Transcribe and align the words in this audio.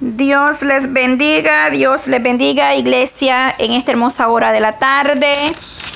Dios 0.00 0.62
les 0.62 0.92
bendiga, 0.92 1.70
Dios 1.70 2.08
les 2.08 2.22
bendiga, 2.22 2.74
iglesia, 2.74 3.54
en 3.58 3.72
esta 3.72 3.92
hermosa 3.92 4.28
hora 4.28 4.50
de 4.50 4.60
la 4.60 4.78
tarde. 4.78 5.34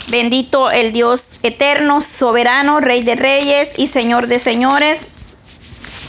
Bendito 0.09 0.71
el 0.71 0.93
Dios 0.93 1.41
eterno, 1.43 2.01
soberano, 2.01 2.81
Rey 2.81 3.03
de 3.03 3.17
Reyes 3.17 3.73
y 3.77 3.89
Señor 3.89 4.29
de 4.29 4.39
Señores, 4.39 5.01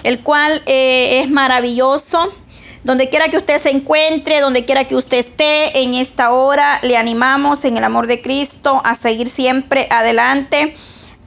el 0.04 0.20
cual 0.20 0.62
eh, 0.68 1.22
es 1.24 1.30
maravilloso. 1.30 2.32
Donde 2.84 3.10
quiera 3.10 3.30
que 3.30 3.38
usted 3.38 3.60
se 3.60 3.72
encuentre, 3.72 4.40
donde 4.40 4.64
quiera 4.64 4.86
que 4.86 4.96
usted 4.96 5.18
esté 5.18 5.82
en 5.82 5.96
esta 5.96 6.32
hora, 6.32 6.80
le 6.84 6.96
animamos 6.96 7.66
en 7.66 7.78
el 7.78 7.84
amor 7.84 8.08
de 8.08 8.22
Cristo 8.22 8.82
a 8.86 8.96
seguir 8.96 9.28
siempre 9.28 9.88
adelante, 9.90 10.76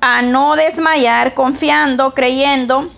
a 0.00 0.22
no 0.22 0.56
desmayar, 0.56 1.34
confiando, 1.34 2.14
creyendo 2.14 2.90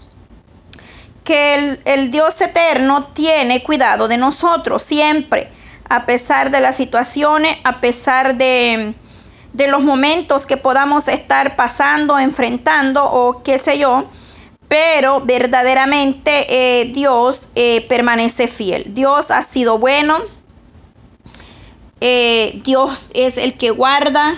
que 1.25 1.79
el, 1.85 2.11
Dios 2.11 2.41
eterno 2.41 3.09
tiene 3.13 3.63
cuidado 3.63 4.09
de 4.09 4.17
nosotros 4.17 4.83
siempre, 4.83 5.49
a 5.89 6.07
pesar 6.07 6.51
de 6.51 6.61
las 6.61 6.77
situaciones, 6.77 7.59
a 7.65 7.81
pesar 7.81 8.37
de, 8.37 8.95
los 9.55 9.83
momentos 9.83 10.47
que 10.47 10.57
podamos 10.57 11.09
estar 11.09 11.55
pasando, 11.57 12.19
enfrentando 12.19 13.05
o 13.05 13.43
qué 13.43 13.59
sé 13.59 13.79
yo, 13.79 14.07
pero 14.69 15.21
verdaderamente 15.21 16.47
eh, 16.49 16.87
Dios 16.87 17.49
eh, 17.55 17.87
permanece 17.89 18.49
fiel. 18.49 18.95
Dios 18.95 19.31
ha 19.31 19.43
sido 19.43 19.79
bueno. 19.79 20.19
Eh, 22.01 22.61
Dios 22.65 23.11
es 23.13 23.37
el 23.37 23.59
que 23.59 23.71
guarda 23.71 24.35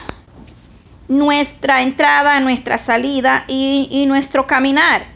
nuestra 1.06 1.83
entrada, 1.83 2.41
nuestra 2.41 2.78
salida 2.78 3.45
y, 3.47 3.87
y 3.91 4.06
nuestro 4.06 4.47
caminar. 4.47 5.06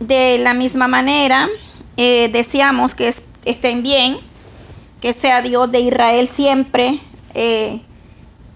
De 0.00 0.38
la 0.38 0.54
misma 0.54 0.88
manera, 0.88 1.48
eh, 1.96 2.28
deseamos 2.32 2.94
que 2.94 3.14
estén 3.44 3.82
bien, 3.82 4.18
que 5.00 5.12
sea 5.12 5.42
Dios 5.42 5.70
de 5.70 5.80
Israel 5.80 6.28
siempre, 6.28 6.98
eh, 7.34 7.80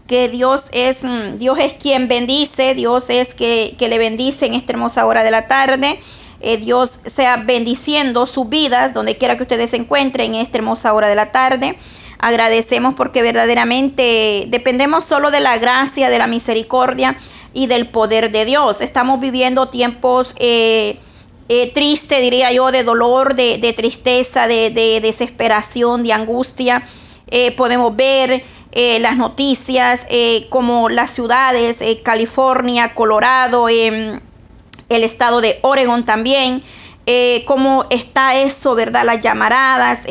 que 0.07 0.29
Dios 0.29 0.65
es, 0.73 1.05
mm, 1.05 1.39
Dios 1.39 1.59
es 1.59 1.75
quien 1.75 2.09
bendice, 2.09 2.75
Dios 2.75 3.05
es 3.09 3.35
que, 3.35 3.77
que 3.79 3.89
le 3.89 3.99
bendice 3.99 4.47
en 4.47 4.55
esta 4.55 4.73
hermosa 4.73 5.07
hora 5.07 5.23
de 5.23 5.31
la 5.31 5.47
tarde. 5.47 6.01
Eh, 6.41 6.57
Dios 6.57 6.93
sea 7.05 7.37
bendiciendo 7.37 8.25
sus 8.27 8.49
vidas 8.49 8.95
donde 8.95 9.17
quiera 9.17 9.37
que 9.37 9.43
ustedes 9.43 9.71
se 9.71 9.77
encuentren 9.77 10.35
en 10.35 10.41
esta 10.41 10.59
hermosa 10.59 10.95
hora 10.95 11.09
de 11.09 11.15
la 11.15 11.33
tarde. 11.33 11.77
Agradecemos 12.19 12.95
porque 12.95 13.23
verdaderamente 13.23 14.47
dependemos 14.49 15.05
solo 15.05 15.31
de 15.31 15.41
la 15.41 15.59
gracia, 15.59 16.11
de 16.11 16.19
la 16.19 16.27
misericordia 16.27 17.17
y 17.53 17.67
del 17.67 17.89
poder 17.89 18.31
de 18.31 18.45
Dios. 18.45 18.81
Estamos 18.81 19.21
viviendo 19.21 19.69
tiempos 19.69 20.35
eh, 20.39 20.99
triste, 21.73 22.21
diría 22.21 22.53
yo, 22.53 22.71
de 22.71 22.85
dolor, 22.85 23.35
de, 23.35 23.75
tristeza, 23.77 24.47
de, 24.47 25.01
desesperación, 25.03 26.03
de 26.03 26.13
angustia. 26.13 26.83
Eh, 27.27 27.53
podemos 27.53 27.97
ver 27.97 28.45
eh, 28.73 28.99
las 29.01 29.17
noticias 29.17 30.07
como 30.51 30.89
las 30.89 31.11
ciudades, 31.11 31.79
California, 32.03 32.95
Colorado, 32.95 33.69
el 33.69 34.21
estado 34.89 35.41
de 35.41 35.59
Oregon 35.63 36.05
también. 36.05 36.63
cómo 37.47 37.87
está 37.89 38.37
eso, 38.37 38.75
¿verdad? 38.75 39.05
Las 39.07 39.23
llamaradas, 39.23 40.03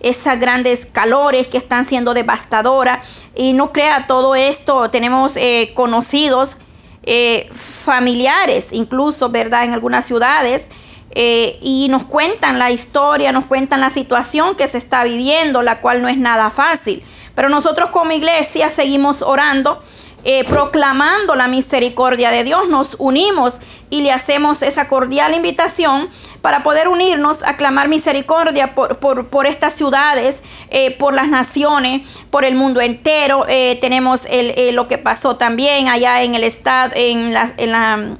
esas 0.00 0.40
grandes 0.40 0.86
calores 0.86 1.46
que 1.46 1.58
están 1.58 1.84
siendo 1.84 2.14
devastadoras. 2.14 3.06
Y 3.36 3.52
no 3.52 3.72
crea 3.72 4.06
todo 4.08 4.34
esto, 4.34 4.90
tenemos 4.90 5.34
conocidos 5.74 6.56
eh, 7.02 7.48
familiares, 7.52 8.68
incluso, 8.72 9.28
¿verdad? 9.28 9.64
En 9.64 9.72
algunas 9.72 10.04
ciudades. 10.06 10.68
Eh, 11.12 11.58
y 11.60 11.88
nos 11.88 12.04
cuentan 12.04 12.58
la 12.58 12.70
historia, 12.70 13.32
nos 13.32 13.46
cuentan 13.46 13.80
la 13.80 13.90
situación 13.90 14.54
que 14.54 14.68
se 14.68 14.78
está 14.78 15.02
viviendo, 15.02 15.60
la 15.62 15.80
cual 15.80 16.02
no 16.02 16.08
es 16.08 16.16
nada 16.16 16.50
fácil. 16.50 17.02
Pero 17.34 17.48
nosotros 17.48 17.90
como 17.90 18.12
iglesia 18.12 18.70
seguimos 18.70 19.22
orando 19.22 19.82
eh, 20.22 20.44
proclamando 20.44 21.34
la 21.34 21.48
misericordia 21.48 22.30
de 22.30 22.44
Dios, 22.44 22.68
nos 22.68 22.94
unimos 22.98 23.54
y 23.88 24.02
le 24.02 24.12
hacemos 24.12 24.60
esa 24.60 24.86
cordial 24.86 25.34
invitación 25.34 26.10
para 26.42 26.62
poder 26.62 26.88
unirnos 26.88 27.42
a 27.42 27.56
clamar 27.56 27.88
misericordia 27.88 28.74
por, 28.74 28.98
por, 28.98 29.46
estas 29.46 29.72
ciudades, 29.72 30.42
eh, 30.68 30.90
por 30.90 31.14
las 31.14 31.28
naciones, 31.28 32.22
por 32.30 32.44
el 32.44 32.54
mundo 32.54 32.82
entero. 32.82 33.46
Eh, 33.48 33.78
tenemos 33.80 34.22
el, 34.28 34.74
lo 34.74 34.88
que 34.88 34.98
pasó 34.98 35.36
también 35.36 35.88
allá 35.88 36.22
en 36.22 36.34
el 36.34 36.44
estado, 36.44 36.92
en, 36.96 37.32
la, 37.32 37.52
en, 37.56 37.72
la, 37.72 38.16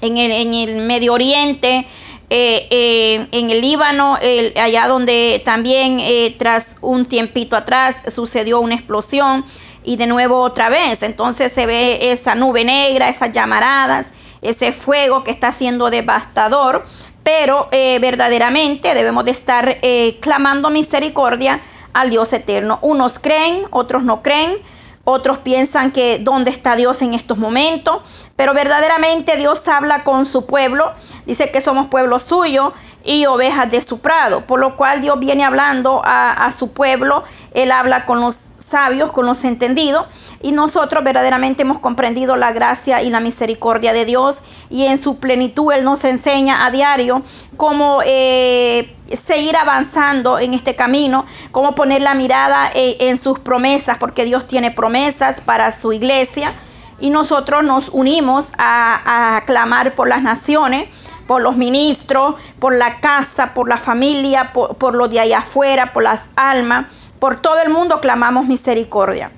en, 0.00 0.16
el, 0.16 0.32
en 0.32 0.54
el 0.54 0.82
Medio 0.82 1.12
Oriente. 1.12 1.86
en 2.30 3.50
el 3.50 3.60
Líbano, 3.60 4.18
allá 4.60 4.88
donde 4.88 5.40
también 5.44 6.02
tras 6.36 6.76
un 6.82 7.06
tiempito 7.06 7.56
atrás 7.56 7.96
sucedió 8.12 8.60
una 8.60 8.74
explosión 8.74 9.44
y 9.88 9.96
de 9.96 10.06
nuevo 10.06 10.40
otra 10.40 10.68
vez. 10.68 11.02
Entonces 11.02 11.50
se 11.50 11.64
ve 11.64 12.12
esa 12.12 12.34
nube 12.34 12.62
negra, 12.62 13.08
esas 13.08 13.32
llamaradas, 13.32 14.12
ese 14.42 14.72
fuego 14.72 15.24
que 15.24 15.30
está 15.30 15.50
siendo 15.50 15.88
devastador. 15.88 16.84
Pero 17.22 17.68
eh, 17.72 17.98
verdaderamente 17.98 18.92
debemos 18.92 19.24
de 19.24 19.30
estar 19.30 19.78
eh, 19.80 20.18
clamando 20.20 20.68
misericordia 20.68 21.62
al 21.94 22.10
Dios 22.10 22.34
eterno. 22.34 22.78
Unos 22.82 23.18
creen, 23.18 23.62
otros 23.70 24.02
no 24.02 24.22
creen. 24.22 24.58
Otros 25.04 25.38
piensan 25.38 25.90
que 25.90 26.18
dónde 26.18 26.50
está 26.50 26.76
Dios 26.76 27.00
en 27.00 27.14
estos 27.14 27.38
momentos, 27.38 28.02
pero 28.36 28.52
verdaderamente 28.52 29.38
Dios 29.38 29.66
habla 29.66 30.04
con 30.04 30.26
su 30.26 30.44
pueblo, 30.44 30.92
dice 31.24 31.50
que 31.50 31.62
somos 31.62 31.86
pueblo 31.86 32.18
suyo 32.18 32.74
y 33.04 33.24
ovejas 33.24 33.70
de 33.70 33.80
su 33.80 34.00
prado, 34.00 34.42
por 34.46 34.60
lo 34.60 34.76
cual 34.76 35.00
Dios 35.00 35.18
viene 35.18 35.46
hablando 35.46 36.02
a, 36.04 36.32
a 36.32 36.52
su 36.52 36.72
pueblo, 36.72 37.24
Él 37.54 37.72
habla 37.72 38.04
con 38.04 38.20
los 38.20 38.47
sabios, 38.68 39.10
con 39.10 39.26
los 39.26 39.44
entendidos, 39.44 40.06
y 40.42 40.52
nosotros 40.52 41.02
verdaderamente 41.02 41.62
hemos 41.62 41.78
comprendido 41.78 42.36
la 42.36 42.52
gracia 42.52 43.02
y 43.02 43.10
la 43.10 43.20
misericordia 43.20 43.92
de 43.92 44.04
Dios, 44.04 44.36
y 44.70 44.84
en 44.84 44.98
su 45.02 45.18
plenitud 45.18 45.72
Él 45.72 45.84
nos 45.84 46.04
enseña 46.04 46.64
a 46.64 46.70
diario 46.70 47.22
cómo 47.56 48.00
eh, 48.04 48.94
seguir 49.12 49.56
avanzando 49.56 50.38
en 50.38 50.54
este 50.54 50.76
camino, 50.76 51.24
cómo 51.50 51.74
poner 51.74 52.02
la 52.02 52.14
mirada 52.14 52.70
eh, 52.74 52.96
en 53.00 53.18
sus 53.18 53.38
promesas, 53.38 53.98
porque 53.98 54.24
Dios 54.24 54.46
tiene 54.46 54.70
promesas 54.70 55.40
para 55.40 55.72
su 55.72 55.92
iglesia, 55.92 56.52
y 57.00 57.10
nosotros 57.10 57.64
nos 57.64 57.88
unimos 57.90 58.46
a, 58.58 59.42
clamar 59.46 59.94
por 59.94 60.08
las 60.08 60.20
naciones, 60.22 60.88
por 61.26 61.42
los 61.42 61.56
ministros, 61.56 62.34
por 62.58 62.74
la 62.74 63.00
casa, 63.00 63.54
por 63.54 63.68
la 63.68 63.76
familia, 63.76 64.52
por, 64.52 64.76
por 64.76 64.94
lo 64.94 65.06
de 65.06 65.20
allá 65.20 65.38
afuera, 65.38 65.92
por 65.92 66.02
las 66.02 66.24
almas 66.34 66.86
por 67.18 67.40
todo 67.40 67.60
el 67.60 67.70
mundo 67.70 68.00
clamamos 68.00 68.46
misericordia. 68.46 69.30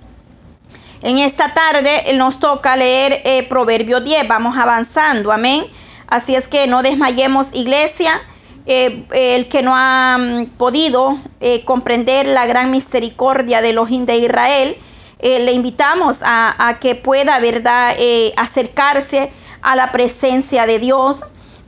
En 1.02 1.16
esta 1.18 1.54
tarde 1.54 2.12
nos 2.14 2.40
toca 2.40 2.76
leer 2.76 3.22
eh, 3.24 3.46
Proverbio 3.48 4.00
10. 4.00 4.28
Vamos 4.28 4.56
avanzando, 4.58 5.32
amén. 5.32 5.64
Así 6.08 6.34
es 6.34 6.46
que 6.46 6.66
no 6.66 6.82
desmayemos, 6.82 7.48
iglesia. 7.52 8.20
Eh, 8.66 9.04
el 9.12 9.48
que 9.48 9.62
no 9.62 9.72
ha 9.74 10.18
mm, 10.18 10.46
podido 10.58 11.18
eh, 11.40 11.64
comprender 11.64 12.26
la 12.26 12.46
gran 12.46 12.70
misericordia 12.70 13.62
de 13.62 13.72
los 13.72 13.88
de 13.88 14.16
Israel, 14.16 14.76
le 15.22 15.52
invitamos 15.52 16.18
a, 16.22 16.68
a, 16.68 16.78
que 16.78 16.94
pueda, 16.94 17.38
¿verdad?, 17.40 17.94
acercarse 18.38 19.30
a 19.60 19.76
la 19.76 19.92
presencia 19.92 20.64
de 20.64 20.78
Dios, 20.78 21.20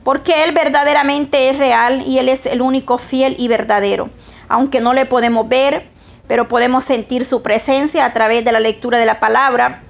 porque 0.03 0.43
Él 0.43 0.53
verdaderamente 0.53 1.49
es 1.49 1.59
real 1.59 2.03
y 2.07 2.17
Él 2.17 2.29
es 2.29 2.47
el 2.47 2.63
único 2.63 2.97
fiel 2.97 3.35
y 3.37 3.47
verdadero. 3.47 4.09
Aunque 4.49 4.81
no 4.81 4.93
le 4.93 5.05
podemos 5.05 5.47
ver, 5.47 5.87
pero 6.27 6.47
podemos 6.47 6.83
sentir 6.83 7.25
su 7.25 7.41
presencia 7.41 8.05
a 8.05 8.13
través 8.13 8.45
de 8.45 8.51
la 8.51 8.59
lectura 8.59 8.97
de 8.97 9.05
la 9.05 9.19
palabra. 9.19 9.83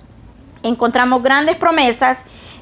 Encontramos 0.63 1.21
grandes 1.21 1.55
promesas 1.55 2.19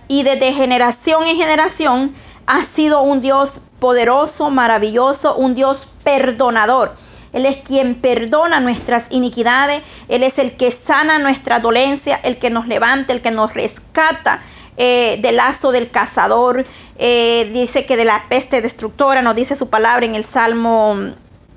y 0.07 0.23
desde 0.23 0.53
generación 0.53 1.25
en 1.25 1.37
generación 1.37 2.13
ha 2.45 2.63
sido 2.63 3.01
un 3.01 3.21
Dios 3.21 3.61
poderoso, 3.79 4.49
maravilloso, 4.49 5.35
un 5.35 5.55
Dios 5.55 5.87
perdonador. 6.03 6.95
Él 7.33 7.45
es 7.45 7.57
quien 7.59 7.95
perdona 7.95 8.59
nuestras 8.59 9.07
iniquidades, 9.09 9.83
Él 10.09 10.23
es 10.23 10.37
el 10.37 10.57
que 10.57 10.71
sana 10.71 11.17
nuestra 11.17 11.59
dolencia, 11.59 12.19
el 12.23 12.37
que 12.37 12.49
nos 12.49 12.67
levanta, 12.67 13.13
el 13.13 13.21
que 13.21 13.31
nos 13.31 13.53
rescata 13.53 14.41
eh, 14.75 15.17
del 15.21 15.37
lazo 15.37 15.71
del 15.71 15.89
cazador. 15.89 16.65
Eh, 16.97 17.49
dice 17.53 17.85
que 17.85 17.95
de 17.95 18.05
la 18.05 18.25
peste 18.27 18.61
destructora, 18.61 19.21
nos 19.21 19.35
dice 19.35 19.55
su 19.55 19.69
palabra 19.69 20.05
en 20.05 20.15
el 20.15 20.25
Salmo 20.25 20.97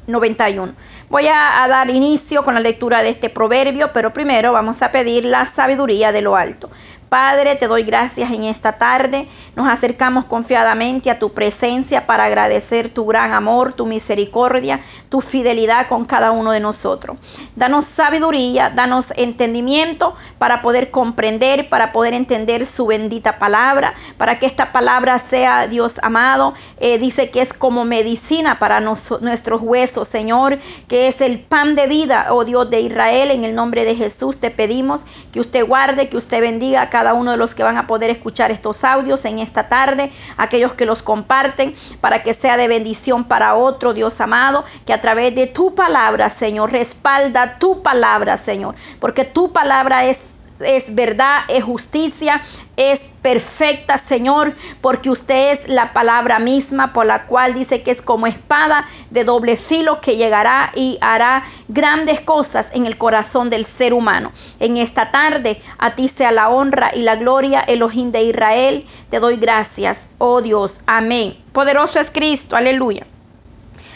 91. 0.06 0.74
Voy 1.10 1.26
a, 1.28 1.66
dar 1.68 1.90
inicio 1.90 2.42
con 2.42 2.54
la 2.54 2.60
lectura 2.60 3.02
de 3.02 3.10
este 3.10 3.30
proverbio, 3.30 3.92
pero 3.92 4.12
primero 4.12 4.52
vamos 4.52 4.82
a 4.82 4.90
pedir 4.90 5.24
la 5.24 5.46
sabiduría 5.46 6.12
de 6.12 6.22
lo 6.22 6.36
alto. 6.36 6.70
Padre, 7.14 7.54
te 7.54 7.68
doy 7.68 7.84
gracias 7.84 8.32
en 8.32 8.42
esta 8.42 8.72
tarde. 8.72 9.28
Nos 9.54 9.68
acercamos 9.68 10.24
confiadamente 10.24 11.12
a 11.12 11.20
tu 11.20 11.32
presencia 11.32 12.08
para 12.08 12.24
agradecer 12.24 12.90
tu 12.90 13.06
gran 13.06 13.32
amor, 13.32 13.72
tu 13.72 13.86
misericordia, 13.86 14.80
tu 15.10 15.20
fidelidad 15.20 15.86
con 15.86 16.06
cada 16.06 16.32
uno 16.32 16.50
de 16.50 16.58
nosotros. 16.58 17.16
Danos 17.54 17.84
sabiduría, 17.84 18.68
danos 18.68 19.12
entendimiento 19.14 20.16
para 20.38 20.60
poder 20.60 20.90
comprender, 20.90 21.68
para 21.68 21.92
poder 21.92 22.14
entender 22.14 22.66
su 22.66 22.86
bendita 22.86 23.38
palabra, 23.38 23.94
para 24.18 24.40
que 24.40 24.46
esta 24.46 24.72
palabra 24.72 25.20
sea, 25.20 25.68
Dios 25.68 26.00
amado, 26.02 26.54
eh, 26.80 26.98
dice 26.98 27.30
que 27.30 27.42
es 27.42 27.52
como 27.52 27.84
medicina 27.84 28.58
para 28.58 28.80
nuestros 28.80 29.62
huesos, 29.62 30.08
Señor, 30.08 30.58
que 30.88 31.06
es 31.06 31.20
el 31.20 31.38
pan 31.38 31.76
de 31.76 31.86
vida, 31.86 32.26
oh 32.30 32.44
Dios 32.44 32.68
de 32.70 32.80
Israel, 32.80 33.30
en 33.30 33.44
el 33.44 33.54
nombre 33.54 33.84
de 33.84 33.94
Jesús 33.94 34.38
te 34.38 34.50
pedimos 34.50 35.02
que 35.32 35.38
usted 35.38 35.64
guarde, 35.64 36.08
que 36.08 36.16
usted 36.16 36.40
bendiga 36.40 36.82
a 36.82 36.90
cada 36.90 37.03
uno 37.12 37.32
de 37.32 37.36
los 37.36 37.54
que 37.54 37.62
van 37.62 37.76
a 37.76 37.86
poder 37.86 38.08
escuchar 38.08 38.50
estos 38.50 38.84
audios 38.84 39.26
en 39.26 39.38
esta 39.40 39.68
tarde, 39.68 40.10
aquellos 40.38 40.72
que 40.72 40.86
los 40.86 41.02
comparten, 41.02 41.74
para 42.00 42.22
que 42.22 42.32
sea 42.32 42.56
de 42.56 42.68
bendición 42.68 43.24
para 43.24 43.54
otro, 43.54 43.92
Dios 43.92 44.20
amado, 44.20 44.64
que 44.86 44.94
a 44.94 45.00
través 45.00 45.34
de 45.34 45.46
tu 45.46 45.74
palabra, 45.74 46.30
Señor, 46.30 46.72
respalda 46.72 47.58
tu 47.58 47.82
palabra, 47.82 48.36
Señor, 48.38 48.74
porque 49.00 49.24
tu 49.24 49.52
palabra 49.52 50.06
es 50.06 50.34
es 50.64 50.94
verdad, 50.94 51.42
es 51.48 51.62
justicia, 51.62 52.40
es 52.76 53.00
perfecta, 53.22 53.98
Señor, 53.98 54.54
porque 54.80 55.08
usted 55.08 55.52
es 55.52 55.68
la 55.68 55.92
palabra 55.92 56.38
misma 56.38 56.92
por 56.92 57.06
la 57.06 57.26
cual 57.26 57.54
dice 57.54 57.82
que 57.82 57.90
es 57.90 58.02
como 58.02 58.26
espada 58.26 58.86
de 59.10 59.24
doble 59.24 59.56
filo 59.56 60.00
que 60.00 60.16
llegará 60.16 60.72
y 60.74 60.98
hará 61.00 61.44
grandes 61.68 62.20
cosas 62.20 62.70
en 62.74 62.86
el 62.86 62.98
corazón 62.98 63.48
del 63.48 63.64
ser 63.64 63.94
humano. 63.94 64.32
En 64.60 64.76
esta 64.76 65.10
tarde 65.10 65.62
a 65.78 65.94
ti 65.94 66.08
sea 66.08 66.32
la 66.32 66.48
honra 66.48 66.90
y 66.94 67.02
la 67.02 67.16
gloria, 67.16 67.60
Elohim 67.60 68.10
de 68.10 68.24
Israel. 68.24 68.86
Te 69.08 69.20
doy 69.20 69.36
gracias, 69.36 70.08
oh 70.18 70.42
Dios. 70.42 70.80
Amén. 70.86 71.36
Poderoso 71.52 72.00
es 72.00 72.10
Cristo, 72.10 72.56
aleluya. 72.56 73.06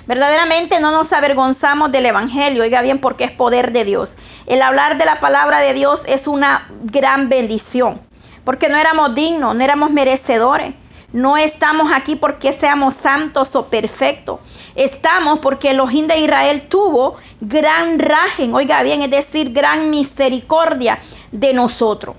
Verdaderamente 0.09 0.81
no 0.81 0.91
nos 0.91 1.13
avergonzamos 1.13 1.93
del 1.93 2.07
Evangelio, 2.07 2.63
oiga 2.63 2.81
bien, 2.81 2.99
porque 2.99 3.25
es 3.25 3.31
poder 3.31 3.73
de 3.73 3.85
Dios. 3.85 4.15
El 4.47 4.63
hablar 4.63 4.97
de 4.97 5.05
la 5.05 5.21
palabra 5.21 5.61
de 5.61 5.75
Dios 5.75 6.01
es 6.07 6.27
una 6.27 6.67
gran 6.85 7.29
bendición, 7.29 8.01
porque 8.43 8.71
no 8.71 8.79
éramos 8.79 9.15
dignos, 9.15 9.55
no 9.55 9.63
éramos 9.63 9.91
merecedores. 9.91 10.73
No 11.13 11.37
estamos 11.37 11.93
aquí 11.93 12.17
porque 12.17 12.55
seamos 12.55 12.95
santos 12.95 13.55
o 13.55 13.67
perfectos. 13.67 14.41
Estamos 14.75 15.41
porque 15.41 15.73
el 15.73 15.81
ojín 15.81 16.07
de 16.07 16.19
Israel 16.19 16.69
tuvo 16.69 17.17
gran 17.41 17.99
rajen, 17.99 18.55
oiga 18.55 18.83
bien, 18.83 19.03
es 19.03 19.11
decir, 19.11 19.53
gran 19.53 19.91
misericordia 19.91 20.99
de 21.33 21.53
nosotros. 21.53 22.17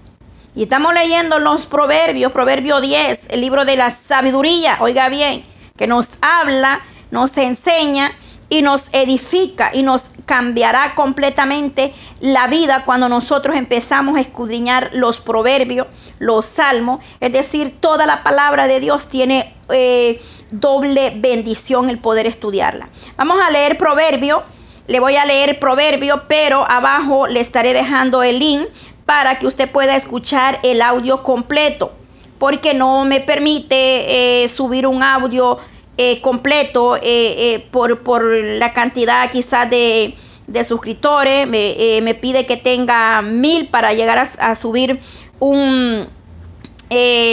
Y 0.55 0.63
estamos 0.63 0.93
leyendo 0.93 1.39
los 1.39 1.65
proverbios, 1.65 2.31
proverbio 2.31 2.81
10, 2.81 3.29
el 3.29 3.41
libro 3.41 3.65
de 3.65 3.77
la 3.77 3.89
sabiduría, 3.89 4.77
oiga 4.79 5.09
bien, 5.09 5.43
que 5.75 5.87
nos 5.87 6.07
habla 6.21 6.81
nos 7.11 7.37
enseña 7.37 8.11
y 8.49 8.61
nos 8.61 8.85
edifica 8.91 9.69
y 9.73 9.83
nos 9.83 10.05
cambiará 10.25 10.95
completamente 10.95 11.93
la 12.19 12.47
vida 12.47 12.83
cuando 12.85 13.07
nosotros 13.07 13.55
empezamos 13.55 14.17
a 14.17 14.21
escudriñar 14.21 14.89
los 14.93 15.19
proverbios, 15.21 15.87
los 16.17 16.45
salmos, 16.45 17.03
es 17.19 17.31
decir, 17.31 17.79
toda 17.79 18.05
la 18.05 18.23
palabra 18.23 18.67
de 18.67 18.79
Dios 18.79 19.07
tiene 19.07 19.55
eh, 19.69 20.19
doble 20.51 21.13
bendición 21.15 21.89
el 21.89 21.99
poder 21.99 22.25
estudiarla. 22.25 22.89
Vamos 23.17 23.39
a 23.39 23.51
leer 23.51 23.77
proverbio, 23.77 24.43
le 24.87 24.99
voy 24.99 25.15
a 25.15 25.25
leer 25.25 25.59
proverbio, 25.59 26.23
pero 26.27 26.69
abajo 26.69 27.27
le 27.27 27.39
estaré 27.39 27.73
dejando 27.73 28.23
el 28.23 28.39
link 28.39 28.67
para 29.05 29.37
que 29.37 29.47
usted 29.47 29.69
pueda 29.69 29.95
escuchar 29.95 30.59
el 30.63 30.81
audio 30.81 31.23
completo, 31.23 31.91
porque 32.39 32.73
no 32.73 33.05
me 33.05 33.19
permite 33.19 34.43
eh, 34.43 34.49
subir 34.49 34.87
un 34.87 35.03
audio 35.03 35.59
eh, 36.01 36.21
completo 36.21 36.95
eh, 36.95 37.01
eh, 37.03 37.67
por, 37.71 38.03
por, 38.03 38.23
la 38.23 38.71
cantidad 38.71 39.29
quizás 39.29 39.69
de, 39.69 40.15
de 40.47 40.63
suscriptores. 40.63 41.45
Me, 41.45 41.99
me, 42.01 42.15
pide 42.15 42.45
que 42.45 42.55
tenga 42.55 43.21
mil 43.21 43.67
para 43.67 43.91
llegar 43.91 44.17
a, 44.17 44.55
subir 44.55 45.01
un... 45.41 46.07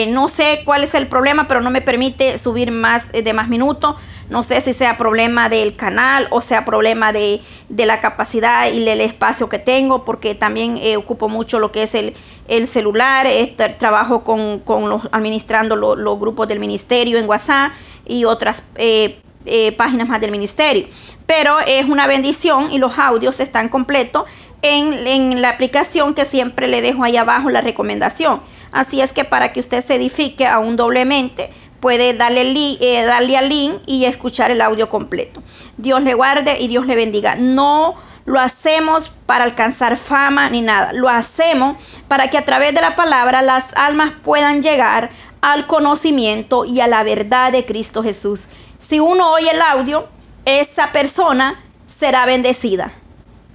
no 0.08 0.26
sé 0.26 0.62
cuál 0.64 0.82
es 0.82 0.96
el 0.96 1.06
problema, 1.06 1.46
pero 1.46 1.60
no 1.60 1.70
me 1.70 1.80
permite 1.80 2.38
subir 2.38 2.72
más 2.72 3.12
de 3.12 3.32
más 3.32 3.46
minutos. 3.48 3.94
No 4.28 4.43
sé 4.43 4.61
si 4.61 4.73
sea 4.75 4.96
problema 4.96 5.49
del 5.49 5.76
canal 5.76 6.26
o 6.31 6.40
sea 6.40 6.64
problema 6.64 7.12
de, 7.12 7.40
de 7.69 7.87
la 7.87 8.00
capacidad 8.00 8.73
y 8.73 8.88
el 8.88 9.00
espacio 9.00 9.49
que 9.49 9.58
tengo, 9.58 10.05
porque 10.05 10.34
también 10.34 10.81
ocupo 10.96 11.28
mucho 11.28 11.58
lo 11.58 11.73
que 11.73 11.84
es 11.84 11.94
el, 11.94 12.14
el 12.49 12.67
celular, 12.67 13.26
este, 13.26 13.69
trabajo 13.70 14.25
con, 14.25 14.61
con 14.61 14.88
los, 14.88 15.08
administrando 15.12 15.76
los 15.76 16.19
grupos 16.19 16.49
del 16.49 16.58
ministerio 16.58 17.19
en 17.19 17.28
WhatsApp 17.28 17.73
y 18.05 18.25
otras 18.25 18.62
eh, 18.76 19.19
eh, 19.44 19.73
páginas 19.73 20.08
más 20.08 20.20
del 20.20 20.31
ministerio. 20.31 20.87
Pero 21.26 21.58
es 21.61 21.87
una 21.87 22.06
bendición 22.06 22.70
y 22.70 22.78
los 22.78 22.99
audios 22.99 23.40
están 23.40 23.69
completos 23.69 24.25
en, 24.62 25.43
la 25.43 25.50
aplicación 25.50 26.14
que 26.14 26.25
siempre 26.25 26.69
le 26.69 26.82
dejo 26.82 27.05
ahí 27.05 27.17
abajo 27.17 27.50
la 27.50 27.61
recomendación. 27.61 28.40
Así 28.73 29.00
es 29.00 29.12
que 29.12 29.25
para 29.25 29.52
que 29.52 29.61
usted 29.61 29.84
se 29.84 29.96
edifique 29.96 30.46
aún 30.46 30.76
doblemente, 30.76 31.50
puede 31.87 32.15
darle, 32.15 32.43
eh, 32.81 33.05
darle 33.05 33.37
al 33.37 33.49
link 33.49 33.81
y 33.87 34.06
escuchar 34.06 34.50
el 34.50 34.61
audio 34.61 34.88
completo. 34.88 35.41
Dios 35.77 36.03
le 36.03 36.15
guarde 36.15 36.59
y 36.59 36.67
Dios 36.67 36.85
le 36.85 36.97
bendiga. 36.97 37.37
No 37.37 37.94
lo 38.25 38.41
hacemos 38.41 39.12
para 39.25 39.44
alcanzar 39.44 39.97
fama 39.97 40.50
ni 40.50 40.62
nada. 40.62 40.93
Lo 40.93 41.09
hacemos 41.09 41.77
para 42.09 42.29
que 42.29 42.38
a 42.38 42.44
través 42.44 42.75
de 42.75 42.81
la 42.81 42.97
palabra 42.97 43.41
las 43.41 43.67
almas 43.77 44.11
puedan 44.25 44.65
llegar 44.65 45.11
al 45.43 45.69
conocimiento 45.69 46.65
y 46.65 46.81
a 46.81 46.88
la 46.88 47.05
verdad 47.05 47.53
de 47.53 47.65
Cristo 47.65 48.03
Jesús. 48.03 48.47
Si 48.79 48.99
uno 48.99 49.31
oye 49.31 49.53
el 49.53 49.62
audio, 49.62 50.09
esa 50.44 50.91
persona 50.91 51.62
será 51.87 52.27
bendecida. 52.27 52.94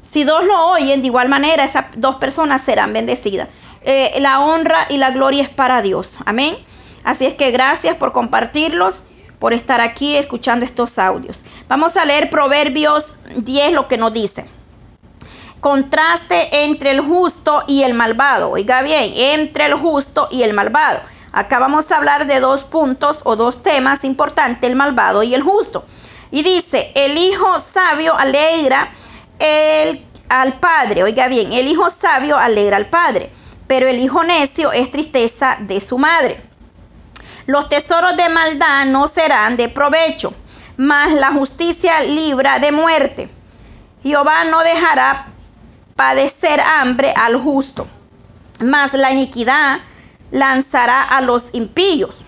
Si 0.09 0.23
dos 0.23 0.45
lo 0.45 0.67
oyen, 0.67 1.01
de 1.01 1.07
igual 1.07 1.27
manera, 1.27 1.65
esas 1.65 1.87
dos 1.97 2.15
personas 2.15 2.61
serán 2.61 2.93
bendecidas. 2.93 3.49
Eh, 3.81 4.13
la 4.21 4.39
honra 4.39 4.87
y 4.89 4.95
la 4.95 5.11
gloria 5.11 5.43
es 5.43 5.49
para 5.49 5.81
Dios. 5.81 6.17
Amén. 6.23 6.55
Así 7.03 7.25
es 7.25 7.33
que 7.33 7.51
gracias 7.51 7.95
por 7.95 8.13
compartirlos, 8.13 9.03
por 9.39 9.53
estar 9.53 9.81
aquí 9.81 10.15
escuchando 10.15 10.65
estos 10.65 10.99
audios. 10.99 11.43
Vamos 11.67 11.97
a 11.97 12.05
leer 12.05 12.29
Proverbios 12.29 13.15
10, 13.35 13.73
lo 13.73 13.87
que 13.87 13.97
nos 13.97 14.13
dice. 14.13 14.45
Contraste 15.59 16.63
entre 16.63 16.91
el 16.91 17.01
justo 17.01 17.63
y 17.67 17.83
el 17.83 17.93
malvado. 17.93 18.51
Oiga 18.51 18.81
bien, 18.81 19.13
entre 19.15 19.65
el 19.65 19.73
justo 19.75 20.27
y 20.31 20.43
el 20.43 20.53
malvado. 20.53 21.01
Acá 21.33 21.59
vamos 21.59 21.91
a 21.91 21.97
hablar 21.97 22.27
de 22.27 22.39
dos 22.39 22.63
puntos 22.63 23.19
o 23.23 23.35
dos 23.35 23.63
temas 23.63 24.03
importantes, 24.03 24.69
el 24.69 24.75
malvado 24.75 25.23
y 25.23 25.33
el 25.33 25.41
justo. 25.41 25.85
Y 26.29 26.43
dice, 26.43 26.91
el 26.95 27.17
hijo 27.17 27.59
sabio 27.59 28.17
alegra 28.17 28.91
el, 29.39 30.05
al 30.29 30.59
padre. 30.59 31.03
Oiga 31.03 31.27
bien, 31.27 31.53
el 31.53 31.67
hijo 31.67 31.89
sabio 31.89 32.37
alegra 32.37 32.77
al 32.77 32.87
padre, 32.87 33.31
pero 33.67 33.87
el 33.87 33.99
hijo 33.99 34.23
necio 34.23 34.71
es 34.71 34.91
tristeza 34.91 35.57
de 35.59 35.79
su 35.79 35.97
madre. 35.97 36.50
Los 37.51 37.67
tesoros 37.67 38.15
de 38.15 38.29
maldad 38.29 38.85
no 38.85 39.09
serán 39.09 39.57
de 39.57 39.67
provecho, 39.67 40.33
mas 40.77 41.11
la 41.11 41.33
justicia 41.33 41.99
libra 41.99 42.59
de 42.59 42.71
muerte. 42.71 43.29
Jehová 44.01 44.45
no 44.45 44.61
dejará 44.61 45.25
padecer 45.97 46.61
hambre 46.61 47.11
al 47.13 47.35
justo, 47.35 47.89
mas 48.61 48.93
la 48.93 49.11
iniquidad 49.11 49.79
lanzará 50.31 51.03
a 51.03 51.19
los 51.19 51.47
impíos. 51.51 52.23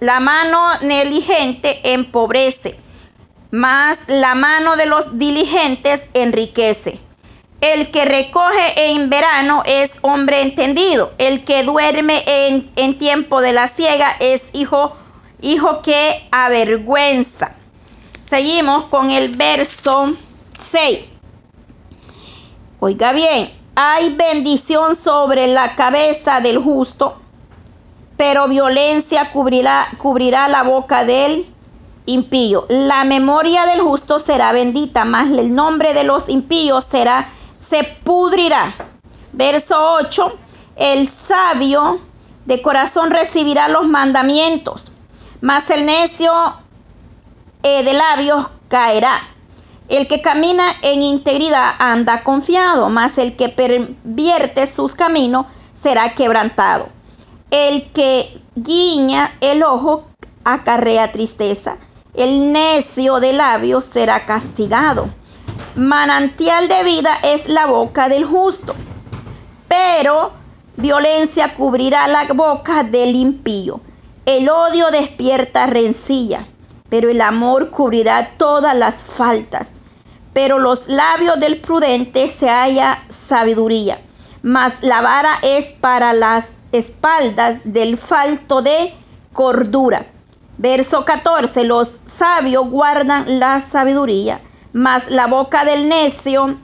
La 0.00 0.18
mano 0.18 0.80
negligente 0.80 1.92
empobrece, 1.92 2.80
mas 3.52 3.96
la 4.08 4.34
mano 4.34 4.74
de 4.74 4.86
los 4.86 5.20
diligentes 5.20 6.08
enriquece. 6.14 6.98
El 7.60 7.90
que 7.90 8.04
recoge 8.04 8.90
en 8.90 9.10
verano 9.10 9.62
es 9.66 9.92
hombre 10.02 10.42
entendido. 10.42 11.12
El 11.18 11.44
que 11.44 11.62
duerme 11.62 12.24
en, 12.26 12.70
en 12.76 12.96
tiempo 12.96 13.40
de 13.40 13.52
la 13.52 13.68
ciega 13.68 14.16
es 14.18 14.50
hijo, 14.52 14.94
hijo 15.40 15.82
que 15.82 16.26
avergüenza. 16.30 17.54
Seguimos 18.20 18.84
con 18.84 19.10
el 19.10 19.36
verso 19.36 20.14
6. 20.58 21.00
Oiga 22.78 23.12
bien, 23.12 23.50
hay 23.74 24.14
bendición 24.14 24.96
sobre 24.96 25.46
la 25.46 25.74
cabeza 25.74 26.40
del 26.40 26.58
justo, 26.58 27.16
pero 28.16 28.48
violencia 28.48 29.30
cubrirá, 29.32 29.88
cubrirá 29.98 30.48
la 30.48 30.62
boca 30.62 31.04
del 31.04 31.46
impío. 32.06 32.66
La 32.68 33.04
memoria 33.04 33.66
del 33.66 33.80
justo 33.80 34.18
será 34.18 34.52
bendita, 34.52 35.04
mas 35.04 35.30
el 35.30 35.54
nombre 35.54 35.94
de 35.94 36.04
los 36.04 36.28
impíos 36.28 36.84
será, 36.84 37.28
se 37.70 37.84
pudrirá. 37.84 38.74
Verso 39.32 39.76
8, 39.94 40.38
el 40.74 41.08
sabio 41.08 42.00
de 42.44 42.60
corazón 42.60 43.12
recibirá 43.12 43.68
los 43.68 43.86
mandamientos, 43.86 44.90
mas 45.40 45.70
el 45.70 45.86
necio 45.86 46.32
eh, 47.62 47.84
de 47.84 47.94
labios 47.94 48.48
caerá. 48.68 49.20
El 49.88 50.08
que 50.08 50.20
camina 50.20 50.72
en 50.82 51.02
integridad 51.02 51.74
anda 51.78 52.24
confiado, 52.24 52.90
mas 52.90 53.18
el 53.18 53.36
que 53.36 53.48
pervierte 53.48 54.66
sus 54.66 54.94
caminos 54.94 55.46
será 55.74 56.14
quebrantado. 56.14 56.88
El 57.50 57.90
que 57.92 58.40
guiña 58.56 59.36
el 59.40 59.62
ojo 59.62 60.04
acarrea 60.44 61.10
tristeza. 61.12 61.76
El 62.14 62.52
necio 62.52 63.20
de 63.20 63.32
labios 63.32 63.84
será 63.84 64.26
castigado. 64.26 65.10
Manantial 65.80 66.68
de 66.68 66.84
vida 66.84 67.20
es 67.22 67.48
la 67.48 67.64
boca 67.64 68.10
del 68.10 68.26
justo, 68.26 68.74
pero 69.66 70.32
violencia 70.76 71.54
cubrirá 71.54 72.06
la 72.06 72.26
boca 72.34 72.82
del 72.84 73.16
impío. 73.16 73.80
El 74.26 74.50
odio 74.50 74.90
despierta 74.90 75.66
rencilla, 75.68 76.46
pero 76.90 77.08
el 77.08 77.22
amor 77.22 77.70
cubrirá 77.70 78.32
todas 78.36 78.76
las 78.76 79.02
faltas. 79.02 79.72
Pero 80.34 80.58
los 80.58 80.86
labios 80.86 81.40
del 81.40 81.62
prudente 81.62 82.28
se 82.28 82.50
halla 82.50 83.02
sabiduría, 83.08 84.02
mas 84.42 84.74
la 84.82 85.00
vara 85.00 85.38
es 85.40 85.68
para 85.68 86.12
las 86.12 86.44
espaldas 86.72 87.60
del 87.64 87.96
falto 87.96 88.60
de 88.60 88.92
cordura. 89.32 90.04
Verso 90.58 91.06
14, 91.06 91.64
los 91.64 92.00
sabios 92.04 92.68
guardan 92.68 93.38
la 93.38 93.62
sabiduría, 93.62 94.42
mas 94.72 95.10
la 95.10 95.26
boca 95.26 95.64
del 95.64 95.88
necio 95.88 96.56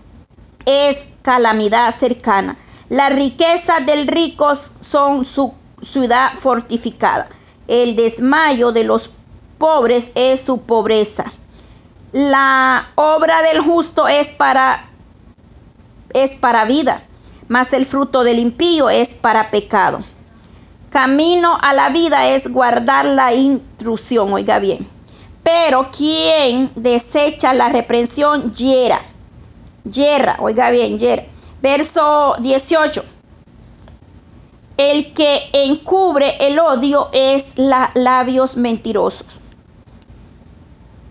es 0.65 1.07
calamidad 1.23 1.95
cercana. 1.95 2.57
Las 2.89 3.13
riquezas 3.13 3.85
del 3.85 4.07
rico 4.07 4.53
son 4.81 5.25
su 5.25 5.55
ciudad 5.83 6.35
fortificada. 6.35 7.29
El 7.69 7.97
desmayo 7.97 8.73
de 8.73 8.85
los 8.85 9.11
pobres 9.59 10.11
es 10.15 10.41
su 10.41 10.63
pobreza. 10.63 11.33
La 12.13 12.91
obra 12.95 13.43
del 13.43 13.61
justo 13.61 14.07
es 14.09 14.29
para 14.29 14.85
es 16.15 16.31
para 16.31 16.65
vida, 16.65 17.03
mas 17.49 17.73
el 17.73 17.85
fruto 17.85 18.25
del 18.25 18.39
impío 18.39 18.89
es 18.89 19.09
para 19.09 19.51
pecado. 19.51 20.05
Camino 20.91 21.59
a 21.61 21.75
la 21.75 21.91
vida 21.91 22.29
es 22.29 22.51
guardar 22.51 23.05
la 23.05 23.35
intrusión, 23.35 24.33
oiga 24.33 24.59
bien. 24.59 24.96
Pero 25.47 25.93
quien 25.93 26.73
desecha 26.75 27.55
la 27.55 27.69
reprensión, 27.69 28.53
hiera. 28.53 29.01
Hierra, 29.89 30.39
oiga 30.41 30.71
bien, 30.71 30.99
hiera. 30.99 31.23
Verso 31.63 32.35
18. 32.41 33.05
El 34.77 35.13
que 35.15 35.49
encubre 35.53 36.37
el 36.41 36.59
odio 36.59 37.11
es 37.13 37.57
la, 37.57 37.93
labios 37.95 38.57
mentirosos. 38.57 39.39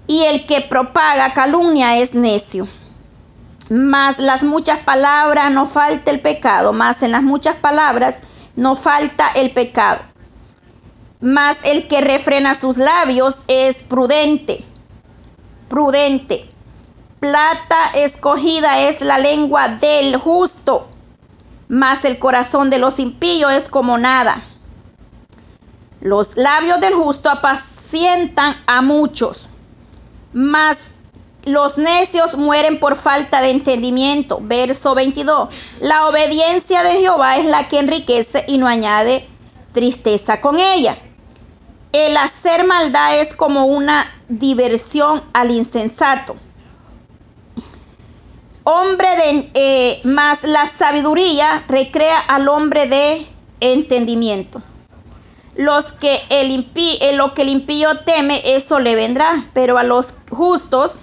Y 0.05 0.23
el 0.23 0.45
que 0.45 0.59
propaga 0.59 1.33
calumnia 1.33 1.97
es 1.97 2.13
necio. 2.13 2.67
Mas 3.69 4.19
las 4.19 4.43
muchas 4.43 4.79
palabras 4.79 5.49
no 5.53 5.65
falta 5.65 6.11
el 6.11 6.19
pecado, 6.19 6.73
mas 6.73 7.01
en 7.03 7.13
las 7.13 7.23
muchas 7.23 7.55
palabras 7.55 8.17
no 8.57 8.75
falta 8.75 9.31
el 9.33 9.51
pecado. 9.51 10.01
Mas 11.21 11.57
el 11.63 11.87
que 11.87 12.01
refrena 12.01 12.55
sus 12.55 12.77
labios 12.77 13.35
es 13.47 13.81
prudente. 13.83 14.63
Prudente. 15.69 16.49
Plata 17.19 17.91
escogida 17.95 18.81
es 18.81 19.01
la 19.01 19.17
lengua 19.17 19.67
del 19.69 20.17
justo, 20.17 20.87
mas 21.67 22.05
el 22.05 22.19
corazón 22.19 22.69
de 22.69 22.77
los 22.77 22.99
impíos 22.99 23.51
es 23.53 23.65
como 23.65 23.97
nada. 23.97 24.43
Los 26.01 26.37
labios 26.37 26.79
del 26.81 26.93
justo 26.93 27.29
apacientan 27.31 28.57
a 28.67 28.83
muchos, 28.83 29.47
mas 30.33 30.77
los 31.45 31.77
necios 31.77 32.35
mueren 32.35 32.79
por 32.79 32.95
falta 32.95 33.41
de 33.41 33.51
entendimiento. 33.51 34.39
Verso 34.41 34.93
22. 34.93 35.49
La 35.79 36.07
obediencia 36.07 36.83
de 36.83 36.99
Jehová 36.99 37.37
es 37.37 37.45
la 37.45 37.67
que 37.67 37.79
enriquece 37.79 38.45
y 38.47 38.57
no 38.57 38.67
añade 38.67 39.27
tristeza 39.71 40.41
con 40.41 40.59
ella. 40.59 40.97
El 41.95 42.17
hacer 42.17 42.65
maldad 42.67 43.21
es 43.21 43.33
como 43.33 43.67
una 43.67 44.11
diversión 44.27 45.23
al 45.31 45.49
insensato. 45.49 46.35
Hombre 48.65 49.07
de 49.15 49.51
eh, 49.53 50.01
más 50.03 50.43
la 50.43 50.65
sabiduría 50.65 51.63
recrea 51.69 52.19
al 52.19 52.49
hombre 52.49 52.89
de 52.89 53.25
entendimiento. 53.61 54.61
Los 55.55 55.85
que 55.93 56.19
el 56.29 56.69
eh, 56.75 57.13
lo 57.15 57.33
que 57.33 57.43
el 57.43 57.47
impío 57.47 57.99
teme, 57.99 58.41
eso 58.43 58.79
le 58.79 58.95
vendrá, 58.95 59.45
pero 59.53 59.77
a 59.77 59.83
los 59.83 60.09
justos 60.29 60.95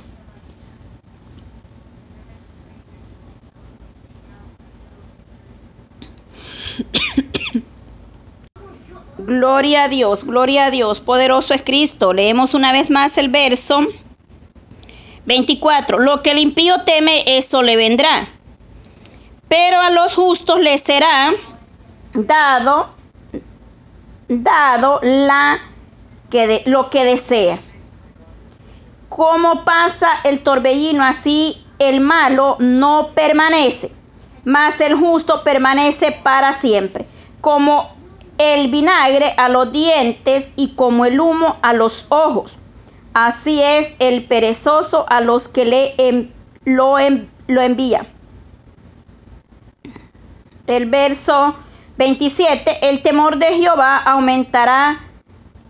Gloria 9.25 9.85
a 9.85 9.89
Dios, 9.89 10.25
gloria 10.25 10.65
a 10.67 10.71
Dios, 10.73 11.01
poderoso 11.01 11.55
es 11.55 11.63
Cristo. 11.63 12.13
Leemos 12.13 12.55
una 12.55 12.73
vez 12.73 12.91
más 12.91 13.17
el 13.19 13.29
verso 13.29 13.87
24. 15.27 16.01
Lo 16.01 16.23
que 16.23 16.33
el 16.33 16.39
impío 16.39 16.83
teme, 16.85 17.23
eso 17.27 17.63
le 17.63 17.77
vendrá. 17.77 18.27
Pero 19.47 19.81
a 19.81 19.91
los 19.91 20.17
justos 20.17 20.61
les 20.61 20.81
será 20.81 21.31
dado, 22.15 22.91
dado 24.29 24.99
la 25.03 25.61
que 26.29 26.65
lo 26.67 26.91
que 26.91 27.05
desea. 27.05 27.61
Como 29.09 29.65
pasa 29.65 30.09
el 30.25 30.41
torbellino, 30.41 31.05
así 31.05 31.65
el 31.79 32.01
malo 32.01 32.57
no 32.59 33.11
permanece, 33.15 33.93
mas 34.45 34.81
el 34.81 34.95
justo 34.95 35.45
permanece 35.45 36.11
para 36.11 36.55
siempre. 36.55 37.07
Como 37.41 38.02
el 38.39 38.71
vinagre 38.71 39.35
a 39.37 39.49
los 39.49 39.73
dientes 39.73 40.53
y 40.57 40.75
como 40.75 41.05
el 41.05 41.21
humo 41.21 41.59
a 41.63 41.73
los 41.73 42.07
ojos. 42.11 42.59
Así 43.15 43.63
es 43.63 43.95
el 43.99 44.25
perezoso 44.25 45.05
a 45.09 45.21
los 45.21 45.49
que 45.49 45.65
le 45.65 46.33
lo, 46.65 46.97
lo 47.47 47.61
envía. 47.61 48.07
El 50.67 50.87
verso 50.87 51.57
27, 51.99 52.89
el 52.89 53.03
temor 53.03 53.37
de 53.37 53.55
Jehová 53.55 53.99
aumentará 53.99 55.03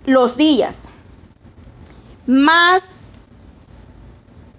los 0.04 0.36
días, 0.36 0.82
más 2.26 2.82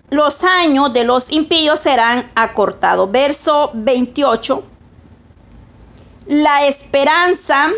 los 0.10 0.44
años 0.44 0.94
de 0.94 1.04
los 1.06 1.32
impíos 1.32 1.80
serán 1.80 2.30
acortados. 2.36 3.12
Verso 3.12 3.72
28, 3.74 4.64
la 6.28 6.68
esperanza 6.68 7.72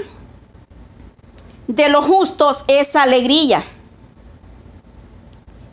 de 1.68 1.90
los 1.90 2.06
justos 2.06 2.64
es 2.68 2.96
alegría, 2.96 3.64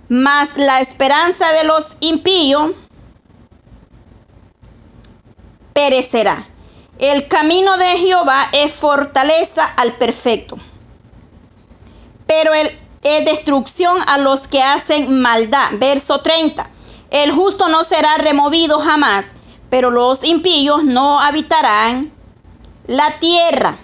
mas 0.09 0.57
la 0.57 0.81
esperanza 0.81 1.53
de 1.53 1.65
los 1.65 1.87
impíos 2.01 2.73
perecerá. 5.73 6.47
El 6.99 7.27
camino 7.29 7.79
de 7.79 7.97
Jehová 7.97 8.49
es 8.53 8.73
fortaleza 8.73 9.65
al 9.65 9.95
perfecto, 9.95 10.57
pero 12.27 12.55
es 12.55 12.71
destrucción 13.25 13.99
a 14.07 14.19
los 14.19 14.47
que 14.47 14.63
hacen 14.63 15.21
maldad. 15.21 15.71
Verso 15.79 16.21
30. 16.21 16.69
El 17.11 17.33
justo 17.33 17.69
no 17.69 17.83
será 17.85 18.17
removido 18.19 18.79
jamás, 18.79 19.27
pero 19.69 19.91
los 19.91 20.23
impíos 20.23 20.85
no 20.85 21.21
habitarán 21.21 22.13
la 22.87 23.19
tierra 23.19 23.79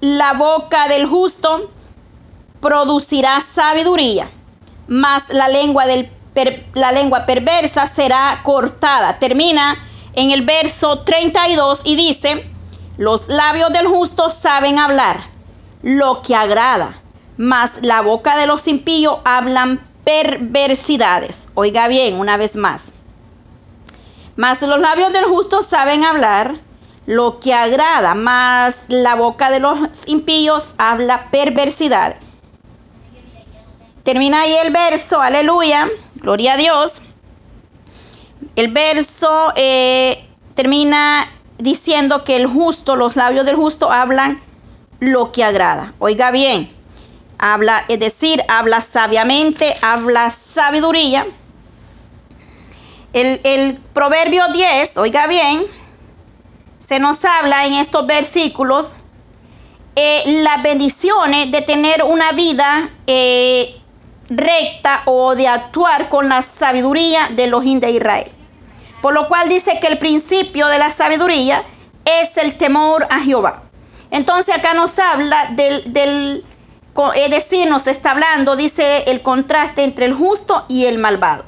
la 0.00 0.32
boca 0.34 0.88
del 0.88 1.06
justo 1.06 1.70
producirá 2.60 3.40
sabiduría, 3.40 4.30
mas 4.88 5.28
la 5.28 5.48
lengua, 5.48 5.86
del 5.86 6.10
la 6.74 6.92
lengua 6.92 7.26
perversa 7.26 7.86
será 7.86 8.40
cortada. 8.42 9.18
Termina 9.18 9.76
en 10.14 10.30
el 10.30 10.42
verso 10.42 11.00
32 11.00 11.82
y 11.84 11.96
dice, 11.96 12.50
los 12.96 13.28
labios 13.28 13.72
del 13.72 13.86
justo 13.86 14.30
saben 14.30 14.78
hablar 14.78 15.24
lo 15.82 16.22
que 16.22 16.34
agrada, 16.34 17.00
mas 17.36 17.72
la 17.82 18.00
boca 18.00 18.36
de 18.36 18.46
los 18.46 18.66
impíos 18.68 19.18
hablan 19.24 19.80
perversidades. 20.04 21.48
Oiga 21.54 21.88
bien, 21.88 22.18
una 22.18 22.36
vez 22.36 22.56
más. 22.56 22.92
Mas 24.36 24.62
los 24.62 24.80
labios 24.80 25.12
del 25.12 25.24
justo 25.24 25.62
saben 25.62 26.04
hablar 26.04 26.60
lo 27.10 27.40
que 27.40 27.52
agrada, 27.52 28.14
más 28.14 28.84
la 28.86 29.16
boca 29.16 29.50
de 29.50 29.58
los 29.58 29.76
impíos 30.06 30.74
habla 30.78 31.28
perversidad. 31.32 32.14
Termina 34.04 34.42
ahí 34.42 34.54
el 34.54 34.72
verso, 34.72 35.20
aleluya, 35.20 35.88
gloria 36.14 36.52
a 36.52 36.56
Dios. 36.56 37.02
El 38.54 38.68
verso 38.68 39.52
eh, 39.56 40.24
termina 40.54 41.28
diciendo 41.58 42.22
que 42.22 42.36
el 42.36 42.46
justo, 42.46 42.94
los 42.94 43.16
labios 43.16 43.44
del 43.44 43.56
justo 43.56 43.90
hablan 43.90 44.40
lo 45.00 45.32
que 45.32 45.42
agrada. 45.42 45.94
Oiga 45.98 46.30
bien, 46.30 46.72
habla, 47.38 47.86
es 47.88 47.98
decir, 47.98 48.40
habla 48.46 48.82
sabiamente, 48.82 49.74
habla 49.82 50.30
sabiduría. 50.30 51.26
El, 53.12 53.40
el 53.42 53.78
proverbio 53.92 54.46
10, 54.52 54.96
oiga 54.98 55.26
bien, 55.26 55.66
se 56.90 56.98
nos 56.98 57.24
habla 57.24 57.66
en 57.66 57.74
estos 57.74 58.04
versículos 58.04 58.96
eh, 59.94 60.22
las 60.42 60.60
bendiciones 60.60 61.52
de 61.52 61.62
tener 61.62 62.02
una 62.02 62.32
vida 62.32 62.90
eh, 63.06 63.80
recta 64.28 65.02
o 65.04 65.36
de 65.36 65.46
actuar 65.46 66.08
con 66.08 66.28
la 66.28 66.42
sabiduría 66.42 67.28
de 67.30 67.46
los 67.46 67.62
de 67.62 67.90
Israel. 67.92 68.32
Por 69.00 69.14
lo 69.14 69.28
cual 69.28 69.48
dice 69.48 69.78
que 69.80 69.86
el 69.86 69.98
principio 69.98 70.66
de 70.66 70.78
la 70.78 70.90
sabiduría 70.90 71.62
es 72.04 72.36
el 72.36 72.56
temor 72.56 73.06
a 73.08 73.20
Jehová. 73.20 73.62
Entonces 74.10 74.52
acá 74.52 74.74
nos 74.74 74.98
habla 74.98 75.46
del, 75.52 75.92
del 75.92 76.44
es 77.14 77.30
decir, 77.30 77.70
nos 77.70 77.86
está 77.86 78.10
hablando, 78.10 78.56
dice 78.56 79.04
el 79.06 79.22
contraste 79.22 79.84
entre 79.84 80.06
el 80.06 80.14
justo 80.14 80.64
y 80.66 80.86
el 80.86 80.98
malvado. 80.98 81.44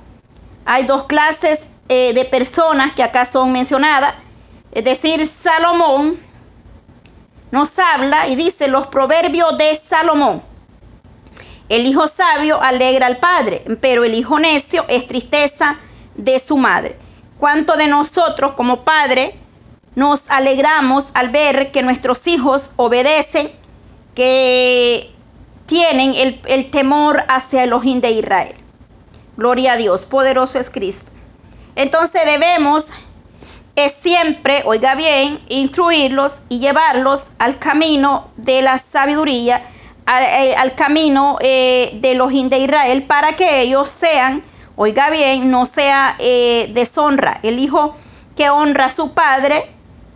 Hay 0.66 0.84
dos 0.84 1.02
clases 1.02 1.68
eh, 1.88 2.12
de 2.14 2.24
personas 2.24 2.92
que 2.92 3.02
acá 3.02 3.26
son 3.26 3.50
mencionadas. 3.50 4.14
Es 4.72 4.84
decir, 4.84 5.26
Salomón 5.26 6.18
nos 7.50 7.78
habla 7.78 8.26
y 8.28 8.36
dice 8.36 8.68
los 8.68 8.86
proverbios 8.86 9.56
de 9.58 9.74
Salomón. 9.74 10.42
El 11.68 11.86
hijo 11.86 12.06
sabio 12.06 12.60
alegra 12.60 13.06
al 13.06 13.18
padre, 13.18 13.64
pero 13.80 14.04
el 14.04 14.14
hijo 14.14 14.38
necio 14.38 14.86
es 14.88 15.06
tristeza 15.06 15.78
de 16.14 16.38
su 16.38 16.56
madre. 16.56 16.96
¿Cuánto 17.38 17.76
de 17.76 17.86
nosotros 17.86 18.52
como 18.52 18.84
padre 18.84 19.38
nos 19.94 20.22
alegramos 20.28 21.04
al 21.12 21.28
ver 21.28 21.70
que 21.70 21.82
nuestros 21.82 22.26
hijos 22.26 22.70
obedecen, 22.76 23.52
que 24.14 25.10
tienen 25.66 26.14
el, 26.14 26.40
el 26.46 26.70
temor 26.70 27.24
hacia 27.28 27.64
el 27.64 27.74
ojín 27.74 28.00
de 28.00 28.12
Israel? 28.12 28.54
Gloria 29.36 29.72
a 29.72 29.76
Dios, 29.76 30.02
poderoso 30.02 30.58
es 30.58 30.70
Cristo. 30.70 31.10
Entonces 31.74 32.22
debemos 32.24 32.86
es 33.74 33.92
siempre, 33.92 34.62
oiga 34.66 34.94
bien, 34.94 35.40
instruirlos 35.48 36.34
y 36.48 36.58
llevarlos 36.58 37.22
al 37.38 37.58
camino 37.58 38.28
de 38.36 38.60
la 38.60 38.78
sabiduría, 38.78 39.62
al, 40.04 40.24
eh, 40.24 40.72
camino 40.76 41.38
eh, 41.40 41.98
de 42.00 42.14
los 42.14 42.32
de 42.32 42.58
Israel, 42.58 43.04
para 43.04 43.34
que 43.34 43.62
ellos 43.62 43.88
sean, 43.88 44.42
oiga 44.76 45.08
bien, 45.10 45.50
no 45.50 45.64
sea 45.64 46.16
eh, 46.18 46.70
deshonra. 46.74 47.40
El 47.42 47.58
hijo 47.58 47.96
que 48.36 48.50
honra 48.50 48.86
a 48.86 48.90
su 48.90 49.12
padre, 49.12 49.70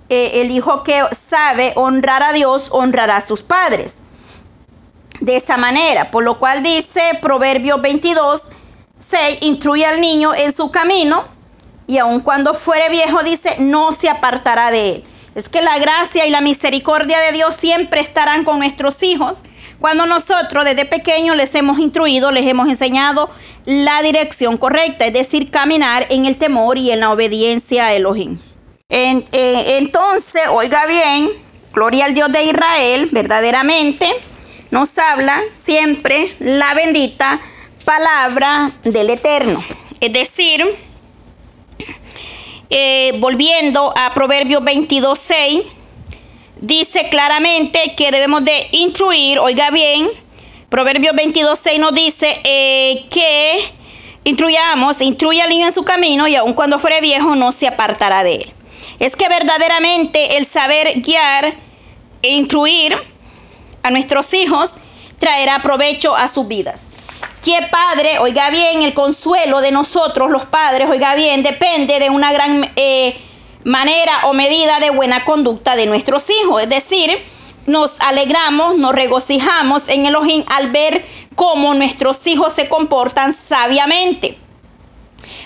el 0.08 0.52
hijo 0.52 0.84
que 0.84 1.02
sabe 1.12 1.72
honrar 1.74 2.22
a 2.22 2.32
Dios, 2.32 2.68
honrará 2.70 3.16
a 3.16 3.20
sus 3.20 3.42
padres. 3.42 3.96
De 5.20 5.36
esa 5.36 5.56
manera, 5.56 6.10
por 6.10 6.22
lo 6.22 6.38
cual 6.38 6.62
dice 6.62 7.18
Proverbio 7.20 7.78
22, 7.78 8.42
6, 8.98 9.38
instruye 9.40 9.84
al 9.84 10.00
niño 10.00 10.34
en 10.34 10.54
su 10.54 10.70
camino 10.70 11.35
y 11.86 11.98
aun 11.98 12.20
cuando 12.20 12.54
fuere 12.54 12.88
viejo, 12.88 13.22
dice, 13.22 13.56
no 13.58 13.92
se 13.92 14.08
apartará 14.08 14.70
de 14.70 14.90
él. 14.90 15.04
Es 15.34 15.48
que 15.48 15.60
la 15.60 15.78
gracia 15.78 16.26
y 16.26 16.30
la 16.30 16.40
misericordia 16.40 17.20
de 17.20 17.32
Dios 17.32 17.54
siempre 17.56 18.00
estarán 18.00 18.44
con 18.44 18.58
nuestros 18.58 19.02
hijos. 19.02 19.38
Cuando 19.78 20.06
nosotros 20.06 20.64
desde 20.64 20.86
pequeños 20.86 21.36
les 21.36 21.54
hemos 21.54 21.78
instruido, 21.78 22.30
les 22.30 22.46
hemos 22.46 22.68
enseñado 22.68 23.28
la 23.66 24.00
dirección 24.02 24.56
correcta, 24.56 25.06
es 25.06 25.12
decir, 25.12 25.50
caminar 25.50 26.06
en 26.08 26.24
el 26.24 26.36
temor 26.36 26.78
y 26.78 26.90
en 26.90 27.00
la 27.00 27.10
obediencia 27.12 27.88
a 27.88 27.92
Elohim. 27.92 28.40
Eh, 28.88 29.22
entonces, 29.78 30.42
oiga 30.50 30.86
bien, 30.86 31.28
gloria 31.74 32.06
al 32.06 32.14
Dios 32.14 32.32
de 32.32 32.44
Israel, 32.44 33.08
verdaderamente 33.12 34.06
nos 34.70 34.96
habla 34.98 35.42
siempre 35.52 36.34
la 36.38 36.72
bendita 36.74 37.40
palabra 37.84 38.70
del 38.84 39.10
Eterno. 39.10 39.62
Es 40.00 40.12
decir, 40.12 40.64
eh, 42.70 43.12
volviendo 43.18 43.92
a 43.96 44.12
Proverbios 44.14 44.62
22.6, 44.62 45.64
dice 46.60 47.08
claramente 47.08 47.94
que 47.96 48.10
debemos 48.10 48.44
de 48.44 48.68
instruir, 48.72 49.38
oiga 49.38 49.70
bien, 49.70 50.08
Proverbios 50.68 51.14
22.6 51.14 51.78
nos 51.78 51.94
dice 51.94 52.40
eh, 52.42 53.06
que 53.10 53.72
instruyamos, 54.24 55.00
instruye 55.00 55.42
al 55.42 55.48
niño 55.48 55.66
en 55.66 55.72
su 55.72 55.84
camino 55.84 56.26
y 56.26 56.34
aun 56.34 56.54
cuando 56.54 56.78
fuere 56.78 57.00
viejo 57.00 57.36
no 57.36 57.52
se 57.52 57.68
apartará 57.68 58.24
de 58.24 58.34
él. 58.34 58.52
Es 58.98 59.14
que 59.14 59.28
verdaderamente 59.28 60.38
el 60.38 60.46
saber 60.46 61.00
guiar 61.02 61.54
e 62.22 62.34
instruir 62.34 62.96
a 63.82 63.90
nuestros 63.90 64.34
hijos 64.34 64.72
traerá 65.18 65.58
provecho 65.60 66.16
a 66.16 66.26
sus 66.26 66.48
vidas 66.48 66.88
que 67.46 67.62
padre, 67.70 68.18
oiga 68.18 68.50
bien, 68.50 68.82
el 68.82 68.92
consuelo 68.92 69.60
de 69.60 69.70
nosotros 69.70 70.32
los 70.32 70.46
padres, 70.46 70.90
oiga 70.90 71.14
bien, 71.14 71.44
depende 71.44 72.00
de 72.00 72.10
una 72.10 72.32
gran 72.32 72.72
eh, 72.74 73.16
manera 73.62 74.22
o 74.24 74.32
medida 74.32 74.80
de 74.80 74.90
buena 74.90 75.24
conducta 75.24 75.76
de 75.76 75.86
nuestros 75.86 76.28
hijos. 76.28 76.62
Es 76.62 76.68
decir, 76.68 77.22
nos 77.66 77.92
alegramos, 78.00 78.76
nos 78.78 78.92
regocijamos 78.92 79.88
en 79.88 80.06
Elohim 80.06 80.42
al 80.48 80.72
ver 80.72 81.04
cómo 81.36 81.72
nuestros 81.74 82.26
hijos 82.26 82.52
se 82.52 82.68
comportan 82.68 83.32
sabiamente. 83.32 84.36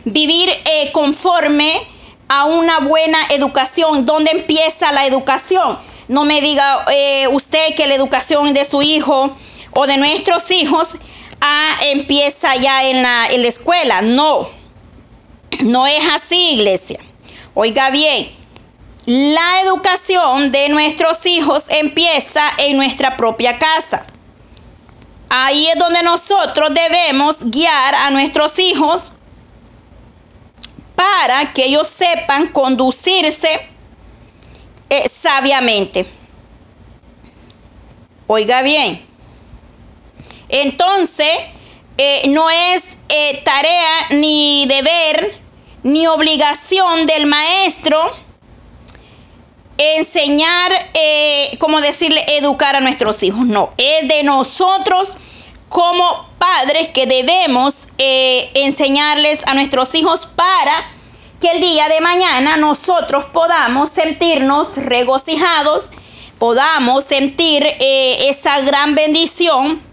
Vivir 0.07 0.49
eh, 0.49 0.93
conforme 0.93 1.87
a 2.29 2.47
una 2.47 2.79
buena 2.79 3.19
educación. 3.29 4.07
¿Dónde 4.07 4.31
empieza 4.31 4.91
la 4.93 5.05
educación? 5.05 5.79
No 6.09 6.25
me 6.25 6.41
diga 6.41 6.87
eh, 6.91 7.29
usted 7.29 7.75
que 7.77 7.87
la 7.87 7.95
educación 7.95 8.55
de 8.55 8.65
su 8.65 8.81
hijo 8.81 9.37
o 9.75 9.87
de 9.87 9.99
nuestros 9.99 10.51
hijos 10.51 10.97
empieza 11.83 12.57
ya 12.57 12.85
en 12.85 13.03
la, 13.03 13.27
en 13.27 13.43
la 13.43 13.49
escuela. 13.49 14.03
No, 14.03 14.49
no 15.61 15.87
es 15.87 16.03
así, 16.13 16.53
iglesia. 16.53 17.01
Oiga 17.55 17.91
bien, 17.91 18.31
la 19.07 19.63
educación 19.63 20.51
de 20.51 20.69
nuestros 20.69 21.25
hijos 21.27 21.65
empieza 21.69 22.43
en 22.59 22.77
nuestra 22.77 23.17
propia 23.17 23.59
casa. 23.59 24.07
Ahí 25.29 25.69
es 25.69 25.79
donde 25.79 26.03
nosotros 26.03 26.71
debemos 26.75 27.39
guiar 27.41 27.95
a 27.95 28.11
nuestros 28.11 28.59
hijos 28.59 29.13
para 30.95 31.53
que 31.53 31.65
ellos 31.65 31.87
sepan 31.89 32.49
conducirse 32.49 33.69
eh, 34.91 35.09
sabiamente. 35.09 36.07
Oiga 38.27 38.63
bien, 38.63 39.05
entonces, 40.51 41.29
eh, 42.03 42.29
no 42.29 42.49
es 42.49 42.97
eh, 43.11 43.43
tarea 43.45 44.09
ni 44.09 44.65
deber 44.67 45.39
ni 45.83 46.07
obligación 46.07 47.05
del 47.05 47.27
maestro 47.27 48.01
enseñar, 49.77 50.73
eh, 50.95 51.59
como 51.59 51.83
decirle, 51.83 52.25
educar 52.39 52.75
a 52.75 52.81
nuestros 52.81 53.23
hijos. 53.23 53.45
No, 53.45 53.75
es 53.77 54.09
de 54.09 54.23
nosotros 54.23 55.09
como 55.69 56.27
padres 56.39 56.89
que 56.89 57.05
debemos 57.05 57.75
enseñarles 57.99 59.47
a 59.47 59.53
nuestros 59.53 59.95
hijos 59.95 60.27
para 60.35 60.91
que 61.39 61.51
el 61.51 61.61
día 61.61 61.91
de 61.91 62.01
mañana 62.01 62.57
nosotros 62.57 63.27
podamos 63.27 63.91
sentirnos 63.91 64.75
regocijados, 64.75 65.91
podamos 66.39 67.05
sentir 67.05 67.67
esa 67.79 68.61
gran 68.63 68.95
bendición 68.95 69.90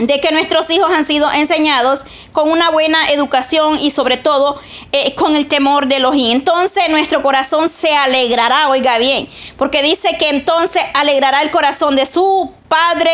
de 0.00 0.20
que 0.20 0.32
nuestros 0.32 0.68
hijos 0.70 0.90
han 0.90 1.06
sido 1.06 1.30
enseñados 1.30 2.00
con 2.32 2.50
una 2.50 2.70
buena 2.70 3.10
educación 3.10 3.78
y 3.80 3.90
sobre 3.90 4.16
todo 4.16 4.60
eh, 4.92 5.14
con 5.14 5.36
el 5.36 5.46
temor 5.46 5.86
de 5.86 5.98
los 5.98 6.14
y 6.16 6.32
entonces 6.32 6.88
nuestro 6.88 7.22
corazón 7.22 7.68
se 7.68 7.94
alegrará, 7.94 8.68
oiga 8.68 8.98
bien, 8.98 9.28
porque 9.56 9.82
dice 9.82 10.16
que 10.18 10.30
entonces 10.30 10.82
alegrará 10.94 11.42
el 11.42 11.50
corazón 11.50 11.96
de 11.96 12.06
su 12.06 12.52
padre 12.68 13.10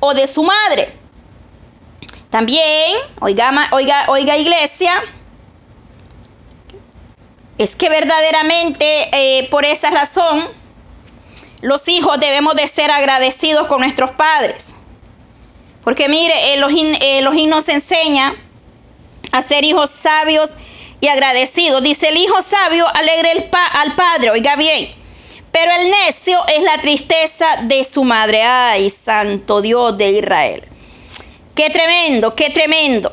o 0.00 0.14
de 0.14 0.26
su 0.26 0.42
madre. 0.42 0.92
También, 2.30 2.96
oiga, 3.20 3.68
oiga, 3.70 4.04
oiga 4.08 4.36
iglesia, 4.36 5.02
es 7.58 7.76
que 7.76 7.88
verdaderamente 7.88 9.08
eh, 9.12 9.48
por 9.50 9.64
esa 9.64 9.90
razón 9.90 10.48
los 11.62 11.88
hijos 11.88 12.20
debemos 12.20 12.54
de 12.54 12.68
ser 12.68 12.90
agradecidos 12.90 13.66
con 13.66 13.80
nuestros 13.80 14.10
padres. 14.12 14.74
Porque 15.86 16.08
mire, 16.08 16.54
Elohim, 16.54 17.48
nos 17.48 17.68
enseña 17.68 18.34
a 19.30 19.40
ser 19.40 19.62
hijos 19.62 19.88
sabios 19.88 20.50
y 21.00 21.06
agradecidos. 21.06 21.80
Dice, 21.80 22.08
el 22.08 22.16
hijo 22.16 22.42
sabio 22.42 22.88
alegre 22.92 23.30
el 23.30 23.48
al 23.52 23.94
padre, 23.94 24.30
oiga 24.30 24.56
bien. 24.56 24.88
Pero 25.52 25.70
el 25.78 25.88
necio 25.88 26.40
es 26.48 26.64
la 26.64 26.78
tristeza 26.78 27.46
de 27.62 27.84
su 27.84 28.02
madre. 28.02 28.42
Ay, 28.42 28.90
santo 28.90 29.62
Dios 29.62 29.96
de 29.96 30.10
Israel. 30.10 30.64
Qué 31.54 31.70
tremendo, 31.70 32.34
qué 32.34 32.50
tremendo. 32.50 33.12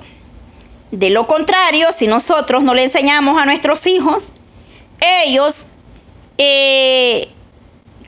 De 0.89 1.11
lo 1.11 1.27
contrario, 1.27 1.89
si 1.95 2.07
nosotros 2.07 2.63
no 2.63 2.73
le 2.73 2.85
enseñamos 2.85 3.39
a 3.39 3.45
nuestros 3.45 3.85
hijos, 3.85 4.29
ellos 5.27 5.67
eh, 6.39 7.27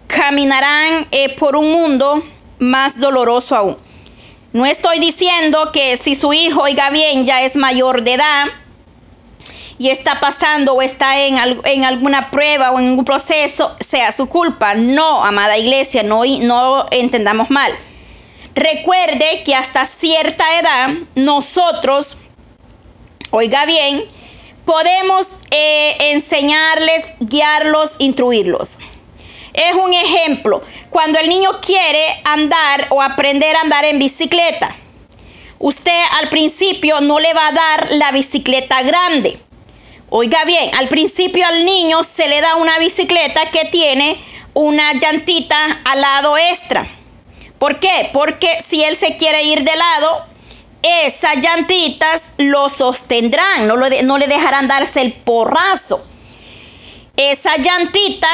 caminarán 0.07 1.07
eh, 1.11 1.35
por 1.35 1.55
un 1.55 1.71
mundo 1.71 2.23
más 2.57 2.99
doloroso 2.99 3.55
aún. 3.55 3.84
No 4.55 4.65
estoy 4.65 4.99
diciendo 4.99 5.71
que 5.73 5.97
si 5.97 6.15
su 6.15 6.31
hijo, 6.31 6.61
oiga 6.61 6.89
bien, 6.89 7.25
ya 7.25 7.41
es 7.41 7.57
mayor 7.57 8.05
de 8.05 8.13
edad 8.13 8.45
y 9.77 9.89
está 9.89 10.21
pasando 10.21 10.75
o 10.75 10.81
está 10.81 11.25
en, 11.25 11.35
en 11.65 11.83
alguna 11.83 12.31
prueba 12.31 12.71
o 12.71 12.79
en 12.79 12.97
un 12.97 13.03
proceso, 13.03 13.75
sea 13.81 14.13
su 14.13 14.27
culpa. 14.27 14.73
No, 14.73 15.25
amada 15.25 15.57
iglesia, 15.57 16.03
no, 16.03 16.21
no 16.43 16.85
entendamos 16.91 17.49
mal. 17.49 17.69
Recuerde 18.53 19.43
que 19.43 19.53
hasta 19.53 19.85
cierta 19.85 20.45
edad 20.57 20.89
nosotros, 21.15 22.17
oiga 23.31 23.65
bien, 23.65 24.05
podemos 24.63 25.27
eh, 25.51 25.97
enseñarles, 26.11 27.11
guiarlos, 27.19 27.95
instruirlos. 27.99 28.79
Es 29.55 29.73
un 29.73 29.93
ejemplo, 29.93 30.61
cuando 30.89 31.17
el 31.17 31.29
niño 31.29 31.61
quiere 31.61 32.19
andar 32.25 32.87
o 32.89 33.01
aprender 33.01 33.55
a 33.55 33.61
andar 33.61 33.85
en 33.85 33.99
bicicleta, 33.99 34.75
usted 35.59 36.01
al 36.19 36.27
principio 36.27 36.99
no 36.99 37.19
le 37.19 37.33
va 37.33 37.47
a 37.47 37.51
dar 37.53 37.89
la 37.91 38.11
bicicleta 38.11 38.81
grande. 38.81 39.39
Oiga 40.09 40.43
bien, 40.43 40.75
al 40.75 40.89
principio 40.89 41.47
al 41.47 41.63
niño 41.63 42.03
se 42.03 42.27
le 42.27 42.41
da 42.41 42.57
una 42.57 42.79
bicicleta 42.79 43.49
que 43.49 43.63
tiene 43.63 44.19
una 44.53 44.91
llantita 44.91 45.79
al 45.85 46.01
lado 46.01 46.37
extra. 46.37 46.85
¿Por 47.57 47.79
qué? 47.79 48.09
Porque 48.11 48.49
si 48.61 48.83
él 48.83 48.97
se 48.97 49.15
quiere 49.15 49.43
ir 49.43 49.63
de 49.63 49.75
lado, 49.77 50.25
esas 50.81 51.37
llantitas 51.37 52.31
lo 52.37 52.67
sostendrán, 52.67 53.67
no, 53.67 53.77
no 53.77 54.17
le 54.17 54.27
dejarán 54.27 54.67
darse 54.67 54.99
el 54.99 55.13
porrazo. 55.13 56.05
Esa 57.15 57.55
llantita 57.55 58.27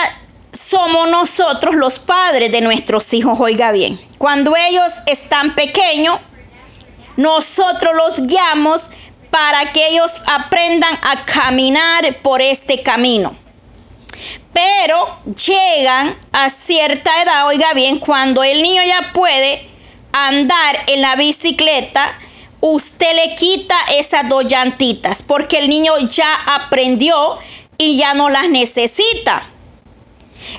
somos 0.52 1.10
nosotros 1.10 1.76
los 1.76 2.00
padres 2.00 2.52
de 2.52 2.62
nuestros 2.62 3.14
hijos, 3.14 3.40
oiga 3.40 3.72
bien. 3.72 4.00
Cuando 4.18 4.54
ellos 4.56 4.92
están 5.06 5.56
pequeños, 5.56 6.20
nosotros 7.18 7.96
los 7.96 8.28
guiamos 8.28 8.90
para 9.30 9.72
que 9.72 9.88
ellos 9.88 10.12
aprendan 10.26 10.94
a 11.02 11.26
caminar 11.26 12.18
por 12.22 12.42
este 12.42 12.84
camino. 12.84 13.36
Pero 14.54 15.18
llegan 15.26 16.16
a 16.34 16.50
cierta 16.50 17.10
edad, 17.24 17.48
oiga 17.48 17.74
bien, 17.74 18.00
cuando 18.00 18.44
el 18.44 18.62
niño 18.62 18.84
ya 18.84 19.12
puede 19.14 19.70
andar 20.12 20.78
en 20.88 21.02
la 21.02 21.16
bicicleta, 21.16 22.18
usted 22.60 23.16
le 23.16 23.36
quita 23.36 23.76
esas 23.92 24.28
dos 24.28 24.46
llantitas 24.46 25.24
porque 25.24 25.58
el 25.60 25.70
niño 25.70 25.98
ya 26.10 26.34
aprendió 26.46 27.40
y 27.78 27.98
ya 27.98 28.14
no 28.14 28.30
las 28.30 28.50
necesita. 28.50 29.48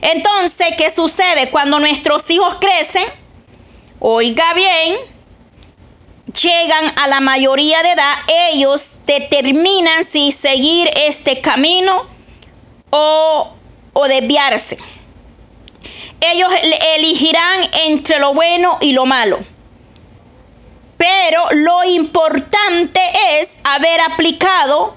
Entonces, 0.00 0.68
¿qué 0.76 0.90
sucede 0.90 1.50
cuando 1.50 1.78
nuestros 1.78 2.28
hijos 2.30 2.56
crecen? 2.60 3.04
Oiga 3.98 4.54
bien, 4.54 4.96
llegan 6.40 6.92
a 6.98 7.06
la 7.08 7.20
mayoría 7.20 7.82
de 7.82 7.92
edad, 7.92 8.14
ellos 8.52 8.96
determinan 9.06 10.04
si 10.04 10.32
seguir 10.32 10.90
este 10.94 11.40
camino 11.40 12.06
o, 12.90 13.52
o 13.92 14.08
desviarse. 14.08 14.78
Ellos 16.20 16.52
elegirán 16.96 17.62
entre 17.86 18.20
lo 18.20 18.32
bueno 18.32 18.78
y 18.80 18.92
lo 18.92 19.06
malo. 19.06 19.40
Pero 20.96 21.42
lo 21.50 21.82
importante 21.84 23.00
es 23.32 23.58
haber 23.64 24.00
aplicado 24.02 24.94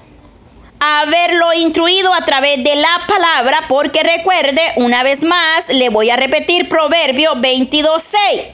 haberlo 0.79 1.53
instruido 1.53 2.13
a 2.13 2.25
través 2.25 2.63
de 2.63 2.75
la 2.75 3.05
palabra, 3.07 3.65
porque 3.67 4.03
recuerde, 4.03 4.61
una 4.77 5.03
vez 5.03 5.23
más, 5.23 5.67
le 5.69 5.89
voy 5.89 6.09
a 6.09 6.15
repetir 6.15 6.69
Proverbio 6.69 7.35
22.6. 7.35 8.53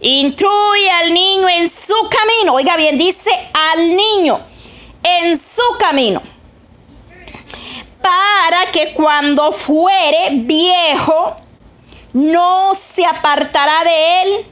Instruye 0.00 0.90
al 0.90 1.12
niño 1.12 1.48
en 1.48 1.68
su 1.68 1.94
camino. 2.08 2.54
Oiga 2.54 2.76
bien, 2.76 2.96
dice 2.96 3.30
al 3.52 3.96
niño 3.96 4.40
en 5.02 5.38
su 5.38 5.62
camino. 5.78 6.22
Para 8.00 8.70
que 8.70 8.92
cuando 8.92 9.52
fuere 9.52 10.30
viejo, 10.32 11.36
no 12.12 12.72
se 12.74 13.04
apartará 13.04 13.84
de 13.84 14.22
él 14.22 14.46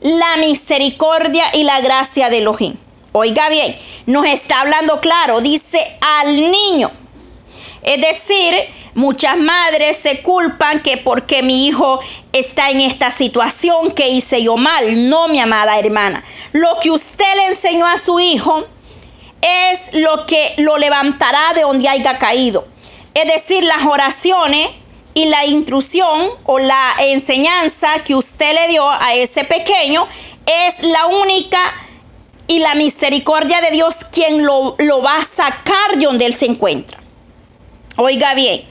la 0.00 0.36
misericordia 0.38 1.44
y 1.54 1.64
la 1.64 1.80
gracia 1.80 2.30
de 2.30 2.38
Elohim. 2.38 2.76
Oiga 3.18 3.48
bien, 3.48 3.74
nos 4.04 4.26
está 4.26 4.60
hablando 4.60 5.00
claro, 5.00 5.40
dice 5.40 5.96
al 6.02 6.50
niño. 6.50 6.90
Es 7.82 7.98
decir, 7.98 8.54
muchas 8.92 9.38
madres 9.38 9.96
se 9.96 10.20
culpan 10.20 10.82
que 10.82 10.98
porque 10.98 11.42
mi 11.42 11.66
hijo 11.66 11.98
está 12.34 12.68
en 12.68 12.82
esta 12.82 13.10
situación 13.10 13.92
que 13.92 14.10
hice 14.10 14.42
yo 14.42 14.58
mal. 14.58 15.08
No, 15.08 15.28
mi 15.28 15.40
amada 15.40 15.78
hermana. 15.78 16.22
Lo 16.52 16.78
que 16.78 16.90
usted 16.90 17.24
le 17.36 17.46
enseñó 17.46 17.86
a 17.86 17.96
su 17.96 18.20
hijo 18.20 18.66
es 19.40 19.94
lo 19.94 20.26
que 20.26 20.52
lo 20.58 20.76
levantará 20.76 21.54
de 21.54 21.62
donde 21.62 21.88
haya 21.88 22.18
caído. 22.18 22.68
Es 23.14 23.32
decir, 23.32 23.64
las 23.64 23.86
oraciones 23.86 24.68
y 25.14 25.24
la 25.24 25.46
instrucción 25.46 26.32
o 26.44 26.58
la 26.58 26.96
enseñanza 26.98 28.04
que 28.04 28.14
usted 28.14 28.52
le 28.52 28.68
dio 28.68 28.90
a 28.90 29.14
ese 29.14 29.44
pequeño 29.44 30.06
es 30.44 30.82
la 30.82 31.06
única 31.06 31.72
y 32.48 32.58
la 32.58 32.74
misericordia 32.74 33.60
de 33.60 33.70
Dios 33.70 33.96
quien 34.12 34.44
lo, 34.44 34.76
va 35.02 35.18
a 35.18 35.24
sacar 35.24 35.96
de 35.96 36.04
donde 36.04 36.26
él 36.26 36.34
se 36.34 36.46
encuentra. 36.46 36.98
Oiga 37.96 38.34
bien, 38.34 38.64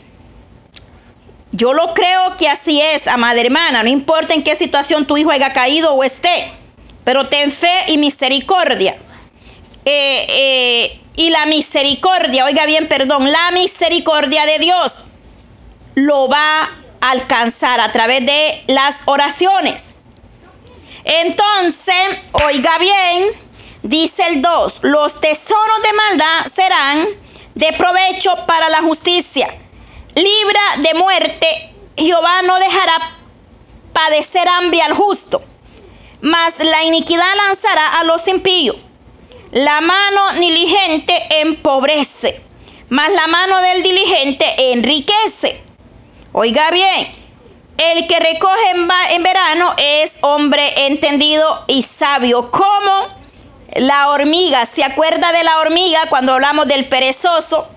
yo 1.52 1.74
lo 1.74 1.94
creo 1.94 2.38
que 2.38 2.48
así 2.48 2.82
es, 2.82 3.08
amada 3.08 3.42
hermana, 3.42 3.84
no 3.84 3.90
importa 3.90 4.34
en 4.34 4.44
qué 4.44 4.56
situación 4.56 5.06
tu 5.06 5.18
hijo 5.18 5.32
haya 5.32 5.54
caído 5.54 5.94
o 5.94 6.04
esté, 6.04 6.52
pero 7.04 7.28
ten 7.28 7.52
fe 7.52 7.74
y 7.88 7.98
misericordia. 7.98 8.98
Eh, 9.86 10.26
eh, 10.30 11.02
y 11.16 11.30
la 11.30 11.46
misericordia, 11.46 12.46
oiga 12.46 12.66
bien, 12.66 12.88
perdón, 12.88 13.32
la 13.32 13.52
misericordia 13.52 14.46
de 14.46 14.60
Dios 14.60 15.06
lo 15.96 16.28
va 16.28 16.64
a 16.64 17.12
alcanzar 17.12 17.80
a 17.80 17.92
través 17.92 18.26
de 18.26 18.64
las 18.68 18.98
oraciones. 19.06 19.96
Entonces, 21.06 21.96
oiga 22.32 22.78
bien, 22.80 23.28
Dice 23.86 24.24
el 24.30 24.42
2, 24.42 24.80
los 24.82 25.22
tesoros 25.22 25.82
de 25.84 25.94
maldad 25.94 26.52
serán 26.52 27.08
de 27.54 27.72
provecho 27.74 28.36
para 28.48 28.68
la 28.70 28.82
justicia. 28.82 29.48
Libra 30.16 30.62
de 30.80 30.94
muerte, 30.96 31.76
Jehová 31.96 32.42
no 32.42 32.58
dejará 32.58 33.16
padecer 33.94 34.48
hambre 34.48 34.82
al 34.82 34.94
justo, 34.94 35.44
mas 36.22 36.56
la 36.58 36.84
iniquidad 36.84 37.32
lanzará 37.48 38.00
a 38.00 38.04
los 38.06 38.28
impíos. 38.28 38.76
La 39.52 39.82
mano 39.82 40.32
diligente 40.40 41.14
empobrece, 41.42 42.42
mas 42.90 43.14
la 43.14 43.28
mano 43.28 43.62
del 43.62 43.84
diligente 43.84 44.72
enriquece. 44.72 45.62
Oiga 46.34 46.72
bien, 46.72 47.08
el 47.78 48.08
que 48.08 48.20
recoge 48.20 48.72
en, 49.12 49.22
verano 49.22 49.76
es 49.78 50.18
hombre 50.22 50.88
entendido 50.88 51.66
y 51.68 51.84
sabio. 51.84 52.50
¿Cómo? 52.50 53.25
La 53.76 54.10
hormiga, 54.10 54.66
¿se 54.66 54.86
acuerda 54.86 55.34
de 55.34 55.44
la 55.44 55.60
hormiga 55.60 56.00
cuando 56.08 56.34
hablamos 56.34 56.66
del 56.66 56.88
perezoso? 56.88 57.68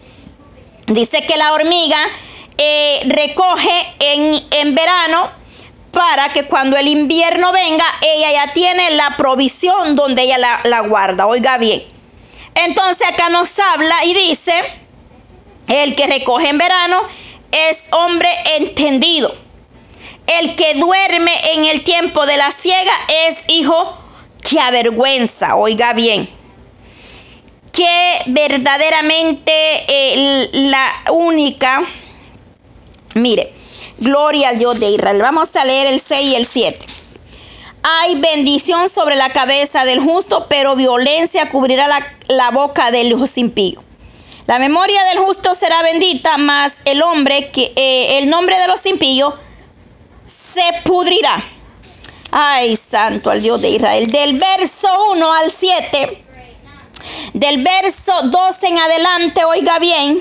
Dice 0.87 1.23
que 1.23 1.37
la 1.37 1.53
hormiga 1.53 1.99
eh, 2.57 3.01
recoge 3.07 3.95
en, 3.99 4.47
en 4.53 4.75
verano 4.77 5.31
para 5.91 6.33
que 6.33 6.45
cuando 6.45 6.77
el 6.77 6.87
invierno 6.87 7.51
venga, 7.51 7.85
ella 8.01 8.31
ya 8.31 8.53
tiene 8.53 8.93
la 8.93 9.17
provisión 9.17 9.97
donde 9.97 10.23
ella 10.23 10.39
la, 10.39 10.61
la, 10.65 10.81
guarda. 10.81 11.27
Oiga 11.27 11.59
bien. 11.59 11.83
Entonces 12.55 13.05
acá 13.05 13.29
nos 13.29 13.59
habla 13.59 14.05
y 14.05 14.15
dice, 14.15 14.53
el 15.67 15.97
que 15.97 16.07
recoge 16.07 16.49
en 16.49 16.59
verano 16.59 17.01
es 17.51 17.89
hombre 17.91 18.29
entendido. 18.57 19.35
El 20.29 20.55
que 20.55 20.75
duerme 20.75 21.33
en 21.55 21.65
el 21.65 21.83
tiempo 21.83 22.25
de 22.25 22.37
la 22.37 22.53
ciega 22.53 22.93
es 23.27 23.49
hijo 23.49 23.99
que 24.49 24.61
avergüenza, 24.61 25.57
oiga 25.57 25.93
bien, 25.93 26.29
que 27.73 28.23
verdaderamente 28.27 29.53
eh, 29.53 30.49
la 30.53 31.13
única, 31.13 31.83
mire, 33.15 33.53
gloria 33.99 34.49
al 34.49 34.59
Dios 34.59 34.81
de 34.81 34.91
Israel. 34.91 35.21
Vamos 35.21 35.55
a 35.55 35.65
leer 35.65 35.89
el 35.89 36.01
6 36.01 36.23
y 36.23 36.35
el 36.35 36.47
7. 36.47 36.87
Hay 37.83 38.19
bendición 38.21 38.89
sobre 38.89 39.17
la 39.17 39.31
cabeza 39.31 39.85
del 39.85 40.01
justo, 40.01 40.47
pero 40.49 40.77
violencia 40.77 41.51
cubrirá 41.51 41.87
la, 42.29 42.51
boca 42.51 42.91
del 42.91 43.15
impío. 43.37 43.83
La 44.47 44.59
memoria 44.59 45.05
del 45.05 45.19
justo 45.19 45.53
será 45.53 45.83
bendita, 45.83 46.39
mas 46.39 46.75
el 46.87 47.03
hombre 47.03 47.51
que 47.51 47.73
eh, 47.77 48.19
el 48.19 48.31
nombre 48.31 48.59
de 48.59 48.67
los 48.67 48.85
impíos 48.87 49.35
se 50.25 50.63
pudrirá. 50.85 51.45
Ay, 52.31 52.77
santo 52.77 53.31
al 53.31 53.41
Dios 53.41 53.63
de 53.63 53.71
Israel. 53.71 54.11
Del 54.11 54.39
verso 54.39 54.89
1 55.13 55.33
al 55.33 55.51
7, 55.51 56.25
del 57.33 57.63
verso 57.63 58.13
2 58.25 58.63
en 58.63 58.79
adelante, 58.79 59.45
oiga 59.45 59.79
bien, 59.79 60.21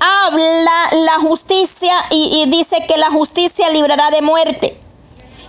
habla 0.00 0.88
la 0.92 1.20
justicia 1.20 1.94
y, 2.10 2.42
y 2.42 2.50
dice 2.50 2.84
que 2.88 2.96
la 2.96 3.10
justicia 3.10 3.70
librará 3.70 4.10
de 4.10 4.20
muerte. 4.20 4.80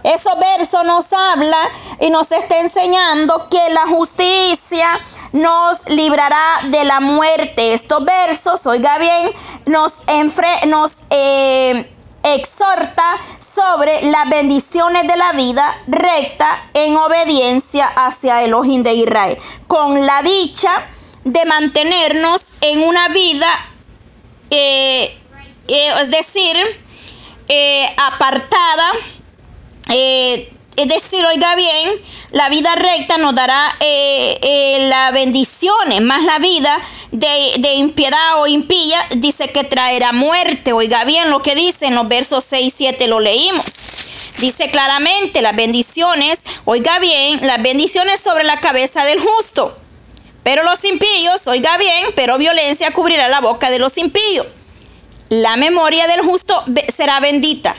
Esos 0.03 0.37
versos 0.37 0.85
nos 0.85 1.11
habla 1.11 1.69
y 1.99 2.11
nos 2.11 2.31
está 2.31 2.59
enseñando 2.59 3.49
que 3.49 3.69
la 3.71 3.87
justicia 3.87 4.99
nos 5.31 5.83
librará 5.87 6.59
de 6.65 6.83
la 6.83 6.99
muerte. 6.99 7.73
Estos 7.73 8.05
versos, 8.05 8.63
oiga 8.67 8.99
bien, 8.99 9.31
nos, 9.65 9.93
nos 10.67 10.91
eh, 11.09 11.91
exhorta 12.21 13.17
sobre 13.55 14.01
las 14.11 14.29
bendiciones 14.29 15.07
de 15.07 15.15
la 15.15 15.31
vida 15.31 15.75
recta 15.87 16.69
en 16.73 16.97
obediencia 16.97 17.85
hacia 17.87 18.43
Elohim 18.43 18.83
de 18.83 18.93
Israel, 18.93 19.37
con 19.67 20.05
la 20.05 20.21
dicha 20.21 20.87
de 21.23 21.45
mantenernos 21.45 22.41
en 22.59 22.83
una 22.83 23.07
vida, 23.09 23.47
eh, 24.49 25.17
eh, 25.67 25.93
es 26.01 26.11
decir, 26.11 26.57
apartada, 27.97 28.91
es 30.75 30.87
decir, 30.89 31.25
oiga 31.25 31.55
bien, 31.55 31.89
la 32.31 32.49
vida 32.49 32.75
recta 32.75 33.17
nos 33.17 33.33
dará 33.33 33.75
eh, 33.79 34.37
eh, 34.41 34.87
las 34.89 35.13
bendiciones, 35.13 36.01
más 36.01 36.23
la 36.23 36.39
vida 36.39 36.81
de, 37.11 37.73
impiedad 37.75 38.41
o 38.41 38.47
impía 38.47 38.99
dice 39.15 39.49
que 39.49 39.63
traerá 39.63 40.11
muerte. 40.11 40.73
Oiga 40.73 41.05
bien 41.05 41.29
lo 41.29 41.41
que 41.41 41.55
dice 41.55 41.85
en 41.85 41.95
los 41.95 42.07
versos 42.07 42.43
6 42.43 42.67
y 42.67 42.69
7 42.69 43.07
lo 43.07 43.19
leímos. 43.19 43.65
Dice 44.39 44.69
claramente 44.69 45.41
las 45.41 45.55
bendiciones, 45.55 46.39
oiga 46.65 46.99
bien, 46.99 47.39
las 47.47 47.61
bendiciones 47.61 48.19
sobre 48.19 48.43
la 48.43 48.59
cabeza 48.59 49.05
del 49.05 49.21
justo. 49.21 49.77
Pero 50.43 50.63
los 50.63 50.83
impíos, 50.83 51.47
oiga 51.47 51.77
bien, 51.77 52.07
pero 52.15 52.37
violencia 52.37 52.91
cubrirá 52.91 53.29
la 53.29 53.39
boca 53.39 53.69
de 53.69 53.79
los 53.79 53.97
impíos. 53.97 54.45
La 55.29 55.55
memoria 55.55 56.05
del 56.07 56.21
justo 56.21 56.63
será 56.93 57.19
bendita 57.21 57.75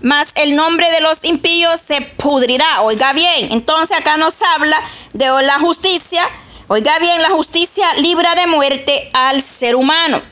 mas 0.00 0.32
el 0.34 0.54
nombre 0.56 0.90
de 0.90 1.00
los 1.00 1.18
impíos 1.22 1.80
se 1.86 2.00
pudrirá. 2.02 2.82
Oiga 2.82 3.12
bien, 3.12 3.52
entonces 3.52 3.96
acá 3.96 4.16
nos 4.16 4.34
habla 4.42 4.80
de 5.12 5.26
la 5.42 5.58
justicia. 5.58 6.24
Oiga 6.68 6.98
bien, 6.98 7.20
la 7.22 7.30
justicia 7.30 7.94
libra 7.94 8.34
de 8.34 8.46
muerte 8.46 9.10
al 9.12 9.42
ser 9.42 9.76
humano. 9.76 10.22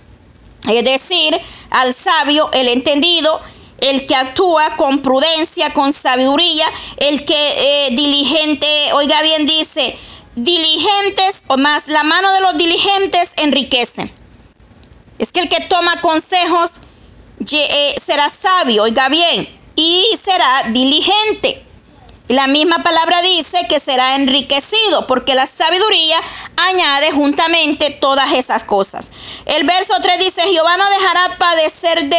Es 0.69 0.85
decir, 0.85 1.39
al 1.71 1.93
sabio, 1.95 2.51
el 2.53 2.69
entendido, 2.69 3.41
el 3.79 4.07
que 4.07 4.15
actúa 4.15 4.77
con 4.77 5.01
prudencia, 5.03 5.73
con 5.73 5.93
sabiduría, 5.93 6.67
el 6.99 7.25
que 7.25 7.35
eh, 7.89 7.89
diligente, 7.91 8.93
oiga 8.93 9.23
bien, 9.23 9.45
dice, 9.45 9.99
diligentes 10.37 11.43
o 11.49 11.57
más 11.57 11.89
la 11.89 12.05
mano 12.05 12.33
de 12.33 12.41
los 12.41 12.57
diligentes 12.57 13.33
enriquece. 13.37 14.13
Es 15.19 15.33
que 15.33 15.41
el 15.41 15.49
que 15.49 15.61
toma 15.61 16.01
consejos 16.01 16.71
será 17.47 18.29
sabio, 18.29 18.85
oiga 18.85 19.09
bien 19.09 19.63
y 19.77 20.07
será 20.23 20.65
diligente. 20.71 21.63
La 22.29 22.47
misma 22.47 22.83
palabra 22.83 23.21
dice 23.21 23.67
que 23.69 23.81
será 23.81 24.15
enriquecido, 24.15 25.07
porque 25.07 25.35
la 25.35 25.47
sabiduría 25.47 26.19
añade 26.57 27.11
juntamente 27.11 27.91
todas 27.91 28.33
esas 28.33 28.65
cosas. 28.65 29.11
El 29.45 29.67
verso 29.67 29.95
3 30.01 30.19
dice, 30.19 30.43
Jehová 30.43 30.77
no 30.77 30.89
dejará 30.89 31.37
padecer 31.37 32.05
de, 32.09 32.17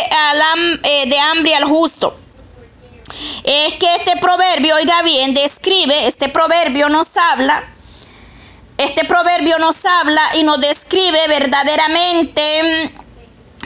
eh, 0.84 1.10
de 1.10 1.20
hambre 1.20 1.56
al 1.56 1.64
justo. 1.64 2.18
Es 3.44 3.74
que 3.76 3.96
este 3.96 4.18
proverbio, 4.18 4.76
oiga 4.76 5.02
bien, 5.04 5.34
describe, 5.34 6.08
este 6.08 6.30
proverbio 6.30 6.90
nos 6.90 7.08
habla, 7.16 7.64
este 8.78 9.06
proverbio 9.06 9.58
nos 9.60 9.86
habla 9.86 10.32
y 10.36 10.44
nos 10.44 10.60
describe 10.60 11.28
verdaderamente 11.28 12.92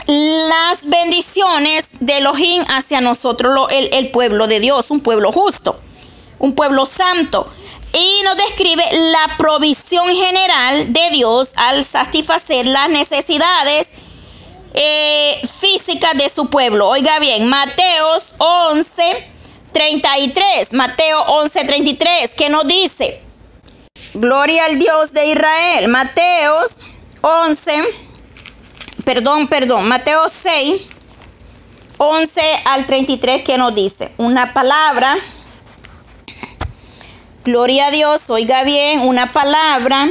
las 0.08 0.88
bendiciones 0.88 1.86
de 2.00 2.16
Elohim 2.16 2.64
hacia 2.68 3.02
nosotros, 3.02 3.68
el, 3.70 4.10
pueblo 4.10 4.46
de 4.46 4.58
Dios, 4.58 4.90
un 4.90 5.00
pueblo 5.00 5.30
justo, 5.32 5.78
un 6.38 6.54
pueblo 6.54 6.86
santo. 6.86 7.46
Y 7.92 8.22
nos 8.24 8.36
describe 8.36 8.84
la 8.92 9.36
provisión 9.36 10.08
general 10.08 10.92
de 10.92 11.10
Dios 11.10 11.48
al 11.56 11.84
satisfacer 11.84 12.66
las 12.66 12.88
necesidades 12.88 13.88
eh, 14.72 15.40
físicas 15.60 16.14
de 16.16 16.28
su 16.30 16.48
pueblo. 16.48 16.88
Oiga 16.88 17.18
bien, 17.18 17.46
Mateos 17.48 18.32
11, 18.38 19.28
33. 19.72 20.72
Mateo 20.72 21.22
11, 21.22 21.64
33, 21.64 22.34
que 22.34 22.48
nos 22.48 22.66
dice, 22.66 23.22
Gloria 24.14 24.64
al 24.64 24.78
Dios 24.78 25.12
de 25.12 25.26
Israel. 25.26 25.88
Mateos 25.88 26.76
11, 27.20 28.07
perdón, 29.08 29.48
perdón, 29.48 29.88
Mateo 29.88 30.28
6, 30.28 30.82
11 31.96 32.40
al 32.66 32.84
33 32.84 33.40
que 33.40 33.56
nos 33.56 33.74
dice, 33.74 34.12
una 34.18 34.52
palabra, 34.52 35.16
gloria 37.42 37.86
a 37.86 37.90
Dios, 37.90 38.28
oiga 38.28 38.64
bien, 38.64 39.00
una 39.00 39.32
palabra 39.32 40.10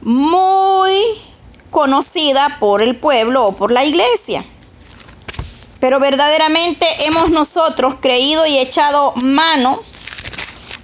muy 0.00 1.02
conocida 1.70 2.56
por 2.58 2.82
el 2.82 2.96
pueblo 2.96 3.44
o 3.44 3.52
por 3.52 3.70
la 3.70 3.84
iglesia. 3.84 4.42
Pero 5.78 6.00
verdaderamente 6.00 6.86
hemos 7.04 7.28
nosotros 7.28 7.96
creído 8.00 8.46
y 8.46 8.56
echado 8.56 9.12
mano 9.16 9.82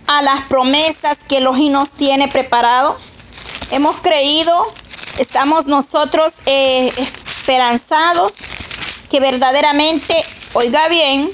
a 0.09 0.21
las 0.21 0.43
promesas 0.43 1.17
que 1.27 1.41
los 1.41 1.59
nos 1.59 1.91
tiene 1.93 2.29
preparado. 2.29 2.99
Hemos 3.71 3.97
creído 3.97 4.67
estamos 5.23 5.67
nosotros 5.67 6.35
eh, 6.47 6.93
esperanzados 6.99 8.33
que 9.09 9.21
verdaderamente, 9.21 10.17
oiga 10.53 10.89
bien, 10.89 11.31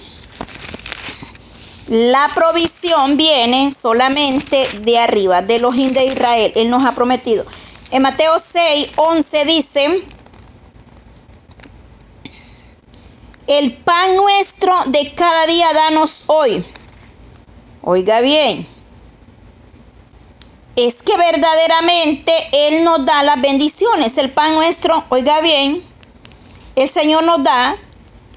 la 1.88 2.28
provisión 2.34 3.16
viene 3.16 3.72
solamente 3.72 4.68
de 4.80 4.98
arriba, 4.98 5.40
de 5.40 5.58
los 5.58 5.74
de 5.74 6.04
Israel. 6.04 6.52
Él 6.54 6.68
nos 6.68 6.84
ha 6.84 6.92
prometido. 6.92 7.46
En 7.90 8.02
Mateo 8.02 8.38
6, 8.38 8.92
11 8.96 9.44
dice, 9.46 10.04
el 13.46 13.72
pan 13.72 14.16
nuestro 14.16 14.74
de 14.88 15.10
cada 15.12 15.46
día 15.46 15.72
danos 15.72 16.24
hoy. 16.26 16.62
Oiga 17.80 18.20
bien, 18.20 18.66
es 20.78 21.02
que 21.02 21.16
verdaderamente 21.16 22.32
Él 22.52 22.84
nos 22.84 23.04
da 23.04 23.24
las 23.24 23.40
bendiciones. 23.40 24.16
El 24.16 24.30
pan 24.30 24.54
nuestro, 24.54 25.02
oiga 25.08 25.40
bien, 25.40 25.82
el 26.76 26.88
Señor 26.88 27.24
nos 27.24 27.42
da 27.42 27.74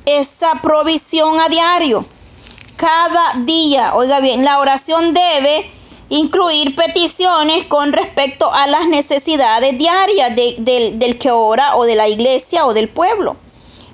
esa 0.07 0.53
provisión 0.55 1.39
a 1.39 1.49
diario. 1.49 2.03
Cada 2.77 3.33
día, 3.45 3.93
oiga 3.93 4.19
bien, 4.21 4.43
la 4.43 4.57
oración 4.57 5.13
debe 5.13 5.69
incluir 6.09 6.73
peticiones 6.75 7.65
con 7.65 7.93
respecto 7.93 8.51
a 8.51 8.65
las 8.65 8.87
necesidades 8.87 9.77
diarias 9.77 10.35
del 10.35 11.19
que 11.19 11.29
ora 11.29 11.75
o 11.75 11.85
de 11.85 11.95
la 11.95 12.07
iglesia 12.07 12.65
o 12.65 12.73
del 12.73 12.89
pueblo. 12.89 13.37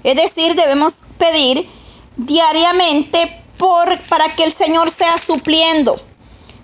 Es 0.05 0.15
decir, 0.15 0.55
debemos 0.55 0.93
pedir 1.17 1.67
diariamente 2.15 3.43
por, 3.57 3.99
para 4.03 4.29
que 4.29 4.45
el 4.45 4.53
Señor 4.53 4.89
sea 4.89 5.17
supliendo 5.17 5.99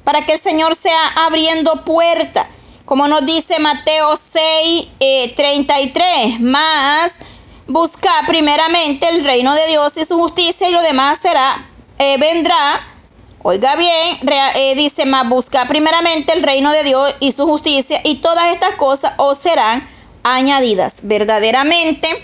para 0.03 0.25
que 0.25 0.33
el 0.33 0.39
Señor 0.39 0.75
sea 0.75 1.07
abriendo 1.15 1.83
puertas. 1.83 2.47
Como 2.85 3.07
nos 3.07 3.25
dice 3.25 3.59
Mateo 3.59 4.17
6, 4.17 4.87
33, 5.35 6.03
eh, 6.05 6.37
más 6.39 7.13
busca 7.67 8.11
primeramente 8.27 9.07
el 9.07 9.23
reino 9.23 9.53
de 9.53 9.67
Dios 9.67 9.93
y 9.95 10.05
su 10.05 10.17
justicia 10.17 10.67
y 10.67 10.71
lo 10.71 10.81
demás 10.81 11.19
será, 11.19 11.65
eh, 11.97 12.17
vendrá. 12.17 12.87
Oiga 13.41 13.75
bien, 13.75 14.19
eh, 14.55 14.73
dice 14.75 15.05
más, 15.05 15.27
busca 15.27 15.67
primeramente 15.67 16.31
el 16.33 16.43
reino 16.43 16.71
de 16.71 16.83
Dios 16.83 17.15
y 17.19 17.31
su 17.33 17.45
justicia 17.45 17.99
y 18.03 18.15
todas 18.15 18.53
estas 18.53 18.75
cosas 18.75 19.13
os 19.17 19.37
serán 19.37 19.87
añadidas. 20.23 20.99
Verdaderamente, 21.03 22.23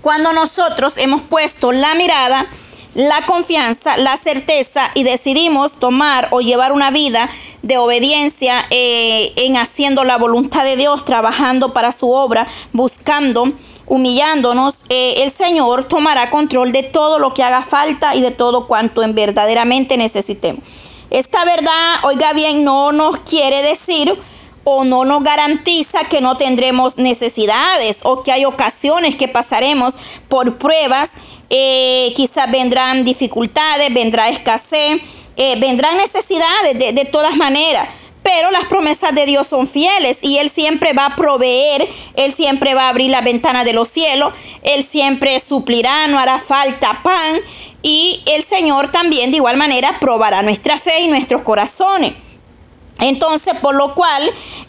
cuando 0.00 0.32
nosotros 0.32 0.96
hemos 0.96 1.22
puesto 1.22 1.72
la 1.72 1.94
mirada 1.94 2.46
la 2.94 3.26
confianza, 3.26 3.96
la 3.96 4.16
certeza 4.16 4.90
y 4.94 5.02
decidimos 5.02 5.72
tomar 5.72 6.28
o 6.30 6.40
llevar 6.40 6.72
una 6.72 6.90
vida 6.90 7.28
de 7.62 7.78
obediencia 7.78 8.64
eh, 8.70 9.32
en 9.36 9.56
haciendo 9.56 10.04
la 10.04 10.16
voluntad 10.16 10.64
de 10.64 10.76
Dios, 10.76 11.04
trabajando 11.04 11.72
para 11.72 11.92
su 11.92 12.10
obra, 12.10 12.46
buscando, 12.72 13.52
humillándonos, 13.86 14.76
eh, 14.88 15.14
el 15.18 15.30
Señor 15.30 15.84
tomará 15.84 16.30
control 16.30 16.72
de 16.72 16.84
todo 16.84 17.18
lo 17.18 17.34
que 17.34 17.42
haga 17.42 17.62
falta 17.62 18.14
y 18.14 18.20
de 18.20 18.30
todo 18.30 18.66
cuanto 18.66 19.02
en 19.02 19.14
verdaderamente 19.14 19.96
necesitemos. 19.96 20.62
Esta 21.10 21.44
verdad, 21.44 22.04
oiga 22.04 22.32
bien, 22.32 22.64
no 22.64 22.92
nos 22.92 23.18
quiere 23.18 23.62
decir 23.62 24.16
o 24.64 24.84
no 24.84 25.04
nos 25.04 25.22
garantiza 25.22 26.04
que 26.04 26.20
no 26.20 26.36
tendremos 26.36 26.96
necesidades 26.96 28.00
o 28.02 28.22
que 28.22 28.32
hay 28.32 28.44
ocasiones 28.44 29.16
que 29.16 29.28
pasaremos 29.28 29.94
por 30.28 30.56
pruebas 30.58 31.12
eh, 31.50 32.12
quizás 32.16 32.50
vendrán 32.50 33.04
dificultades, 33.04 33.92
vendrá 33.92 34.28
escasez, 34.28 35.00
eh, 35.36 35.58
vendrán 35.58 35.96
necesidades 35.96 36.78
de, 36.78 36.92
de 36.92 37.04
todas 37.04 37.36
maneras 37.36 37.88
pero 38.24 38.50
las 38.50 38.64
promesas 38.64 39.14
de 39.14 39.26
Dios 39.26 39.46
son 39.46 39.68
fieles 39.68 40.18
y 40.22 40.38
Él 40.38 40.48
siempre 40.48 40.94
va 40.94 41.06
a 41.06 41.16
proveer, 41.16 41.86
Él 42.16 42.32
siempre 42.32 42.74
va 42.74 42.86
a 42.86 42.88
abrir 42.88 43.10
la 43.10 43.20
ventana 43.20 43.62
de 43.62 43.74
los 43.74 43.90
cielos, 43.90 44.32
Él 44.62 44.82
siempre 44.82 45.38
suplirá, 45.38 46.08
no 46.08 46.18
hará 46.18 46.40
falta 46.40 47.02
pan 47.04 47.40
y 47.82 48.22
el 48.26 48.42
Señor 48.42 48.90
también 48.90 49.30
de 49.30 49.36
igual 49.36 49.58
manera 49.58 50.00
probará 50.00 50.42
nuestra 50.42 50.78
fe 50.78 51.02
y 51.02 51.06
nuestros 51.06 51.42
corazones. 51.42 52.14
Entonces, 52.98 53.54
por 53.60 53.74
lo 53.74 53.94
cual 53.94 54.22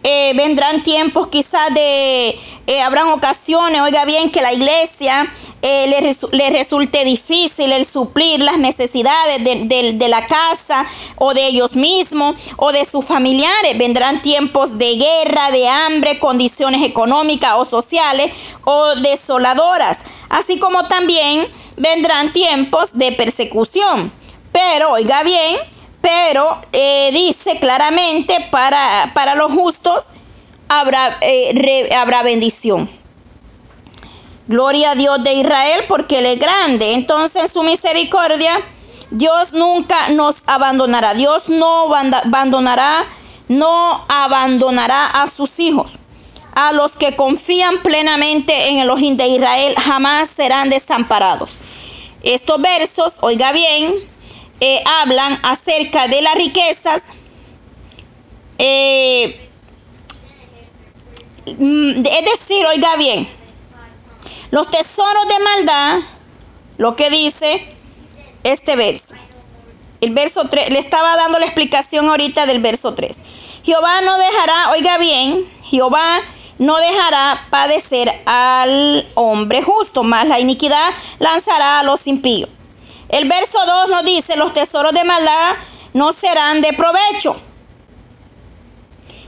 eh, 0.04 0.34
vendrán 0.36 0.82
tiempos 0.82 1.28
quizás 1.28 1.74
de, 1.74 2.30
eh, 2.68 2.82
habrán 2.82 3.10
ocasiones, 3.10 3.82
oiga 3.82 4.04
bien, 4.06 4.32
que 4.32 4.42
la 4.42 4.52
iglesia 4.52 5.32
eh, 5.62 5.88
le, 6.32 6.50
resulte 6.50 7.06
difícil 7.06 7.72
el 7.72 7.86
suplir 7.86 8.42
las 8.42 8.58
necesidades 8.58 9.44
de, 9.44 9.94
de, 9.94 10.10
la 10.10 10.26
casa 10.26 10.88
o 11.18 11.36
de 11.36 11.46
ellos 11.46 11.76
mismos 11.76 12.54
o 12.58 12.72
de 12.72 12.84
sus 12.86 13.06
familiares. 13.06 13.78
Vendrán 13.78 14.22
tiempos 14.24 14.80
de 14.80 14.96
guerra, 14.96 15.52
de 15.52 15.68
hambre, 15.68 16.18
condiciones 16.18 16.82
económicas 16.82 17.54
o 17.58 17.66
sociales 17.66 18.34
o 18.64 18.96
desoladoras, 18.96 20.00
así 20.30 20.58
como 20.58 20.88
también 20.88 21.48
vendrán 21.78 22.34
tiempos 22.34 22.90
de 22.94 23.12
persecución. 23.12 24.12
Pero, 24.52 24.94
oiga 24.94 25.22
bien, 25.24 25.58
pero 26.06 26.62
eh, 26.72 27.10
dice 27.12 27.58
claramente 27.60 28.38
para, 28.52 29.12
para, 29.15 29.34
los 29.34 29.52
justos 29.52 30.06
habrá, 30.70 31.18
eh, 31.22 31.89
habrá 31.98 32.22
bendición. 32.22 32.88
Gloria 34.46 34.91
a 34.91 34.96
Dios 34.96 35.24
de 35.24 35.34
Israel 35.34 35.86
porque 35.88 36.20
Él 36.20 36.28
es 36.28 36.39
grande. 36.39 36.94
Entonces 36.94 37.46
en 37.46 37.50
su 37.50 37.63
misericordia 37.63 38.62
Dios 39.10 39.52
nunca 39.54 40.10
nos 40.10 40.44
abandonará. 40.46 41.15
Dios 41.15 41.50
no 41.50 41.91
abandonará, 41.96 43.08
no 43.48 44.06
abandonará 44.08 45.08
a 45.08 45.28
sus 45.28 45.60
hijos. 45.60 45.94
A 46.54 46.72
los 46.72 46.91
que 46.91 47.15
confían 47.15 47.82
plenamente 47.82 48.70
en 48.70 48.78
el 48.78 48.91
Ojín 48.91 49.18
de 49.18 49.28
Israel 49.28 49.74
jamás 49.76 50.30
serán 50.30 50.70
desamparados. 50.70 51.58
Estos 52.22 52.62
versos, 52.62 53.13
oiga 53.22 53.52
bien, 53.52 53.96
eh, 54.60 54.82
hablan 54.86 55.39
acerca 55.44 56.08
de 56.08 56.22
las 56.22 56.36
riquezas. 56.36 57.04
Eh, 58.58 59.50
mm, 61.46 62.06
es 62.06 62.26
decir, 62.39 62.65
oiga 62.65 62.96
bien, 62.96 63.28
los 64.52 64.70
tesoros 64.72 65.28
de 65.28 65.39
maldad, 65.44 66.00
lo 66.78 66.96
que 66.96 67.10
dice 67.10 67.68
este 68.44 68.76
verso. 68.76 69.15
El 70.02 70.13
verso 70.13 70.48
3, 70.50 70.70
le 70.70 70.80
estaba 70.80 71.15
dando 71.15 71.39
la 71.39 71.46
explicación 71.46 72.08
ahorita 72.08 72.46
del 72.46 72.62
verso 72.62 72.94
3. 72.94 73.22
Jehová 73.63 74.02
no 74.02 74.18
dejará, 74.18 74.72
oiga 74.72 74.98
bien, 74.98 75.46
Jehová 75.63 76.22
no 76.60 76.78
dejará 76.78 77.48
padecer 77.50 78.12
al 78.26 79.10
hombre 79.15 79.62
justo, 79.63 80.04
más 80.04 80.28
la 80.28 80.39
iniquidad 80.39 80.91
lanzará 81.20 81.80
a 81.80 81.84
los 81.84 82.06
impíos. 82.08 82.50
El 83.10 83.28
verso 83.28 83.60
2 83.65 83.89
nos 83.89 84.04
dice, 84.04 84.36
los 84.36 84.54
tesoros 84.54 84.94
de 84.94 85.04
maldad 85.04 85.56
no 85.94 86.12
serán 86.12 86.62
de 86.62 86.74
provecho. 86.74 87.36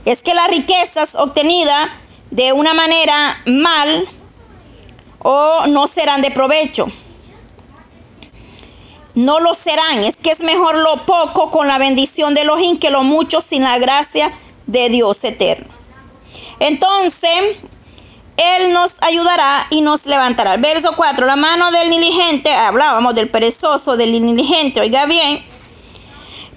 Es 0.06 0.24
que 0.24 0.34
las 0.34 0.48
riquezas 0.48 1.16
obtenidas 1.16 1.90
de 2.32 2.54
una 2.54 2.74
manera 2.74 3.42
mal 3.46 4.08
o 5.20 5.68
no 5.68 5.88
serán 5.88 6.22
de 6.22 6.32
provecho. 6.32 6.88
No 9.16 9.40
lo 9.40 9.54
serán. 9.54 10.04
Es 10.04 10.16
que 10.16 10.32
es 10.32 10.40
mejor 10.40 10.78
lo 10.78 11.06
poco 11.06 11.52
con 11.52 11.68
la 11.68 11.78
bendición 11.78 12.34
de 12.34 12.46
los 12.46 12.60
que 12.80 12.92
lo 12.92 13.04
mucho 13.04 13.42
sin 13.42 13.63
la 13.63 13.78
gracia 13.80 14.32
de 14.66 14.90
Dios 14.90 15.24
eterno. 15.24 15.74
Entonces, 16.60 17.58
él 18.38 18.71
nos 18.71 18.93
ayudará 19.02 19.65
y 19.71 19.82
nos 19.82 20.06
levantará. 20.06 20.58
Verso 20.58 20.93
4, 20.95 21.26
la 21.26 21.36
mano 21.36 21.71
del 21.71 21.89
diligente, 21.89 22.54
hablábamos 22.54 23.15
del 23.15 23.30
perezoso, 23.30 23.97
del 23.97 24.12
diligente, 24.12 24.80
oiga 24.80 25.06
bien. 25.08 25.43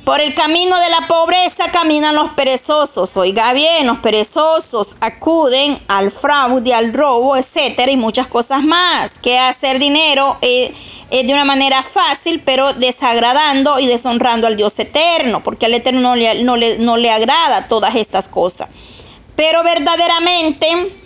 Por 0.05 0.21
el 0.21 0.35
camino 0.35 0.79
de 0.79 0.91
la 0.91 1.07
pobreza 1.09 1.71
caminan 1.71 2.17
los 2.17 2.31
perezosos, 2.31 3.17
oiga 3.17 3.53
bien, 3.53 3.87
los 3.87 3.99
perezosos 3.99 4.97
acuden 5.01 5.79
al 5.89 6.11
fraude, 6.11 6.75
al 6.75 6.93
robo, 6.93 7.37
etcétera, 7.37 7.93
y 7.93 7.97
muchas 7.97 8.27
cosas 8.27 8.63
más. 8.63 9.19
Que 9.19 9.39
hacer 9.39 9.79
dinero 9.79 10.37
eh, 10.43 10.75
de 11.11 11.33
una 11.33 11.45
manera 11.45 11.83
fácil, 11.83 12.43
pero 12.45 12.73
desagradando 12.73 13.79
y 13.79 13.87
deshonrando 13.87 14.47
al 14.47 14.57
Dios 14.57 14.79
eterno, 14.79 15.43
porque 15.43 15.67
al 15.67 15.75
eterno 15.75 16.15
no 16.15 16.97
le 16.97 17.11
agrada 17.11 17.69
todas 17.69 17.95
estas 17.95 18.29
cosas. 18.29 18.69
Pero 19.37 19.63
verdaderamente 19.63 21.00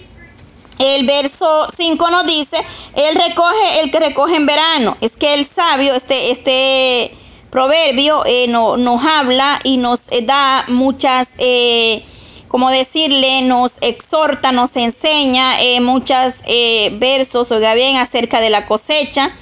el 0.79 1.07
verso 1.07 1.69
5 1.77 2.11
nos 2.11 2.27
dice, 2.27 2.59
Él 2.95 3.15
recoge 3.15 3.81
el 3.83 3.91
que 3.91 4.01
recoge 4.01 4.37
en 4.37 4.47
verano. 4.47 4.97
Es 5.01 5.13
que 5.13 5.35
el 5.35 5.45
sabio, 5.45 5.95
este, 5.95 6.31
este 6.31 7.15
proverbio 7.55 8.25
eh, 8.27 8.47
no, 8.49 8.77
nos 8.77 9.05
habla 9.05 9.61
y 9.63 9.77
nos 9.77 10.01
eh, 10.11 10.23
da 10.23 10.65
muchas, 10.67 11.29
eh, 11.39 12.05
como 12.49 12.69
decirle, 12.69 13.43
nos 13.43 13.75
exhorta, 13.81 14.51
nos 14.51 14.77
enseña 14.77 15.55
muchos 15.81 16.43
versos, 16.99 17.51
oiga 17.53 17.75
bien, 17.75 17.97
acerca 17.97 18.41
de 18.41 18.51
la 18.51 18.67
cosecha. 18.67 19.37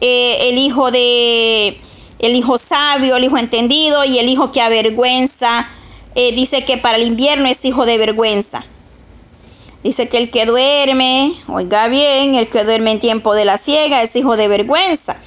el 0.00 0.58
hijo 0.58 0.90
de, 0.90 1.80
el 2.20 2.36
hijo 2.36 2.58
sabio, 2.58 3.16
el 3.16 3.24
hijo 3.24 3.38
entendido 3.38 4.04
y 4.04 4.18
el 4.18 4.28
hijo 4.28 4.50
que 4.50 4.60
avergüenza. 4.60 5.68
dice 6.14 6.64
que 6.64 6.78
para 6.78 6.98
el 6.98 7.06
invierno 7.06 7.46
es 7.48 7.64
hijo 7.64 7.86
de 7.86 7.96
vergüenza. 7.96 8.64
Dice 9.82 10.08
que 10.08 10.18
el 10.18 10.30
que 10.30 10.44
duerme, 10.44 11.32
oiga 11.46 11.88
bien, 11.88 12.34
el 12.34 12.48
que 12.48 12.64
duerme 12.64 12.92
en 12.92 13.00
tiempo 13.00 13.34
de 13.34 13.44
la 13.44 13.58
ciega 13.58 14.02
es 14.02 14.16
hijo 14.16 14.36
de 14.36 14.48
vergüenza. 14.48 15.20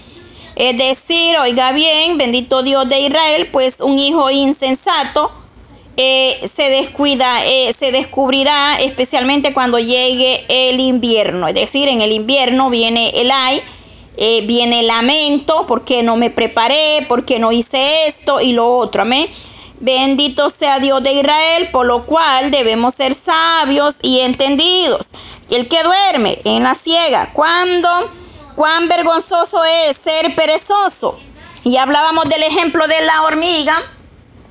Es 0.55 0.77
decir, 0.77 1.37
oiga 1.37 1.71
bien, 1.71 2.17
bendito 2.17 2.61
Dios 2.61 2.87
de 2.89 2.99
Israel, 2.99 3.49
pues 3.51 3.79
un 3.79 3.97
hijo 3.97 4.29
insensato 4.29 5.31
eh, 5.97 6.39
se 6.47 6.63
descuida, 6.69 7.45
eh, 7.45 7.73
se 7.77 7.91
descubrirá 7.91 8.79
especialmente 8.79 9.53
cuando 9.53 9.79
llegue 9.79 10.45
el 10.47 10.79
invierno. 10.79 11.47
Es 11.47 11.53
decir, 11.53 11.87
en 11.87 12.01
el 12.01 12.11
invierno 12.11 12.69
viene 12.69 13.09
el 13.15 13.31
ay, 13.31 13.61
eh, 14.17 14.41
viene 14.45 14.81
el 14.81 14.87
lamento, 14.87 15.65
porque 15.67 16.03
no 16.03 16.17
me 16.17 16.29
preparé, 16.29 17.05
porque 17.07 17.39
no 17.39 17.51
hice 17.51 18.07
esto 18.07 18.41
y 18.41 18.53
lo 18.53 18.77
otro. 18.77 19.03
Amén. 19.03 19.27
Bendito 19.81 20.51
sea 20.51 20.77
Dios 20.77 21.01
de 21.01 21.13
Israel, 21.13 21.69
por 21.71 21.87
lo 21.87 22.05
cual 22.05 22.51
debemos 22.51 22.93
ser 22.93 23.15
sabios 23.15 23.95
y 24.03 24.19
entendidos. 24.19 25.07
El 25.49 25.67
que 25.67 25.81
duerme 25.81 26.39
en 26.43 26.61
la 26.61 26.75
ciega, 26.75 27.31
cuán 27.33 28.87
vergonzoso 28.87 29.63
es 29.65 29.97
ser 29.97 30.35
perezoso. 30.35 31.19
Y 31.63 31.77
hablábamos 31.77 32.25
del 32.25 32.43
ejemplo 32.43 32.87
de 32.87 33.01
la 33.01 33.23
hormiga 33.23 33.75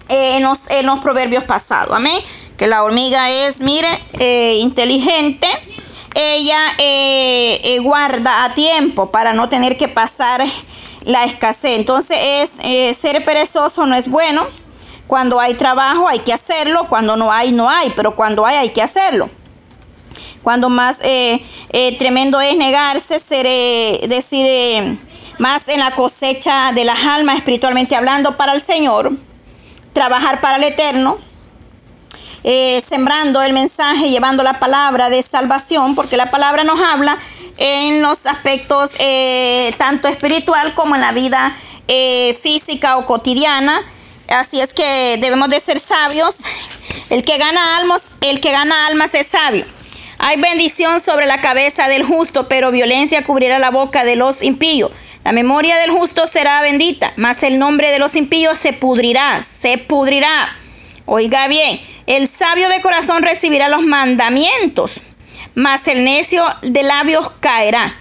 en, 0.09 0.43
los, 0.43 0.99
proverbios 0.99 1.45
pasados. 1.45 1.95
Amén. 1.95 2.21
Que 2.59 2.67
la 2.67 2.83
hormiga 2.83 3.31
es, 3.31 3.61
mire, 3.61 3.89
eh, 4.19 4.57
inteligente. 4.61 5.47
Ella 6.13 6.75
eh, 6.79 7.61
eh, 7.63 7.79
guarda 7.79 8.43
a 8.43 8.55
tiempo 8.55 9.13
para 9.13 9.33
no 9.33 9.49
tener 9.49 9.77
que 9.77 9.87
pasar 9.87 10.45
la 11.05 11.25
escasez. 11.25 11.79
Entonces 11.79 12.19
es 12.21 12.97
ser 12.97 13.25
perezoso 13.25 13.87
no 13.87 13.95
es 13.95 14.09
bueno 14.09 14.49
cuando 15.11 15.41
hay 15.41 15.55
trabajo 15.55 16.07
hay 16.07 16.21
que 16.21 16.33
hacerlo, 16.33 16.87
cuando 16.89 17.17
no 17.17 17.33
hay, 17.33 17.51
no 17.51 17.69
hay, 17.69 17.93
pero 17.97 18.15
cuando 18.15 18.47
hay 18.47 18.59
hay 18.59 18.71
que 18.71 18.81
hacerlo. 18.81 19.29
Cuando 20.41 20.69
más 20.69 21.01
eh, 21.03 21.45
eh, 21.71 21.99
tremendo 21.99 22.41
es 22.41 22.57
negarse, 22.57 23.19
ser, 23.19 23.45
eh, 23.49 24.03
decir, 24.09 25.01
más 25.39 25.67
en 25.67 25.81
la 25.81 25.97
cosecha 25.97 26.71
de 26.71 26.85
las 26.85 27.05
almas 27.05 27.35
espiritualmente 27.35 27.97
hablando 27.97 28.37
para 28.37 28.53
el 28.53 28.61
Señor, 28.61 29.11
trabajar 29.93 30.41
para 30.41 30.59
el 30.59 30.63
Eterno, 30.63 31.19
sembrando 32.89 33.43
el 33.43 33.53
mensaje, 33.53 34.11
llevando 34.11 34.45
la 34.45 34.61
palabra 34.61 35.11
de 35.11 35.25
salvación, 35.25 35.97
porque 35.97 36.17
la 36.17 36.31
palabra 36.31 36.63
nos 36.63 36.81
habla 36.81 37.19
en 37.57 38.01
los 38.01 38.27
aspectos 38.27 38.93
tanto 39.77 40.07
espiritual 40.07 40.73
como 40.75 40.95
en 40.95 41.01
la 41.01 41.11
vida 41.11 41.57
física 42.41 42.97
o 42.97 43.07
cotidiana 43.07 43.83
Así 44.31 44.61
es 44.61 44.73
que 44.73 45.19
debemos 45.21 45.49
de 45.49 45.59
ser 45.59 45.81
sabios. 45.81 46.37
El 47.11 47.25
que 47.25 47.37
gana 47.37 47.79
almas, 47.79 48.03
el 48.21 48.41
que 48.41 48.53
gana 48.53 48.87
almas 48.87 49.13
es 49.15 49.27
sabio. 49.27 49.65
Hay 50.19 50.41
bendición 50.41 51.01
sobre 51.01 51.27
la 51.27 51.41
cabeza 51.41 51.89
del 51.89 52.05
justo, 52.05 52.47
pero 52.47 52.71
violencia 52.71 53.25
cubrirá 53.25 53.59
la 53.59 53.71
boca 53.71 54.05
de 54.05 54.15
los 54.15 54.43
impíos. 54.45 54.93
La 55.25 55.33
memoria 55.33 55.79
del 55.79 55.91
justo 55.91 56.29
será 56.29 56.63
bendita, 56.63 57.13
mas 57.17 57.43
el 57.43 57.59
nombre 57.59 57.91
de 57.91 57.99
los 57.99 58.15
impíos 58.15 58.57
se 58.59 58.73
pudrirá, 58.73 59.43
se 59.43 59.79
pudrirá. 59.79 60.57
Oiga 61.07 61.49
bien, 61.49 61.81
el 62.07 62.29
sabio 62.29 62.69
de 62.69 62.81
corazón 62.81 63.25
recibirá 63.25 63.69
los 63.69 63.83
mandamientos, 63.83 65.01
mas 65.57 65.89
el 65.89 66.05
necio 66.05 66.45
de 66.63 66.85
labios 66.85 67.33
caerá. 67.41 67.97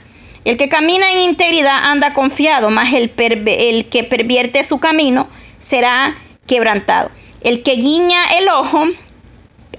El 0.45 0.57
que 0.57 0.69
camina 0.69 1.11
en 1.11 1.21
integridad 1.21 1.85
anda 1.85 2.13
confiado, 2.13 2.69
mas 2.69 2.93
el, 2.93 3.11
el 3.17 3.89
que 3.89 4.03
pervierte 4.03 4.63
su 4.63 4.79
camino 4.79 5.27
será 5.59 6.17
quebrantado. 6.47 7.11
El 7.41 7.63
que 7.63 7.75
guiña 7.75 8.23
el 8.37 8.49
ojo 8.49 8.85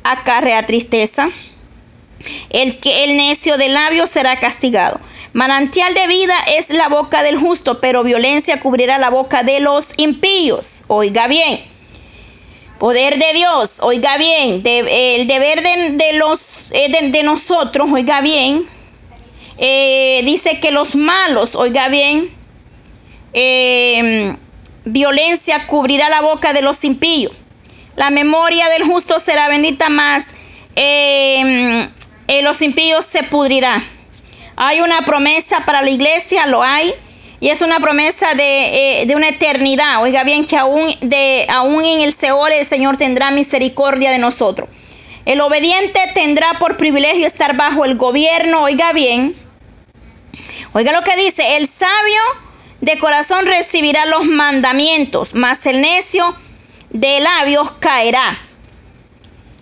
acarrea 0.03 0.67
tristeza. 0.67 1.31
El 2.51 2.79
que 2.79 3.05
el 3.05 3.17
necio 3.17 3.57
de 3.57 3.69
labios 3.69 4.11
será 4.11 4.39
castigado. 4.39 5.01
Manantial 5.33 5.95
de 5.95 6.07
vida 6.07 6.35
es 6.59 6.71
la 6.71 6.89
boca 6.89 7.23
del 7.23 7.39
justo, 7.39 7.81
pero 7.81 8.03
violencia 8.03 8.61
cubrirá 8.61 8.99
la 8.99 9.11
boca 9.11 9.43
de 9.43 9.61
los 9.61 9.89
impíos. 9.97 10.85
Oiga 10.89 11.29
bien. 11.29 11.61
Poder 12.81 13.19
de 13.19 13.35
Dios, 13.35 13.73
oiga 13.81 14.17
bien, 14.17 14.63
el 14.65 15.27
deber 15.27 15.63
de, 15.63 16.13
los, 16.15 16.73
eh, 16.73 17.11
de, 17.11 17.23
nosotros, 17.23 17.91
oiga 17.93 18.23
bien, 18.23 18.65
eh, 19.59 20.23
dice 20.25 20.61
que 20.61 20.71
los 20.71 20.95
malos, 20.95 21.55
oiga 21.57 21.89
bien, 21.89 22.31
em, 23.35 24.35
violencia 24.93 25.67
cubrirá 25.67 26.09
la 26.09 26.21
boca 26.21 26.53
de 26.53 26.63
los 26.63 26.85
impíos. 26.85 27.33
La 27.97 28.11
memoria 28.11 28.69
del 28.69 28.85
justo 28.85 29.19
será 29.19 29.49
bendita 29.49 29.89
más. 29.89 30.27
Em, 30.75 31.91
los 32.43 32.63
impíos 32.63 33.05
se 33.05 33.23
pudrirá. 33.25 33.83
Hay 34.57 34.81
una 34.81 35.03
promesa 35.03 35.65
para 35.67 35.83
la 35.83 35.91
iglesia, 35.91 36.47
lo 36.47 36.63
hay. 36.63 36.95
Y 37.41 37.49
es 37.49 37.63
una 37.63 37.81
promesa 37.81 38.35
de, 38.35 39.03
eh, 39.03 39.17
una 39.17 39.29
eternidad. 39.29 40.03
Oiga 40.03 40.25
bien, 40.25 40.45
que 40.45 40.57
aún, 40.57 40.95
de, 41.01 41.47
aún 41.49 41.85
en 41.85 42.03
el 42.03 42.13
Seol 42.13 42.53
el 42.53 42.67
Señor 42.67 42.97
tendrá 42.97 43.31
misericordia 43.31 44.11
de 44.11 44.19
nosotros. 44.19 44.69
El 45.25 45.41
obediente 45.41 46.01
tendrá 46.15 46.59
por 46.59 46.77
privilegio 46.77 47.27
estar 47.27 47.57
bajo 47.57 47.85
el 47.85 47.97
gobierno. 47.97 48.63
Oiga 48.63 48.93
bien. 48.93 49.37
Oiga 50.73 50.93
lo 50.93 51.03
que 51.03 51.17
dice. 51.17 51.57
El 51.57 51.67
sabio 51.67 52.21
de 52.81 52.99
corazón 52.99 53.47
recibirá 53.47 54.07
los 54.07 54.25
mandamientos, 54.25 55.35
mas 55.35 55.65
el 55.67 55.81
necio 55.81 56.35
de 56.91 57.21
labios 57.21 57.73
caerá. 57.73 58.39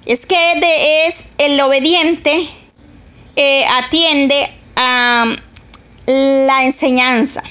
Es 0.07 0.25
que 0.25 1.07
es 1.07 1.31
el 1.39 1.61
obediente 1.61 2.49
eh, 3.37 3.65
atiende 3.67 4.51
a 4.77 5.37
la 6.07 6.65
enseñanza. 6.65 7.43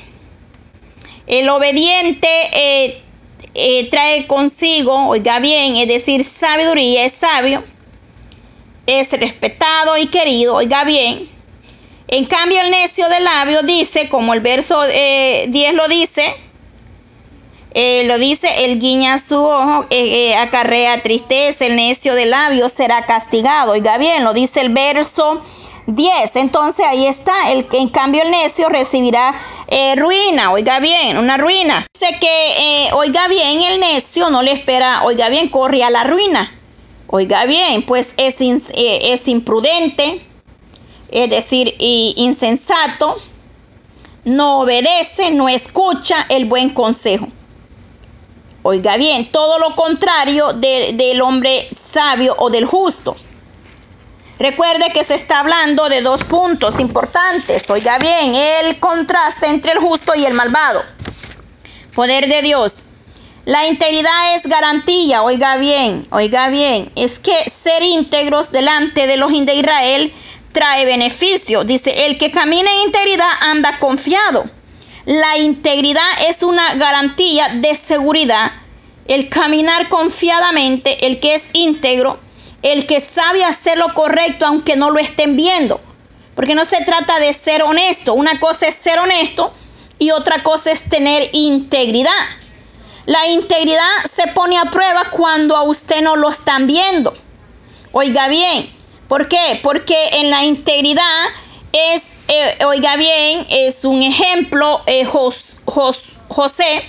El 1.27 1.49
obediente 1.49 2.27
eh, 2.53 3.01
eh, 3.53 3.89
trae 3.89 4.25
consigo, 4.27 5.07
oiga 5.07 5.39
bien, 5.39 5.75
es 5.75 5.87
decir, 5.87 6.23
sabiduría, 6.23 7.05
es 7.05 7.13
sabio, 7.13 7.63
es 8.85 9.11
respetado 9.11 9.97
y 9.97 10.07
querido, 10.07 10.55
oiga 10.55 10.83
bien. 10.85 11.36
En 12.07 12.25
cambio, 12.25 12.61
el 12.61 12.71
necio 12.71 13.09
de 13.09 13.19
labio 13.19 13.63
dice, 13.63 14.07
como 14.09 14.33
el 14.33 14.39
verso 14.39 14.81
10 14.83 14.93
eh, 14.93 15.73
lo 15.73 15.87
dice, 15.87 16.33
lo 18.05 18.17
dice, 18.17 18.65
el 18.65 18.79
guiña 18.79 19.19
su 19.19 19.37
ojo, 19.43 19.85
acarrea 20.37 21.01
tristeza, 21.01 21.65
el 21.65 21.75
necio 21.75 22.15
de 22.15 22.25
labios 22.25 22.71
será 22.71 23.03
castigado. 23.05 23.73
Oiga 23.73 23.97
bien, 23.97 24.23
lo 24.23 24.33
dice 24.33 24.61
el 24.61 24.69
verso 24.69 25.41
10. 25.87 26.35
Entonces 26.35 26.85
ahí 26.85 27.07
está, 27.07 27.51
el, 27.51 27.67
en 27.71 27.89
cambio 27.89 28.21
el 28.21 28.31
necio 28.31 28.69
recibirá 28.69 29.33
eh, 29.67 29.95
ruina, 29.95 30.51
oiga 30.51 30.79
bien, 30.79 31.17
una 31.17 31.37
ruina. 31.37 31.87
Dice 31.93 32.17
que, 32.19 32.85
eh, 32.85 32.89
oiga 32.93 33.27
bien, 33.27 33.61
el 33.63 33.79
necio 33.79 34.29
no 34.29 34.41
le 34.41 34.51
espera, 34.51 35.03
oiga 35.03 35.29
bien, 35.29 35.49
corre 35.49 35.83
a 35.83 35.89
la 35.89 36.03
ruina. 36.03 36.53
Oiga 37.07 37.45
bien, 37.45 37.83
pues 37.83 38.13
es, 38.17 38.35
eh, 38.41 39.13
es 39.13 39.27
imprudente, 39.29 40.26
es 41.09 41.29
decir, 41.29 41.75
insensato, 41.79 43.17
no 44.25 44.61
obedece, 44.61 45.31
no 45.31 45.47
escucha 45.47 46.25
el 46.29 46.45
buen 46.45 46.71
consejo. 46.71 47.27
Oiga 48.63 48.97
bien, 48.97 49.31
todo 49.31 49.59
lo 49.59 49.75
contrario 49.75 50.51
del 50.51 51.21
hombre 51.21 51.69
sabio 51.71 52.35
o 52.37 52.49
del 52.49 52.65
justo. 52.65 53.15
Recuerde 54.39 54.91
que 54.93 55.03
se 55.03 55.15
está 55.15 55.39
hablando 55.39 55.89
de 55.89 56.01
dos 56.01 56.23
puntos 56.23 56.79
importantes. 56.79 57.67
Oiga 57.69 57.97
bien, 57.97 58.35
el 58.35 58.79
contraste 58.79 59.47
entre 59.47 59.71
el 59.71 59.79
justo 59.79 60.13
y 60.15 60.25
el 60.25 60.33
malvado. 60.33 60.83
Poder 61.95 62.27
de 62.27 62.41
Dios. 62.41 62.75
La 63.45 63.65
integridad 63.65 64.35
es 64.35 64.43
garantía, 64.43 65.23
oiga 65.23 65.55
bien, 65.55 66.05
oiga 66.11 66.49
bien, 66.49 66.91
es 66.97 67.17
que 67.17 67.49
ser 67.49 67.81
íntegros 67.81 68.51
delante 68.51 69.07
de 69.07 69.15
los 69.15 69.31
de 69.31 69.55
Israel 69.55 70.13
trae 70.57 70.85
beneficio. 70.85 71.63
Dice, 71.63 72.07
el 72.07 72.17
que 72.17 72.31
camina 72.31 72.71
en 72.71 72.87
integridad 72.87 73.29
anda 73.41 73.77
confiado. 73.77 74.49
La 75.05 75.37
integridad 75.37 76.09
es 76.27 76.41
una 76.41 76.73
garantía 76.73 77.49
de 77.49 77.75
seguridad. 77.75 78.53
El 79.07 79.29
caminar 79.29 79.87
confiadamente, 79.87 81.05
el 81.05 81.19
que 81.19 81.35
es 81.35 81.51
íntegro, 81.53 82.19
el 82.63 82.87
que 82.87 83.01
sabe 83.01 83.45
hacer 83.45 83.77
lo 83.77 83.93
correcto 83.93 84.47
aunque 84.47 84.75
no 84.75 84.89
lo 84.89 84.97
estén 84.97 85.35
viendo. 85.35 85.79
Porque 86.33 86.55
no 86.55 86.65
se 86.65 86.83
trata 86.83 87.19
de 87.19 87.31
ser 87.33 87.61
honesto. 87.61 88.15
Una 88.15 88.39
cosa 88.39 88.65
es 88.65 88.73
ser 88.73 88.97
honesto 88.97 89.53
y 89.99 90.09
otra 90.09 90.41
cosa 90.41 90.71
es 90.71 90.81
tener 90.89 91.29
integridad. 91.33 92.23
La 93.05 93.27
integridad 93.27 94.05
se 94.11 94.25
pone 94.29 94.57
a 94.57 94.71
prueba 94.71 95.11
cuando 95.11 95.55
a 95.55 95.61
usted 95.61 96.01
no 96.01 96.15
lo 96.15 96.29
están 96.29 96.65
viendo. 96.65 97.15
Oiga 97.91 98.27
bien, 98.27 98.75
¿por 99.07 99.27
qué? 99.27 99.59
Porque 99.61 99.95
en 100.13 100.29
la 100.29 100.43
integridad 100.43 101.25
es, 101.71 102.03
eh, 102.27 102.63
oiga 102.65 102.95
bien, 102.95 103.45
es 103.49 103.85
un 103.85 104.01
ejemplo, 104.03 104.81
eh, 104.85 105.05
José, 105.05 106.83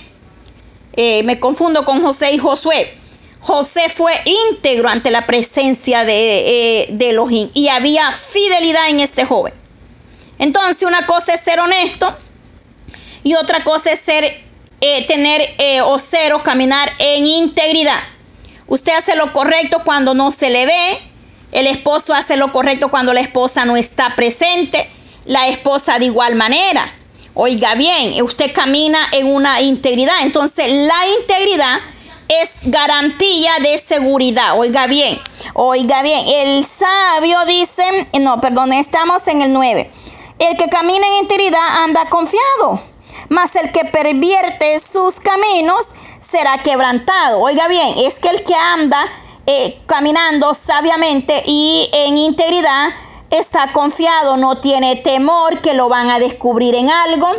eh, 0.93 1.23
me 1.23 1.39
confundo 1.39 1.85
con 1.85 2.01
José 2.01 2.31
y 2.31 2.37
Josué. 2.37 2.95
José 3.41 3.89
fue 3.89 4.13
íntegro 4.25 4.89
ante 4.89 5.11
la 5.11 5.25
presencia 5.25 6.03
de, 6.03 6.87
de 6.91 7.09
Elohim 7.09 7.49
y 7.53 7.69
había 7.69 8.11
fidelidad 8.11 8.89
en 8.89 8.99
este 8.99 9.25
joven. 9.25 9.53
Entonces 10.37 10.83
una 10.83 11.05
cosa 11.05 11.33
es 11.33 11.41
ser 11.41 11.59
honesto 11.59 12.17
y 13.23 13.35
otra 13.35 13.63
cosa 13.63 13.91
es 13.91 14.01
ser, 14.01 14.41
tener 15.07 15.55
o 15.85 15.97
ser 15.99 16.33
o 16.33 16.43
caminar 16.43 16.91
en 16.99 17.25
integridad. 17.25 18.01
Usted 18.67 18.93
hace 18.93 19.15
lo 19.15 19.31
correcto 19.31 19.83
cuando 19.85 20.13
no 20.13 20.31
se 20.31 20.49
le 20.49 20.65
ve, 20.65 20.97
el 21.51 21.67
esposo 21.67 22.13
hace 22.13 22.37
lo 22.37 22.51
correcto 22.51 22.89
cuando 22.89 23.13
la 23.13 23.21
esposa 23.21 23.65
no 23.65 23.77
está 23.77 24.15
presente, 24.15 24.89
la 25.25 25.47
esposa 25.47 25.99
de 25.99 26.05
igual 26.05 26.35
manera. 26.35 26.93
Oiga 27.33 27.75
bien, 27.75 28.21
usted 28.23 28.53
camina 28.53 29.07
en 29.11 29.27
una 29.27 29.61
integridad. 29.61 30.21
Entonces 30.21 30.71
la 30.71 31.07
integridad 31.19 31.79
es 32.27 32.51
garantía 32.63 33.53
de 33.61 33.77
seguridad. 33.79 34.57
Oiga 34.57 34.87
bien, 34.87 35.19
oiga 35.53 36.03
bien. 36.03 36.27
El 36.27 36.63
sabio 36.63 37.45
dice, 37.45 38.07
no, 38.19 38.39
perdón, 38.39 38.73
estamos 38.73 39.27
en 39.27 39.41
el 39.41 39.51
9. 39.51 39.89
El 40.37 40.57
que 40.57 40.69
camina 40.69 41.05
en 41.07 41.13
integridad 41.23 41.83
anda 41.83 42.05
confiado, 42.09 42.79
mas 43.29 43.55
el 43.55 43.71
que 43.71 43.85
pervierte 43.85 44.79
sus 44.79 45.19
caminos 45.19 45.87
será 46.19 46.59
quebrantado. 46.59 47.39
Oiga 47.39 47.67
bien, 47.67 47.95
es 47.97 48.19
que 48.19 48.29
el 48.29 48.43
que 48.43 48.55
anda 48.55 49.09
eh, 49.51 49.81
caminando 49.87 50.53
sabiamente 50.53 51.41
y 51.43 51.89
en 51.91 52.19
integridad 52.19 52.89
está 53.31 53.73
confiado, 53.73 54.37
no 54.37 54.57
tiene 54.57 54.97
temor 54.97 55.61
que 55.61 55.73
lo 55.73 55.89
van 55.89 56.11
a 56.11 56.19
descubrir 56.19 56.75
en 56.75 56.91
algo 56.91 57.29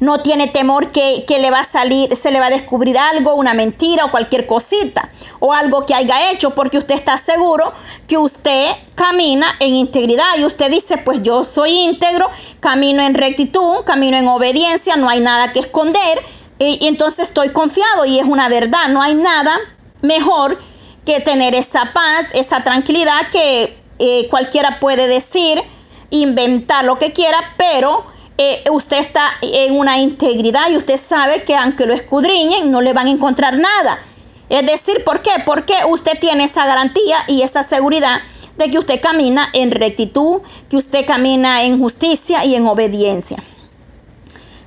no 0.00 0.22
tiene 0.22 0.48
temor 0.48 0.90
que, 0.90 1.24
le 1.28 1.50
va 1.50 1.60
a 1.60 1.64
salir, 1.64 2.16
se 2.16 2.30
le 2.30 2.40
va 2.40 2.46
a 2.46 2.50
descubrir 2.50 2.96
algo, 2.96 3.34
una 3.34 3.52
mentira 3.52 4.06
o 4.06 4.10
cualquier 4.10 4.46
cosita 4.46 5.10
o 5.40 5.52
algo 5.52 5.84
que 5.84 5.94
haya 5.94 6.30
hecho 6.30 6.50
porque 6.50 6.78
usted 6.78 6.94
está 6.94 7.18
seguro 7.18 7.72
que 8.06 8.16
usted 8.16 8.70
camina 8.94 9.56
en 9.60 9.74
integridad 9.74 10.38
y 10.38 10.44
usted 10.44 10.70
dice, 10.70 10.96
pues 10.98 11.22
yo 11.22 11.44
soy 11.44 11.72
íntegro, 11.72 12.30
camino 12.60 13.02
en 13.02 13.14
rectitud, 13.14 13.84
camino 13.84 14.16
en 14.16 14.26
obediencia, 14.28 14.96
no 14.96 15.08
hay 15.08 15.20
nada 15.20 15.52
que 15.52 15.60
esconder 15.60 16.22
y, 16.58 16.86
entonces 16.86 17.28
estoy 17.28 17.50
confiado 17.50 18.06
y 18.06 18.18
es 18.18 18.24
una 18.24 18.48
verdad, 18.48 18.88
no 18.88 19.02
hay 19.02 19.14
nada 19.14 19.58
mejor 20.00 20.58
que 21.04 21.20
tener 21.20 21.54
esa 21.54 21.92
paz, 21.92 22.26
esa 22.32 22.64
tranquilidad 22.64 23.28
que 23.30 23.78
eh, 23.98 24.26
cualquiera 24.28 24.80
puede 24.80 25.06
decir, 25.06 25.62
inventar 26.10 26.84
lo 26.84 26.98
que 26.98 27.12
quiera, 27.12 27.54
pero 27.56 28.04
eh, 28.38 28.64
usted 28.70 28.98
está 28.98 29.32
en 29.42 29.76
una 29.78 29.98
integridad 29.98 30.70
y 30.70 30.76
usted 30.76 30.96
sabe 30.96 31.44
que 31.44 31.54
aunque 31.54 31.86
lo 31.86 31.94
escudriñen 31.94 32.70
no 32.70 32.80
le 32.80 32.92
van 32.92 33.06
a 33.06 33.10
encontrar 33.10 33.58
nada. 33.58 34.00
Es 34.48 34.66
decir, 34.66 35.04
¿por 35.04 35.22
qué? 35.22 35.30
Porque 35.44 35.74
usted 35.88 36.18
tiene 36.20 36.44
esa 36.44 36.66
garantía 36.66 37.18
y 37.28 37.42
esa 37.42 37.62
seguridad 37.62 38.20
de 38.56 38.70
que 38.70 38.78
usted 38.78 39.00
camina 39.00 39.48
en 39.52 39.70
rectitud, 39.70 40.42
que 40.68 40.76
usted 40.76 41.06
camina 41.06 41.62
en 41.62 41.78
justicia 41.78 42.44
y 42.44 42.54
en 42.54 42.66
obediencia. 42.66 43.42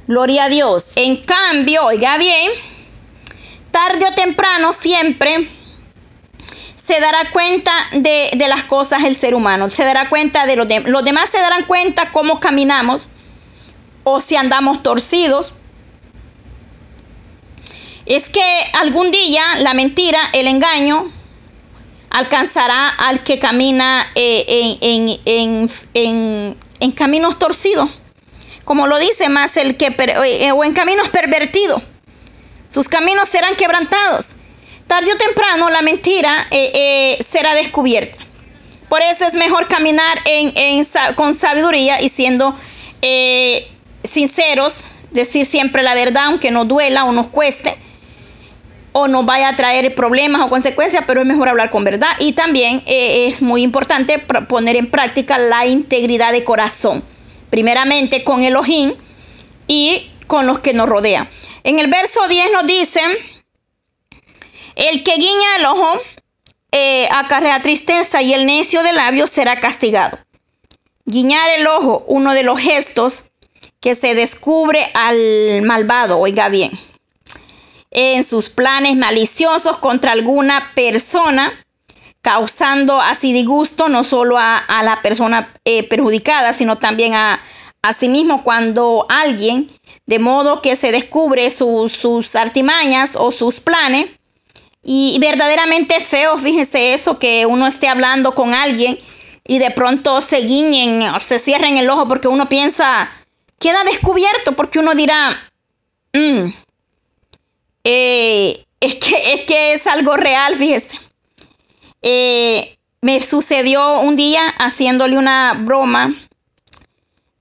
Gloria 0.07 0.45
a 0.45 0.49
Dios. 0.49 0.85
En 0.95 1.17
cambio, 1.17 1.85
oiga 1.85 2.17
bien, 2.17 2.51
tarde 3.71 4.05
o 4.05 4.13
temprano 4.13 4.73
siempre 4.73 5.49
se 6.88 7.01
dará 7.01 7.29
cuenta 7.31 7.73
de, 7.91 8.31
las 8.47 8.63
cosas 8.63 9.03
el 9.03 9.17
ser 9.17 9.35
humano, 9.35 9.69
se 9.69 9.83
dará 9.83 10.07
cuenta 10.07 10.45
de 10.45 10.55
los 10.55 10.69
demás. 10.69 10.89
Los 10.89 11.03
demás 11.03 11.29
se 11.29 11.38
darán 11.39 11.65
cuenta 11.65 12.11
cómo 12.13 12.39
caminamos 12.39 13.07
o 14.05 14.21
si 14.21 14.38
andamos 14.38 14.81
torcidos. 14.83 15.53
Es 18.05 18.29
que 18.29 18.41
algún 18.79 19.11
día 19.11 19.43
la 19.57 19.73
mentira, 19.73 20.17
el 20.31 20.47
engaño, 20.47 21.11
alcanzará 22.09 22.88
al 22.88 23.21
que 23.21 23.38
camina 23.38 24.07
eh, 24.15 24.77
en, 25.25 26.93
caminos 26.95 27.38
torcidos. 27.38 27.89
Como 28.63 28.88
lo 28.88 28.97
dice 28.97 29.27
más 29.27 29.57
el 29.57 29.75
que, 29.75 29.93
eh, 29.97 30.53
o 30.53 30.63
en 30.63 30.71
caminos 30.71 31.09
pervertidos. 31.09 31.83
Sus 32.69 32.88
caminos 32.88 33.27
serán 33.27 33.57
quebrantados. 33.57 34.36
Tarde 34.88 35.11
o 35.13 35.17
temprano 35.17 35.69
la 35.69 35.81
mentira 35.81 36.47
eh, 36.49 36.71
eh, 36.73 37.23
será 37.23 37.53
descubierta. 37.53 38.17
Por 38.89 39.01
eso 39.01 39.25
es 39.25 39.33
mejor 39.33 39.67
caminar 39.67 40.21
con 41.15 41.33
sabiduría 41.33 42.01
y 42.01 42.07
siendo 42.07 42.55
eh, 43.01 43.67
sinceros, 44.03 44.85
decir 45.11 45.45
siempre 45.45 45.83
la 45.83 45.93
verdad, 45.93 46.27
aunque 46.27 46.51
nos 46.51 46.69
duela 46.69 47.03
o 47.03 47.11
nos 47.11 47.27
cueste, 47.27 47.77
o 48.93 49.09
nos 49.09 49.25
vaya 49.25 49.49
a 49.49 49.55
traer 49.57 49.93
problemas 49.93 50.41
o 50.41 50.49
consecuencias, 50.49 51.03
pero 51.05 51.21
es 51.21 51.27
mejor 51.27 51.49
hablar 51.49 51.69
con 51.69 51.83
verdad. 51.83 52.07
Y 52.19 52.31
también 52.31 52.81
es 52.88 53.41
muy 53.41 53.61
importante 53.61 54.19
poner 54.19 54.77
en 54.77 54.89
práctica 54.89 55.38
la 55.38 55.67
integridad 55.67 56.31
de 56.31 56.45
corazón, 56.45 57.03
primeramente 57.49 58.23
con 58.23 58.41
Elohim 58.41 58.93
y 59.67 60.09
con 60.27 60.47
los 60.47 60.59
que 60.59 60.73
nos 60.73 60.88
rodean. 60.88 61.27
En 61.65 61.79
el 61.79 61.88
verso 61.88 62.25
10 62.27 62.51
nos 62.53 62.65
dice 62.65 63.01
el 64.78 65.03
que 65.03 65.15
guiña 65.15 65.55
el 65.57 65.65
ojo 65.65 65.99
eh, 66.71 67.07
acarrea 67.11 67.61
tristeza 67.63 68.21
y 68.21 68.34
el 68.34 68.45
necio 68.45 68.84
de 68.84 68.93
labios 68.93 69.32
será 69.32 69.59
castigado. 69.59 70.19
Guiñar 71.05 71.49
el 71.57 71.65
ojo, 71.65 72.03
uno 72.07 72.34
de 72.34 72.43
los 72.43 72.59
gestos 72.59 73.23
que 73.80 73.95
se 73.95 74.13
descubre 74.13 74.91
al 74.93 75.63
malvado, 75.63 76.19
oiga 76.19 76.49
bien, 76.49 76.71
en 77.89 78.23
sus 78.23 78.49
planes 78.49 78.95
maliciosos 78.95 79.78
contra 79.78 80.11
alguna 80.11 80.73
persona, 80.75 81.65
causando 82.21 83.01
así 83.01 83.34
disgusto 83.34 83.89
no 83.89 84.03
solo 84.03 84.38
a, 84.38 84.63
la 84.84 85.01
persona 85.01 85.53
eh, 85.65 85.84
perjudicada, 85.84 86.53
sino 86.53 86.78
también 86.78 87.15
a, 87.15 87.39
a 87.82 87.93
sí 87.93 88.09
mismo 88.09 88.43
cuando 88.43 89.07
alguien, 89.09 89.71
de 90.05 90.19
modo 90.19 90.61
que 90.61 90.75
se 90.75 90.91
descubre 90.91 91.49
sus 91.49 92.36
artimañas 92.36 93.15
o 93.15 93.32
sus 93.32 93.59
planes, 93.59 94.16
y 94.89 95.17
verdaderamente 95.19 95.99
feo, 95.99 96.38
fíjese 96.38 96.93
eso, 96.93 97.19
que 97.19 97.45
uno 97.45 97.67
esté 97.67 97.89
hablando 97.89 98.33
con 98.33 98.53
alguien 98.53 98.97
y 99.45 99.59
de 99.59 99.69
pronto 99.69 100.21
se 100.21 100.38
guiñen 100.38 101.01
o 101.13 101.19
se 101.19 101.39
cierren 101.39 101.77
el 101.77 101.89
ojo 101.89 102.07
porque 102.07 102.29
uno 102.29 102.47
piensa, 102.47 103.11
queda 103.59 103.83
descubierto 103.83 104.55
porque 104.55 104.79
uno 104.79 104.95
dirá, 104.95 105.38
mm, 106.13 106.53
eh, 107.83 108.65
es, 108.79 108.95
que, 108.95 109.33
es 109.33 109.41
que 109.41 109.73
es 109.73 109.88
algo 109.88 110.15
real, 110.15 110.55
fíjese. 110.55 110.97
Eh, 112.01 112.77
me 113.01 113.19
sucedió 113.21 113.99
un 113.99 114.15
día 114.15 114.47
haciéndole 114.57 115.17
una 115.17 115.53
broma, 115.65 116.15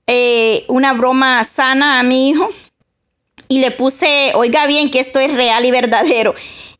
eh, 0.05 0.65
una 0.67 0.91
broma 0.91 1.45
sana 1.45 1.99
a 1.99 2.03
mi 2.03 2.29
hijo 2.29 2.49
y 3.47 3.59
le 3.59 3.71
puse, 3.71 4.33
oiga 4.35 4.67
bien 4.67 4.91
que 4.91 4.99
esto 4.99 5.19
es 5.21 5.33
real 5.33 5.63
y 5.63 5.71
verdadero. 5.71 6.35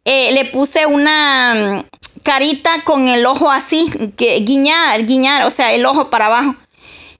Eh, 0.10 0.32
le 0.32 0.45
puse 0.45 0.86
una 0.86 1.84
mm, 1.84 2.22
carita 2.24 2.86
con 2.86 3.10
el 3.10 3.26
ojo 3.26 3.51
así, 3.51 3.89
que 4.16 4.39
guiñar, 4.39 5.05
guiñar, 5.05 5.45
o 5.45 5.49
sea, 5.49 5.74
el 5.74 5.86
ojo 5.86 6.10
para 6.10 6.28
abajo. 6.28 6.55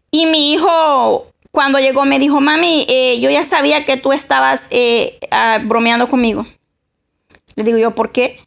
Y 0.10 0.26
mi 0.26 0.54
hijo, 0.54 1.28
cuando 1.52 1.80
llegó, 1.80 2.06
me 2.06 2.18
dijo, 2.18 2.40
mami, 2.40 2.86
eh, 2.88 3.20
yo 3.20 3.30
ya 3.30 3.44
sabía 3.44 3.84
que 3.84 3.98
tú 3.98 4.14
estabas 4.14 4.68
eh, 4.70 5.20
ah, 5.32 5.60
bromeando 5.66 6.08
conmigo. 6.08 6.48
Le 7.58 7.66
digo 7.66 7.78
yo, 7.78 7.94
¿por 7.94 8.14
qué? 8.14 8.40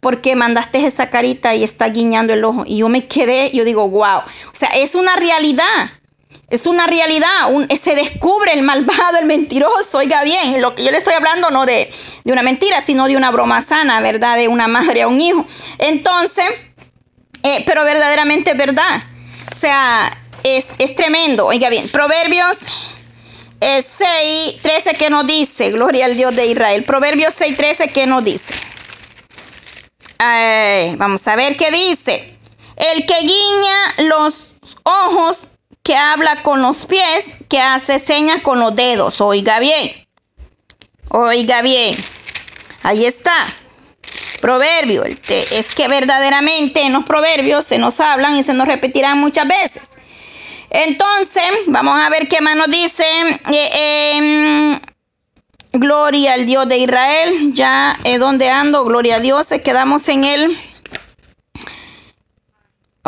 Porque 0.00 0.36
mandaste 0.36 0.84
esa 0.84 1.08
carita 1.08 1.54
y 1.54 1.64
está 1.64 1.88
guiñando 1.88 2.34
el 2.34 2.44
ojo. 2.44 2.64
Y 2.66 2.76
yo 2.76 2.90
me 2.90 3.06
quedé, 3.06 3.50
yo 3.54 3.64
digo, 3.64 3.88
wow. 3.88 4.18
O 4.18 4.54
sea, 4.54 4.68
es 4.68 4.96
una 4.96 5.16
realidad. 5.16 5.92
Es 6.50 6.66
una 6.66 6.86
realidad, 6.86 7.48
se 7.82 7.94
descubre 7.94 8.54
el 8.54 8.62
malvado, 8.62 9.18
el 9.18 9.26
mentiroso. 9.26 9.98
Oiga 9.98 10.24
bien, 10.24 10.62
lo 10.62 10.74
que 10.74 10.82
yo 10.82 10.90
le 10.90 10.96
estoy 10.96 11.12
hablando 11.12 11.50
no 11.50 11.66
de, 11.66 11.90
una 12.24 12.42
mentira, 12.42 12.80
sino 12.80 13.06
de 13.06 13.18
una 13.18 13.30
broma 13.30 13.60
sana, 13.60 14.00
¿verdad? 14.00 14.38
De 14.38 14.48
una 14.48 14.66
madre 14.66 15.02
a 15.02 15.08
un 15.08 15.20
hijo. 15.20 15.44
Entonces, 15.76 16.46
eh, 17.42 17.62
pero 17.66 17.84
verdaderamente 17.84 18.52
es 18.52 18.56
verdad. 18.56 19.02
O 19.52 19.54
sea, 19.54 20.16
es, 20.42 20.68
tremendo. 20.96 21.44
Oiga 21.44 21.68
bien, 21.68 21.86
Proverbios 21.90 22.56
6, 23.60 23.90
eh, 24.00 24.58
13 24.62 24.94
que 24.94 25.10
nos 25.10 25.26
dice, 25.26 25.70
gloria 25.70 26.06
al 26.06 26.16
Dios 26.16 26.34
de 26.34 26.46
Israel. 26.46 26.82
Proverbios 26.84 27.34
6, 27.36 27.56
13 27.58 27.88
que 27.88 28.06
nos 28.06 28.24
dice. 28.24 28.54
vamos 30.96 31.28
a 31.28 31.36
ver 31.36 31.58
qué 31.58 31.70
dice. 31.70 32.38
El 32.76 33.04
que 33.04 33.20
guiña 33.20 33.94
los 34.08 34.48
ojos 34.84 35.48
que 35.88 35.96
habla 35.96 36.42
con 36.42 36.60
los 36.60 36.84
pies, 36.84 37.34
que 37.48 37.62
hace 37.62 37.98
señas 37.98 38.42
con 38.42 38.60
los 38.60 38.76
dedos. 38.76 39.22
Oiga 39.22 39.58
bien. 39.58 39.90
Oiga 41.08 41.62
bien. 41.62 41.96
Ahí 42.82 43.06
está. 43.06 43.32
Proverbio. 44.42 45.04
Es 45.04 45.72
que 45.74 45.88
verdaderamente 45.88 46.82
en 46.82 46.92
los 46.92 47.04
proverbios 47.04 47.64
se 47.64 47.78
nos 47.78 48.00
hablan 48.00 48.36
y 48.36 48.42
se 48.42 48.52
nos 48.52 48.68
repetirán 48.68 49.18
muchas 49.18 49.48
veces. 49.48 49.88
Entonces, 50.68 51.50
vamos 51.68 51.98
a 51.98 52.10
ver 52.10 52.28
qué 52.28 52.42
más 52.42 52.54
nos 52.54 52.68
dice. 52.68 53.04
Eh, 53.50 54.16
em, 54.16 54.80
gloria 55.72 56.34
al 56.34 56.44
Dios 56.44 56.68
de 56.68 56.76
Israel. 56.76 57.54
Ya 57.54 57.96
es 58.04 58.18
donde 58.18 58.50
ando. 58.50 58.84
Gloria 58.84 59.16
a 59.16 59.20
Dios. 59.20 59.46
Quedamos 59.64 60.06
en 60.10 60.24
el 60.24 60.58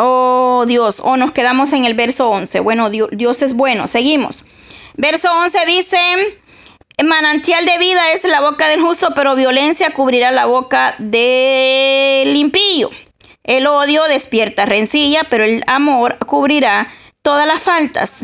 Oh 0.02 0.64
Dios, 0.66 1.00
o 1.04 1.18
nos 1.18 1.32
quedamos 1.32 1.74
en 1.74 1.84
el 1.84 1.92
verso 1.92 2.30
11. 2.30 2.60
Bueno, 2.60 2.88
Dios, 2.88 3.42
es 3.42 3.52
bueno, 3.52 3.86
seguimos. 3.86 4.44
Verso 4.96 5.30
11 5.30 5.66
dice, 5.66 5.98
manantial 7.04 7.66
de 7.66 7.76
vida 7.76 8.00
es 8.14 8.24
la 8.24 8.40
boca 8.40 8.68
del 8.68 8.80
justo, 8.80 9.10
pero 9.14 9.36
violencia 9.36 9.92
cubrirá 9.92 10.30
la 10.30 10.46
boca 10.46 10.94
del 10.98 12.34
impío. 12.34 12.88
El 13.44 13.66
odio 13.66 14.04
despierta 14.04 14.64
rencilla, 14.64 15.24
pero 15.28 15.44
el 15.44 15.62
amor 15.66 16.16
cubrirá 16.24 16.88
todas 17.20 17.46
las 17.46 17.64
faltas. 17.64 18.22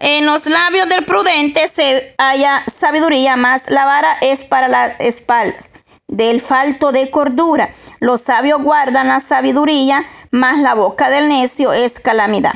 En 0.00 0.26
los 0.26 0.46
labios 0.46 0.88
del 0.88 1.04
prudente 1.04 1.68
se 1.68 2.12
halla 2.18 2.64
sabiduría, 2.66 3.36
más 3.36 3.62
la 3.68 3.84
vara 3.84 4.18
es 4.20 4.42
para 4.42 4.66
las 4.66 4.98
espaldas 4.98 5.70
del 6.08 6.40
falto 6.40 6.92
de 6.92 7.10
cordura. 7.10 7.70
Los 8.00 8.22
sabios 8.22 8.62
guardan 8.62 9.08
la 9.08 9.20
sabiduría, 9.20 10.06
mas 10.34 10.58
la 10.58 10.74
boca 10.74 11.10
del 11.10 11.28
necio 11.28 11.72
es 11.72 12.00
calamidad. 12.00 12.54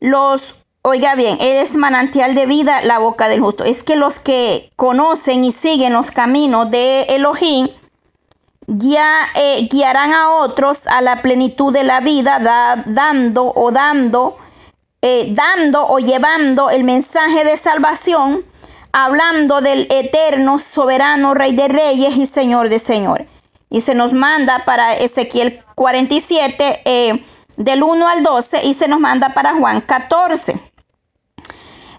Los, 0.00 0.56
oiga 0.82 1.14
bien, 1.14 1.38
es 1.40 1.76
manantial 1.76 2.34
de 2.34 2.46
vida 2.46 2.80
la 2.82 2.98
boca 2.98 3.28
del 3.28 3.40
justo. 3.40 3.62
Es 3.62 3.84
que 3.84 3.94
los 3.94 4.18
que 4.18 4.72
conocen 4.74 5.44
y 5.44 5.52
siguen 5.52 5.92
los 5.92 6.10
caminos 6.10 6.68
de 6.68 7.02
Elohim, 7.02 7.68
eh, 9.36 9.68
guiarán 9.70 10.12
a 10.12 10.30
otros 10.30 10.84
a 10.88 11.00
la 11.00 11.22
plenitud 11.22 11.72
de 11.72 11.84
la 11.84 12.00
vida, 12.00 12.40
dando 12.84 13.52
o 13.54 13.70
dando, 13.70 14.36
eh, 15.00 15.28
dando 15.30 15.86
o 15.86 16.00
llevando 16.00 16.70
el 16.70 16.82
mensaje 16.82 17.44
de 17.44 17.56
salvación 17.56 18.44
hablando 18.90 19.60
del 19.60 19.86
eterno, 19.92 20.58
soberano, 20.58 21.34
rey 21.34 21.54
de 21.54 21.68
reyes 21.68 22.16
y 22.16 22.26
señor 22.26 22.68
de 22.68 22.80
señores. 22.80 23.35
Y 23.68 23.80
se 23.80 23.94
nos 23.94 24.12
manda 24.12 24.64
para 24.64 24.94
Ezequiel 24.94 25.64
47, 25.74 26.82
eh, 26.84 27.24
del 27.56 27.82
1 27.82 28.08
al 28.08 28.22
12, 28.22 28.64
y 28.64 28.74
se 28.74 28.88
nos 28.88 29.00
manda 29.00 29.34
para 29.34 29.54
Juan 29.54 29.80
14, 29.80 30.60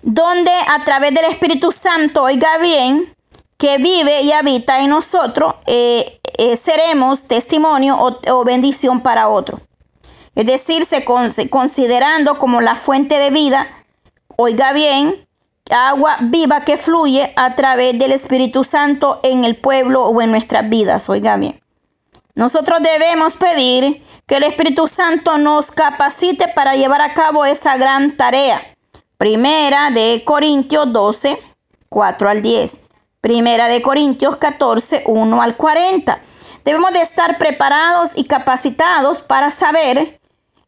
donde 0.02 0.52
a 0.70 0.84
través 0.84 1.14
del 1.14 1.26
Espíritu 1.26 1.72
Santo, 1.72 2.24
oiga 2.24 2.58
bien, 2.60 3.14
que 3.58 3.78
vive 3.78 4.22
y 4.22 4.32
habita 4.32 4.82
en 4.82 4.92
nosotros, 4.92 5.56
eh, 5.66 6.20
eh, 6.38 6.56
seremos 6.56 7.24
testimonio 7.24 7.98
o, 8.00 8.44
bendición 8.46 9.02
para 9.02 9.28
otro. 9.28 9.60
Es 10.36 10.46
decir, 10.46 10.86
se 10.86 11.04
considerando 11.50 12.38
como 12.38 12.62
la 12.62 12.76
fuente 12.76 13.18
de 13.18 13.32
vida, 13.32 13.68
oiga 14.36 14.72
bien, 14.74 15.27
agua 15.72 16.18
viva 16.22 16.62
que 16.62 16.78
fluye 16.78 17.34
a 17.36 17.56
través 17.56 17.98
del 17.98 18.12
Espíritu 18.12 18.64
Santo 18.64 19.20
en 19.24 19.44
el 19.44 19.56
pueblo 19.56 20.06
o 20.06 20.22
en 20.22 20.32
nuestras 20.32 20.68
vidas. 20.70 21.10
Oiga 21.10 21.38
bien. 21.38 21.60
Nosotros 22.36 22.80
debemos 22.82 23.36
pedir 23.36 24.04
que 24.28 24.38
el 24.38 24.44
Espíritu 24.44 24.88
Santo 24.88 25.38
nos 25.38 25.72
capacite 25.72 26.48
para 26.50 26.76
llevar 26.76 27.02
a 27.02 27.14
cabo 27.14 27.46
esa 27.46 27.78
gran 27.78 28.16
tarea. 28.16 28.62
Primera 29.18 29.90
de 29.90 30.24
Corintios 30.24 30.94
12, 30.94 31.40
4 31.90 32.30
al 32.30 32.42
10. 32.42 32.82
Primera 33.22 33.68
de 33.68 33.82
Corintios 33.82 34.38
14, 34.38 35.04
1 35.08 35.42
al 35.42 35.58
40. 35.58 36.22
Debemos 36.64 36.92
de 36.92 37.02
estar 37.02 37.40
preparados 37.40 38.12
y 38.16 38.26
capacitados 38.26 39.20
para 39.20 39.50
saber. 39.50 40.20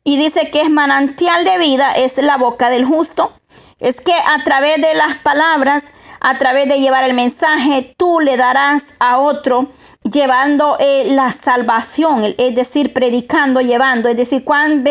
Y 0.04 0.18
dice 0.18 0.50
que 0.50 0.62
es 0.62 0.72
manantial 0.72 1.46
de 1.46 1.60
vida, 1.60 1.92
es 1.92 2.18
la 2.18 2.38
boca 2.38 2.70
del 2.70 2.86
justo 2.86 3.34
es 3.80 4.02
que 4.02 4.14
a 4.14 4.44
través 4.44 4.78
de 4.78 4.94
las 4.94 5.18
palabras, 5.18 5.84
a 6.20 6.38
través 6.38 6.68
de 6.68 6.80
llevar 6.80 7.04
el 7.04 7.14
mensaje, 7.14 7.96
tú 7.98 8.20
le 8.20 8.36
darás 8.38 8.84
a 9.00 9.20
otro 9.20 9.70
llevando 10.04 10.78
eh, 10.80 11.08
la 11.12 11.32
salvación, 11.32 12.24
es 12.38 12.56
decir, 12.56 12.94
predicando, 12.94 13.62
llevando, 13.62 14.10
es 14.10 14.18
decir, 14.18 14.44
cuán 14.44 14.84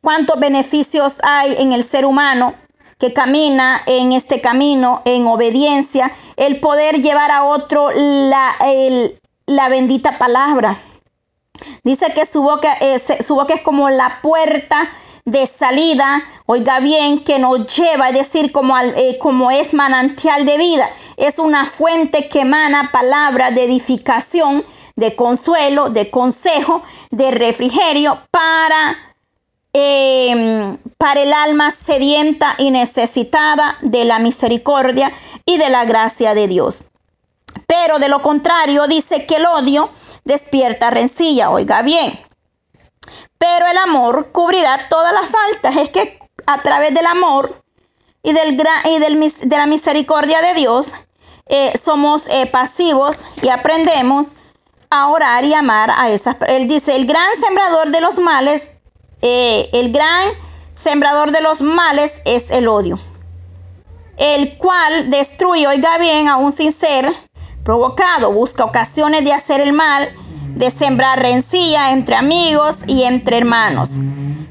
cuántos 0.00 0.38
beneficios 0.38 1.14
hay 1.22 1.56
en 1.58 1.72
el 1.72 1.82
ser 1.82 2.04
humano 2.04 2.54
que 2.98 3.12
camina 3.12 3.80
en 3.86 4.12
este 4.12 4.40
camino 4.40 5.02
en 5.04 5.26
obediencia, 5.26 6.12
el 6.36 6.60
poder 6.60 7.00
llevar 7.00 7.30
a 7.30 7.44
otro 7.44 7.90
la, 7.94 8.56
la 9.46 9.68
bendita 9.68 10.18
palabra. 10.18 10.76
Dice 11.84 12.12
que 12.14 12.24
su 12.24 12.42
boca, 12.42 12.76
su 13.24 13.34
boca 13.34 13.54
es 13.54 13.62
como 13.62 13.88
la 13.88 14.20
puerta 14.20 14.90
de 15.30 15.46
salida, 15.46 16.24
oiga 16.46 16.80
bien, 16.80 17.22
que 17.22 17.38
nos 17.38 17.66
lleva, 17.76 18.08
es 18.08 18.14
decir, 18.14 18.50
como, 18.50 18.76
eh, 18.78 19.18
como 19.20 19.50
es 19.50 19.74
manantial 19.74 20.46
de 20.46 20.56
vida. 20.56 20.88
Es 21.16 21.38
una 21.38 21.66
fuente 21.66 22.28
que 22.28 22.40
emana 22.40 22.90
palabra 22.92 23.50
de 23.50 23.64
edificación, 23.64 24.64
de 24.96 25.14
consuelo, 25.14 25.90
de 25.90 26.10
consejo, 26.10 26.82
de 27.10 27.30
refrigerio 27.30 28.20
para, 28.30 28.96
em, 29.72 30.78
para 30.96 31.20
el 31.20 31.32
alma 31.32 31.70
sedienta 31.70 32.54
y 32.56 32.70
necesitada 32.70 33.76
de 33.82 34.04
la 34.04 34.18
misericordia 34.18 35.12
y 35.44 35.58
de 35.58 35.68
la 35.68 35.84
gracia 35.84 36.34
de 36.34 36.48
Dios. 36.48 36.82
Pero 37.66 37.98
de 37.98 38.08
lo 38.08 38.22
contrario, 38.22 38.86
dice 38.86 39.26
que 39.26 39.36
el 39.36 39.46
odio 39.46 39.90
despierta 40.24 40.90
rencilla, 40.90 41.50
oiga 41.50 41.82
bien 41.82 42.27
pero 43.38 43.66
el 43.66 43.76
amor 43.78 44.30
cubrirá 44.32 44.88
todas 44.88 45.12
las 45.12 45.30
faltas. 45.30 45.76
Es 45.76 45.90
que 45.90 46.18
a 46.46 46.62
través 46.62 46.92
del 46.94 47.06
amor 47.06 47.62
y, 48.22 48.32
del, 48.32 48.60
y 48.84 48.98
de 48.98 49.56
la 49.56 49.66
misericordia 49.66 50.40
de 50.42 50.54
Dios 50.54 50.92
eh, 51.46 51.72
somos 51.82 52.26
eh, 52.28 52.46
pasivos 52.46 53.16
y 53.42 53.48
aprendemos 53.48 54.28
a 54.90 55.08
orar 55.08 55.44
y 55.44 55.54
amar 55.54 55.90
a 55.90 56.10
esas. 56.10 56.36
Él 56.46 56.68
dice, 56.68 56.96
el 56.96 57.06
gran 57.06 57.28
sembrador 57.40 57.90
de 57.90 58.00
los 58.00 58.18
males, 58.18 58.70
eh, 59.22 59.68
el 59.72 59.92
gran 59.92 60.28
sembrador 60.74 61.32
de 61.32 61.40
los 61.40 61.62
males 61.62 62.20
es 62.24 62.50
el 62.50 62.68
odio, 62.68 62.98
el 64.16 64.58
cual 64.58 65.10
destruye, 65.10 65.66
oiga 65.66 65.98
bien, 65.98 66.28
aún 66.28 66.52
sin 66.52 66.72
ser 66.72 67.14
provocado, 67.64 68.32
busca 68.32 68.64
ocasiones 68.64 69.24
de 69.24 69.32
hacer 69.32 69.60
el 69.60 69.72
mal 69.72 70.08
de 70.58 70.72
sembrar 70.72 71.20
rencilla 71.20 71.92
entre 71.92 72.16
amigos 72.16 72.78
y 72.88 73.04
entre 73.04 73.38
hermanos, 73.38 73.90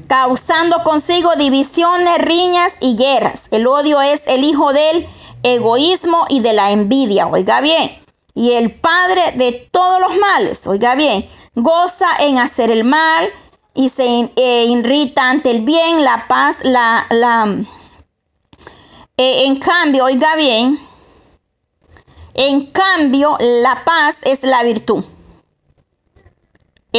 causando 0.06 0.82
consigo 0.82 1.36
divisiones, 1.36 2.18
riñas 2.18 2.72
y 2.80 2.96
guerras. 2.96 3.48
El 3.50 3.66
odio 3.66 4.00
es 4.00 4.22
el 4.26 4.42
hijo 4.42 4.72
del 4.72 5.06
egoísmo 5.42 6.24
y 6.30 6.40
de 6.40 6.54
la 6.54 6.72
envidia, 6.72 7.26
oiga 7.26 7.60
bien, 7.60 7.90
y 8.34 8.52
el 8.52 8.74
padre 8.74 9.32
de 9.36 9.68
todos 9.70 10.00
los 10.00 10.16
males, 10.16 10.66
oiga 10.66 10.94
bien, 10.94 11.28
goza 11.54 12.08
en 12.20 12.38
hacer 12.38 12.70
el 12.70 12.84
mal 12.84 13.28
y 13.74 13.90
se 13.90 14.30
eh, 14.34 14.64
irrita 14.64 15.28
ante 15.28 15.50
el 15.50 15.60
bien, 15.60 16.02
la 16.04 16.26
paz, 16.26 16.56
la, 16.62 17.06
la, 17.10 17.46
eh, 19.18 19.44
en 19.44 19.56
cambio, 19.56 20.06
oiga 20.06 20.36
bien, 20.36 20.78
en 22.32 22.66
cambio, 22.66 23.36
la 23.40 23.84
paz 23.84 24.16
es 24.22 24.42
la 24.42 24.62
virtud. 24.62 25.04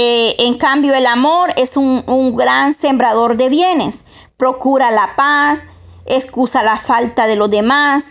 Eh, 0.01 0.47
en 0.47 0.57
cambio, 0.57 0.95
el 0.95 1.05
amor 1.05 1.53
es 1.57 1.75
un, 1.75 2.33
gran 2.37 2.73
sembrador 2.73 3.35
de 3.35 3.49
bienes. 3.49 4.05
Procura 4.37 4.91
la 4.91 5.17
paz, 5.17 5.59
excusa 6.05 6.63
la 6.63 6.77
falta 6.77 7.27
de 7.27 7.35
los 7.35 7.49
demás, 7.49 8.05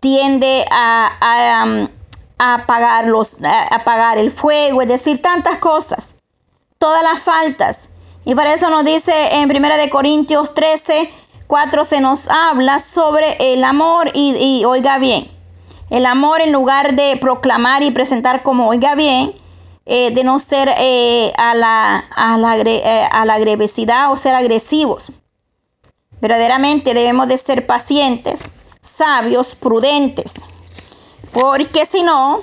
tiende 0.00 0.66
a, 0.70 1.64
um, 1.64 1.88
apagar, 2.36 3.08
los, 3.08 3.38
apagar 3.70 4.18
el 4.18 4.30
fuego, 4.30 4.82
es 4.82 4.88
decir, 4.88 5.22
tantas 5.22 5.56
cosas. 5.56 6.14
Todas 6.76 7.02
las 7.02 7.20
faltas. 7.20 7.88
Y 8.26 8.34
para 8.34 8.52
eso 8.52 8.68
nos 8.68 8.84
dice 8.84 9.36
en 9.36 9.50
1 9.50 9.68
Corintios 9.90 10.52
13, 10.52 11.10
4 11.46 11.84
se 11.84 12.02
nos 12.02 12.28
habla 12.28 12.80
sobre 12.80 13.38
el 13.40 13.64
amor 13.64 14.10
y, 14.12 14.36
y 14.36 14.66
oiga 14.66 14.98
bien. 14.98 15.26
El 15.88 16.04
amor 16.04 16.42
en 16.42 16.52
lugar 16.52 16.96
de 16.96 17.16
proclamar 17.16 17.82
y 17.82 17.92
presentar 17.92 18.42
como 18.42 18.68
oiga 18.68 18.94
bien, 18.94 19.39
eh, 19.92 20.12
de 20.12 20.22
no 20.22 20.38
ser 20.38 20.72
eh, 20.78 21.32
a, 21.36 21.52
la, 21.52 22.04
a, 22.14 22.38
la, 22.38 22.56
eh, 22.58 23.08
a 23.10 23.24
la 23.24 23.34
agresividad 23.34 24.12
o 24.12 24.16
ser 24.16 24.36
agresivos. 24.36 25.10
Verdaderamente 26.20 26.94
debemos 26.94 27.26
de 27.26 27.36
ser 27.36 27.66
pacientes, 27.66 28.42
sabios, 28.80 29.56
prudentes. 29.56 30.34
Porque 31.32 31.86
si 31.86 32.04
no, 32.04 32.38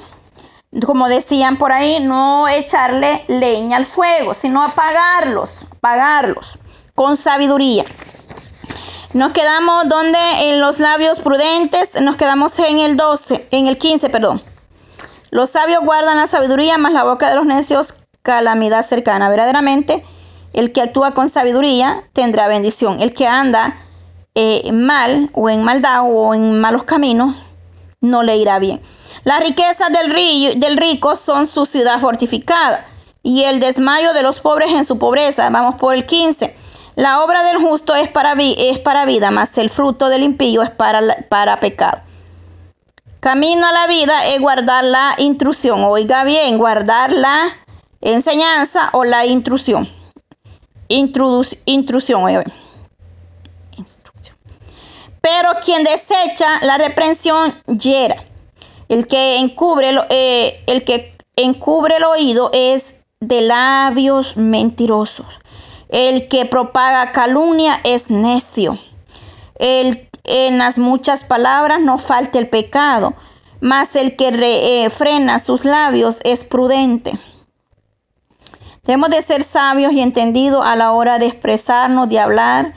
como 0.85 1.07
decían 1.07 1.55
por 1.55 1.71
ahí, 1.71 2.01
no 2.01 2.49
echarle 2.49 3.23
leña 3.29 3.77
al 3.77 3.85
fuego, 3.85 4.33
sino 4.33 4.61
apagarlos, 4.61 5.53
apagarlos 5.71 6.59
con 6.95 7.15
sabiduría. 7.15 7.85
Nos 9.13 9.31
quedamos 9.31 9.87
donde 9.87 10.19
en 10.49 10.59
los 10.59 10.79
labios 10.79 11.19
prudentes, 11.19 12.01
nos 12.01 12.17
quedamos 12.17 12.59
en 12.59 12.79
el 12.79 12.97
12, 12.97 13.47
en 13.51 13.67
el 13.67 13.77
15, 13.77 14.09
perdón. 14.09 14.41
Los 15.29 15.49
sabios 15.49 15.83
guardan 15.83 16.17
la 16.17 16.27
sabiduría, 16.27 16.77
más 16.77 16.93
la 16.93 17.03
boca 17.03 17.29
de 17.29 17.35
los 17.35 17.45
necios 17.45 17.93
calamidad 18.21 18.83
cercana. 18.83 19.29
Verdaderamente, 19.29 20.03
el 20.53 20.71
que 20.71 20.81
actúa 20.81 21.13
con 21.13 21.29
sabiduría 21.29 22.03
tendrá 22.13 22.47
bendición. 22.47 23.01
El 23.01 23.13
que 23.13 23.27
anda 23.27 23.77
eh, 24.35 24.71
mal 24.71 25.29
o 25.33 25.49
en 25.49 25.63
maldad 25.63 26.01
o 26.03 26.33
en 26.33 26.59
malos 26.59 26.83
caminos 26.83 27.41
no 28.01 28.23
le 28.23 28.37
irá 28.37 28.59
bien. 28.59 28.81
Las 29.23 29.41
riquezas 29.41 29.89
del, 29.91 30.77
rico 30.77 31.15
son 31.15 31.47
su 31.47 31.65
ciudad 31.65 31.99
fortificada 31.99 32.85
y 33.23 33.43
el 33.43 33.59
desmayo 33.59 34.13
de 34.13 34.23
los 34.23 34.39
pobres 34.39 34.71
en 34.71 34.85
su 34.85 34.97
pobreza. 34.97 35.49
Vamos 35.49 35.75
por 35.75 35.95
el 35.95 36.05
15. 36.05 36.55
La 36.95 37.23
obra 37.23 37.43
del 37.43 37.57
justo 37.57 37.95
es 37.95 38.09
para, 38.09 38.35
vida, 38.35 39.31
mas 39.31 39.57
el 39.57 39.69
fruto 39.69 40.09
del 40.09 40.23
impío 40.23 40.61
es 40.63 40.71
para 40.71 41.59
pecado. 41.59 42.06
Camino 43.19 43.65
a 43.65 43.71
la 43.71 43.87
vida 43.87 44.27
es 44.27 44.39
guardar 44.39 44.83
la 44.83 45.15
intrusión. 45.17 45.83
Oiga 45.83 46.23
bien, 46.23 46.57
guardar 46.57 47.11
la 47.11 47.57
enseñanza 48.01 48.89
o 48.93 49.03
la 49.03 49.25
intrusión. 49.25 49.89
intrusión, 50.87 52.23
oiga 52.23 52.43
Instrucción. 53.77 54.37
Pero 55.21 55.49
quien 55.63 55.83
desecha 55.83 56.59
la 56.61 56.77
reprensión 56.77 57.53
hiera. 57.65 58.23
El 58.87 59.07
que 59.07 59.37
encubre, 59.37 59.93
eh, 60.09 60.63
el 60.67 60.85
que 60.85 61.17
encubre 61.35 61.97
el 61.97 62.03
oído 62.03 62.51
es 62.53 62.95
de 63.19 63.41
labios 63.41 64.37
mentirosos. 64.37 65.39
El 65.89 66.27
que 66.27 66.45
propaga 66.45 67.11
calumnia 67.11 67.81
es 67.83 68.09
necio. 68.09 68.77
El 69.55 70.06
en 70.27 70.57
las 70.57 70.77
muchas 70.77 71.23
palabras 71.23 71.81
no 71.81 71.97
falta 71.97 72.37
el 72.37 72.49
pecado, 72.49 73.15
mas 73.61 73.95
el 73.95 74.15
que 74.15 74.27
eh, 74.27 74.89
frena 74.89 75.39
sus 75.39 75.65
labios 75.65 76.19
es 76.23 76.45
prudente. 76.45 77.17
Debemos 78.83 79.09
de 79.09 79.21
ser 79.21 79.43
sabios 79.43 79.91
y 79.93 80.01
entendidos 80.01 80.65
a 80.65 80.75
la 80.75 80.91
hora 80.91 81.17
de 81.17 81.25
expresarnos, 81.25 82.07
de 82.07 82.19
hablar. 82.19 82.73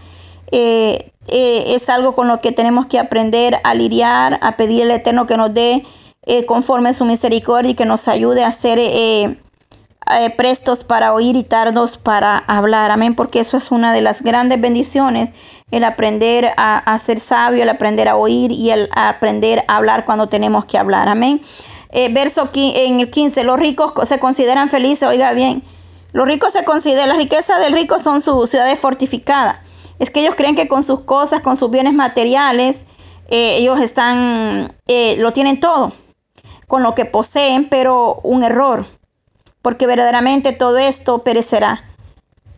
Eh, 0.51 1.13
eh, 1.29 1.75
es 1.75 1.89
algo 1.89 2.15
con 2.15 2.27
lo 2.27 2.41
que 2.41 2.51
tenemos 2.51 2.87
que 2.87 2.99
aprender 2.99 3.61
a 3.63 3.75
lidiar, 3.75 4.39
a 4.43 4.57
pedir 4.57 4.85
al 4.85 4.91
Eterno 4.93 5.27
que 5.27 5.37
nos 5.37 5.53
dé 5.53 5.85
conforme 6.47 6.93
su 6.93 7.05
misericordia 7.05 7.73
y 7.73 7.75
que 7.75 7.85
nos 7.85 8.07
ayude 8.07 8.45
a 8.45 8.53
ser 8.53 8.79
prestos 10.37 10.85
para 10.85 11.13
oír 11.13 11.37
y 11.37 11.45
tardos 11.45 11.99
para 11.99 12.39
hablar. 12.39 12.91
Amén, 12.91 13.15
porque 13.15 13.41
eso 13.41 13.57
es 13.57 13.71
una 13.71 13.93
de 13.93 14.01
las 14.01 14.23
grandes 14.23 14.61
bendiciones 14.61 15.31
el 15.71 15.85
aprender 15.85 16.53
a, 16.57 16.99
ser 16.99 17.19
sabio, 17.19 17.63
el 17.63 17.69
aprender 17.69 18.09
a 18.09 18.17
oír 18.17 18.51
y 18.51 18.71
el 18.71 18.89
aprender 18.93 19.65
a 19.69 19.77
hablar 19.77 20.05
cuando 20.05 20.29
tenemos 20.29 20.65
que 20.65 20.79
hablar. 20.79 21.09
Amén. 21.09 21.41
Eh, 21.91 22.13
verso 22.13 22.51
en 22.55 23.01
el 23.01 23.11
15, 23.11 23.45
los 23.45 23.59
ricos 23.59 23.93
se 24.09 24.19
consideran 24.19 24.69
felices, 24.69 25.09
oiga 25.09 25.33
bien, 25.33 25.63
los 26.13 26.27
ricos 26.27 26.53
se 26.53 26.65
consideran, 26.65 27.09
la 27.09 27.17
riqueza 27.17 27.59
del 27.59 27.73
rico 27.73 27.99
son 27.99 28.21
sus 28.21 28.51
ciudades 28.51 28.79
fortificadas. 28.79 29.59
Es 29.99 30.11
que 30.11 30.21
ellos 30.21 30.35
creen 30.35 30.57
que 30.57 30.67
con 30.67 30.83
sus 30.83 31.01
cosas, 31.01 31.41
con 31.41 31.57
sus 31.57 31.71
bienes 31.71 31.93
materiales, 31.93 32.87
eh, 33.29 33.57
ellos 33.59 33.81
están, 33.81 34.73
eh, 34.87 35.17
lo 35.19 35.33
tienen 35.33 35.61
todo, 35.61 35.93
con 36.67 36.83
lo 36.83 36.95
que 36.95 37.05
poseen, 37.05 37.69
pero 37.69 38.21
un 38.23 38.43
error, 38.43 38.87
porque 39.63 39.87
verdaderamente 39.87 40.53
todo 40.53 40.79
esto 40.79 41.23
perecerá. 41.23 41.85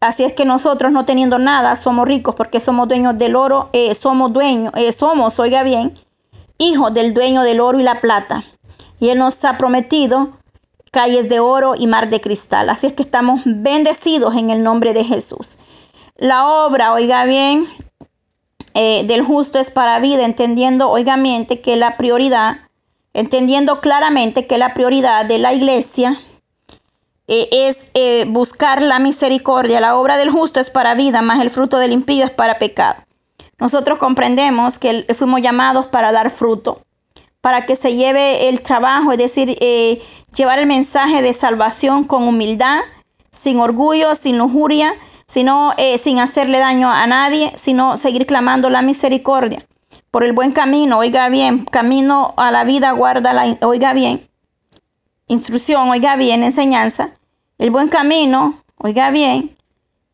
Así 0.00 0.24
es 0.24 0.32
que 0.32 0.44
nosotros 0.44 0.90
no 0.90 1.04
teniendo 1.04 1.38
nada 1.38 1.76
somos 1.76 2.08
ricos 2.08 2.34
porque 2.34 2.58
somos 2.58 2.88
dueños 2.88 3.16
del 3.18 3.36
oro, 3.36 3.70
eh, 3.72 3.94
somos 3.94 4.32
dueños, 4.32 4.72
eh, 4.76 4.90
somos, 4.92 5.38
oiga 5.38 5.62
bien, 5.62 5.94
hijos 6.58 6.92
del 6.92 7.14
dueño 7.14 7.42
del 7.42 7.60
oro 7.60 7.78
y 7.78 7.84
la 7.84 8.00
plata. 8.00 8.44
Y 8.98 9.10
Él 9.10 9.18
nos 9.18 9.44
ha 9.44 9.58
prometido 9.58 10.30
calles 10.90 11.28
de 11.28 11.40
oro 11.40 11.74
y 11.76 11.86
mar 11.86 12.10
de 12.10 12.20
cristal. 12.20 12.68
Así 12.68 12.86
es 12.86 12.92
que 12.92 13.02
estamos 13.02 13.42
bendecidos 13.44 14.36
en 14.36 14.50
el 14.50 14.62
nombre 14.62 14.92
de 14.92 15.04
Jesús. 15.04 15.56
La 16.16 16.46
obra, 16.46 16.92
oiga 16.92 17.24
bien, 17.24 17.66
eh, 18.74 19.04
del 19.06 19.22
justo 19.22 19.58
es 19.58 19.70
para 19.70 19.98
vida, 20.00 20.24
entendiendo, 20.24 20.90
oigamente, 20.90 21.60
que 21.60 21.76
la 21.76 21.96
prioridad, 21.96 22.58
entendiendo 23.14 23.80
claramente 23.80 24.46
que 24.46 24.58
la 24.58 24.74
prioridad 24.74 25.26
de 25.26 25.38
la 25.38 25.52
iglesia 25.52 26.20
eh, 27.28 27.48
es 27.50 27.88
eh, 27.94 28.24
buscar 28.28 28.82
la 28.82 28.98
misericordia. 28.98 29.80
La 29.80 29.96
obra 29.96 30.16
del 30.16 30.30
justo 30.30 30.60
es 30.60 30.70
para 30.70 30.94
vida, 30.94 31.22
más 31.22 31.40
el 31.40 31.50
fruto 31.50 31.78
del 31.78 31.92
impío 31.92 32.24
es 32.24 32.30
para 32.30 32.58
pecado. 32.58 33.02
Nosotros 33.58 33.98
comprendemos 33.98 34.78
que 34.78 35.06
fuimos 35.14 35.40
llamados 35.40 35.86
para 35.86 36.10
dar 36.10 36.30
fruto, 36.30 36.82
para 37.40 37.64
que 37.66 37.76
se 37.76 37.94
lleve 37.94 38.48
el 38.48 38.60
trabajo, 38.62 39.12
es 39.12 39.18
decir, 39.18 39.56
eh, 39.60 40.02
llevar 40.34 40.58
el 40.58 40.66
mensaje 40.66 41.22
de 41.22 41.32
salvación 41.32 42.04
con 42.04 42.24
humildad, 42.24 42.80
sin 43.30 43.60
orgullo, 43.60 44.14
sin 44.14 44.38
lujuria, 44.38 44.94
sino 45.26 45.72
sin 45.98 46.18
hacerle 46.18 46.58
daño 46.58 46.90
a 46.90 47.06
nadie, 47.06 47.52
sino 47.56 47.96
seguir 47.96 48.26
clamando 48.26 48.68
la 48.68 48.82
misericordia 48.82 49.64
por 50.12 50.24
el 50.24 50.34
buen 50.34 50.52
camino, 50.52 50.98
oiga 50.98 51.28
bien, 51.30 51.64
camino 51.64 52.34
a 52.36 52.50
la 52.50 52.64
vida, 52.64 52.92
guarda 52.92 53.32
la, 53.32 53.56
oiga 53.62 53.94
bien, 53.94 54.28
instrucción, 55.26 55.88
oiga 55.90 56.16
bien, 56.16 56.42
enseñanza. 56.42 57.14
El 57.58 57.70
buen 57.70 57.88
camino, 57.88 58.62
oiga 58.76 59.10
bien, 59.10 59.56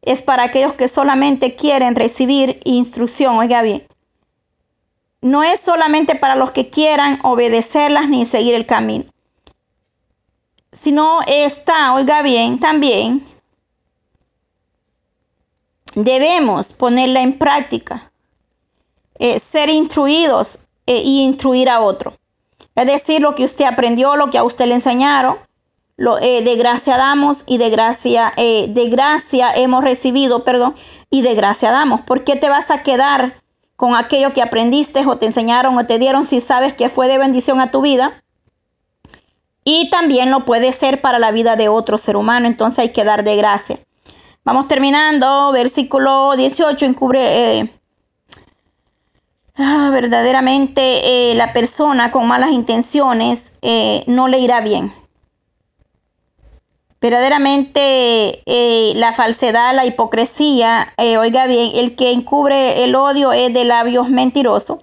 es 0.02 0.22
para 0.22 0.44
aquellos 0.44 0.74
que 0.74 0.88
solamente 0.88 1.54
quieren 1.54 1.94
recibir 1.94 2.60
instrucción, 2.64 3.36
oiga 3.38 3.62
bien. 3.62 3.86
No 5.20 5.42
es 5.42 5.60
solamente 5.60 6.14
para 6.14 6.36
los 6.36 6.52
que 6.52 6.70
quieran 6.70 7.18
obedecerlas 7.22 8.08
ni 8.08 8.24
seguir 8.24 8.54
el 8.54 8.66
camino, 8.66 9.06
sino 10.72 11.20
está, 11.26 11.94
oiga 11.94 12.22
bien, 12.22 12.60
también 12.60 13.26
debemos 15.94 16.72
ponerla 16.72 17.20
en 17.20 17.38
práctica, 17.38 18.12
eh, 19.18 19.38
ser 19.38 19.68
instruidos 19.68 20.60
e 20.86 21.02
instruir 21.02 21.68
a 21.68 21.80
otro. 21.80 22.17
Es 22.78 22.86
decir, 22.86 23.20
lo 23.20 23.34
que 23.34 23.44
usted 23.44 23.64
aprendió, 23.64 24.14
lo 24.14 24.30
que 24.30 24.38
a 24.38 24.44
usted 24.44 24.66
le 24.66 24.74
enseñaron, 24.74 25.36
lo, 25.96 26.18
eh, 26.20 26.42
de 26.42 26.54
gracia 26.54 26.96
damos 26.96 27.42
y 27.46 27.58
de 27.58 27.70
gracia, 27.70 28.32
de 28.36 28.88
gracia 28.88 29.50
hemos 29.50 29.82
recibido, 29.82 30.44
perdón, 30.44 30.76
y 31.10 31.22
de 31.22 31.34
gracia 31.34 31.72
damos. 31.72 32.02
¿Por 32.02 32.22
qué 32.22 32.36
te 32.36 32.48
vas 32.48 32.70
a 32.70 32.84
quedar 32.84 33.42
con 33.74 33.96
aquello 33.96 34.32
que 34.32 34.42
aprendiste 34.42 35.04
o 35.06 35.18
te 35.18 35.26
enseñaron 35.26 35.76
o 35.76 35.86
te 35.86 35.98
dieron 35.98 36.24
si 36.24 36.40
sabes 36.40 36.72
que 36.72 36.88
fue 36.88 37.08
de 37.08 37.18
bendición 37.18 37.60
a 37.60 37.72
tu 37.72 37.80
vida? 37.80 38.22
Y 39.64 39.90
también 39.90 40.30
lo 40.30 40.44
puede 40.44 40.72
ser 40.72 41.00
para 41.00 41.18
la 41.18 41.32
vida 41.32 41.56
de 41.56 41.68
otro 41.68 41.98
ser 41.98 42.16
humano, 42.16 42.46
entonces 42.46 42.78
hay 42.78 42.92
que 42.92 43.02
dar 43.02 43.24
de 43.24 43.34
gracia. 43.34 43.80
Vamos 44.44 44.68
terminando, 44.68 45.50
versículo 45.52 46.36
18, 46.36 46.86
encubre 46.86 47.58
eh, 47.58 47.77
ah, 49.58 49.90
verdaderamente 49.92 51.30
eh, 51.30 51.34
la 51.34 51.52
persona 51.52 52.10
con 52.10 52.26
malas 52.26 52.52
intenciones 52.52 53.52
eh, 53.62 54.04
no 54.06 54.28
le 54.28 54.38
irá 54.38 54.60
bien. 54.60 54.92
Verdaderamente 57.00 58.42
la 58.96 59.12
falsedad, 59.12 59.72
la 59.72 59.84
hipocresía, 59.84 60.94
oiga 61.20 61.46
bien, 61.46 61.70
el 61.74 61.94
que 61.94 62.10
encubre 62.10 62.82
el 62.82 62.96
odio 62.96 63.32
es 63.32 63.54
de 63.54 63.64
labios 63.64 64.08
mentirosos. 64.10 64.80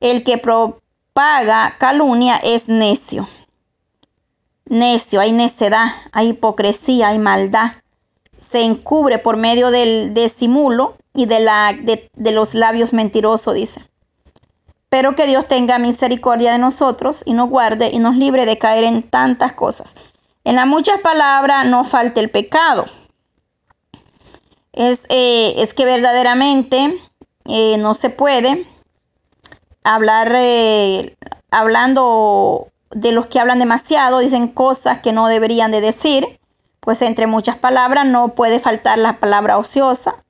El 0.00 0.24
que 0.24 0.36
propaga 0.36 1.76
calumnia 1.78 2.36
es 2.36 2.68
necio. 2.68 3.26
Necio, 4.66 5.20
hay 5.20 5.32
necedad, 5.32 5.86
hay 6.12 6.28
hipocresía, 6.28 7.08
hay 7.08 7.18
maldad 7.18 7.81
se 8.52 8.60
encubre 8.60 9.18
por 9.18 9.38
medio 9.38 9.70
del 9.70 10.12
disimulo 10.12 10.96
y 11.14 11.24
de, 11.24 11.40
la, 11.40 11.72
de, 11.72 12.32
los 12.32 12.54
labios 12.54 12.92
mentirosos, 12.92 13.54
dice. 13.54 13.82
Pero 14.90 15.14
que 15.14 15.26
Dios 15.26 15.48
tenga 15.48 15.78
misericordia 15.78 16.52
de 16.52 16.58
nosotros 16.58 17.22
y 17.24 17.32
nos 17.32 17.48
guarde 17.48 17.88
y 17.90 17.98
nos 17.98 18.14
libre 18.14 18.44
de 18.44 18.58
caer 18.58 18.84
en 18.84 19.02
tantas 19.02 19.54
cosas. 19.54 19.94
En 20.44 20.56
las 20.56 20.66
muchas 20.66 21.00
palabras 21.00 21.66
no 21.66 21.82
falte 21.84 22.20
el 22.20 22.30
pecado. 22.30 22.84
Es, 24.74 25.06
eh, 25.08 25.54
es 25.56 25.72
que 25.72 25.86
verdaderamente 25.86 26.94
eh, 27.46 27.78
no 27.78 27.94
se 27.94 28.10
puede 28.10 28.66
hablar 29.82 30.30
eh, 30.36 31.16
hablando 31.50 32.68
de 32.90 33.12
los 33.12 33.28
que 33.28 33.40
hablan 33.40 33.60
demasiado, 33.60 34.18
dicen 34.18 34.48
cosas 34.48 34.98
que 34.98 35.12
no 35.12 35.26
deberían 35.28 35.70
de 35.70 35.80
decir 35.80 36.38
pues 36.82 37.00
entre 37.00 37.28
muchas 37.28 37.56
palabras 37.56 38.04
no 38.06 38.30
puede 38.30 38.58
faltar 38.58 38.98
la 38.98 39.20
palabra 39.20 39.56
ociosa. 39.56 40.24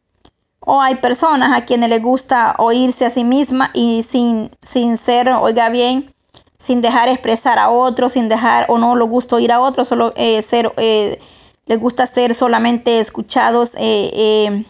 O 0.61 0.83
hay 0.83 0.97
personas 0.97 1.51
a 1.57 1.65
quienes 1.65 1.89
les 1.89 2.03
gusta 2.03 2.55
oírse 2.59 3.07
a 3.07 3.11
sí 3.11 3.25
misma 3.25 3.71
y 3.73 4.03
sin, 4.03 4.51
sin 4.61 4.99
ser, 4.99 5.31
oiga 5.31 5.71
bien, 5.71 6.15
sin 6.59 6.83
dejar 6.83 7.09
expresar 7.09 7.59
a 7.59 7.71
otros, 7.71 8.13
sin 8.13 8.29
dejar 8.29 8.67
o 8.69 8.77
no 8.77 8.95
le 8.95 9.05
gusta 9.05 9.37
oír 9.37 9.51
a 9.51 9.61
otros, 9.61 9.89
solo 9.89 10.13
eh, 10.15 10.43
ser, 10.43 10.73
eh, 10.77 11.19
les 11.65 11.81
gusta 11.81 12.05
ser 12.05 12.35
solamente 12.35 13.01
escuchados. 13.01 13.73
Eh, 13.77 14.65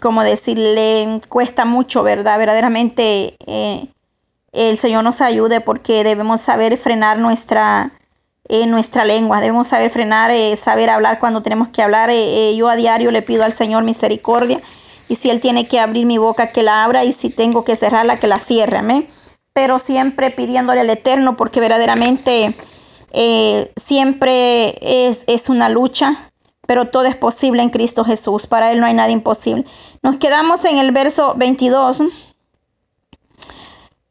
como 0.00 0.22
decirle, 0.22 1.20
cuesta 1.28 1.64
mucho, 1.64 2.04
¿verdad? 2.04 2.38
Verdaderamente 2.38 3.36
el 4.52 4.78
Señor 4.78 5.02
nos 5.02 5.20
ayude 5.20 5.60
porque 5.60 6.04
debemos 6.04 6.40
saber 6.40 6.76
frenar 6.76 7.18
nuestra 7.18 7.90
en 8.48 8.70
nuestra 8.70 9.04
lengua. 9.04 9.40
Debemos 9.40 9.68
saber 9.68 9.90
frenar, 9.90 10.30
eh, 10.30 10.56
saber 10.56 10.90
hablar 10.90 11.18
cuando 11.18 11.42
tenemos 11.42 11.68
que 11.68 11.82
hablar. 11.82 12.10
Eh, 12.10 12.50
eh, 12.50 12.56
yo 12.56 12.68
a 12.68 12.76
diario 12.76 13.10
le 13.10 13.22
pido 13.22 13.44
al 13.44 13.52
Señor 13.52 13.84
misericordia. 13.84 14.60
Y 15.08 15.16
si 15.16 15.30
Él 15.30 15.40
tiene 15.40 15.66
que 15.66 15.80
abrir 15.80 16.06
mi 16.06 16.18
boca, 16.18 16.48
que 16.48 16.62
la 16.62 16.84
abra. 16.84 17.04
Y 17.04 17.12
si 17.12 17.30
tengo 17.30 17.64
que 17.64 17.76
cerrarla, 17.76 18.16
que 18.16 18.26
la 18.26 18.38
cierre. 18.38 18.78
Amén. 18.78 19.08
Pero 19.52 19.78
siempre 19.78 20.30
pidiéndole 20.30 20.80
al 20.80 20.90
Eterno, 20.90 21.36
porque 21.36 21.60
verdaderamente 21.60 22.54
siempre 23.76 24.76
es, 24.80 25.24
es 25.26 25.48
una 25.48 25.68
lucha. 25.68 26.30
Pero 26.66 26.88
todo 26.88 27.04
es 27.04 27.16
posible 27.16 27.62
en 27.62 27.70
Cristo 27.70 28.04
Jesús. 28.04 28.46
Para 28.46 28.72
Él 28.72 28.80
no 28.80 28.86
hay 28.86 28.94
nada 28.94 29.10
imposible. 29.10 29.64
Nos 30.02 30.16
quedamos 30.16 30.64
en 30.64 30.78
el 30.78 30.92
verso 30.92 31.34
22. 31.36 32.02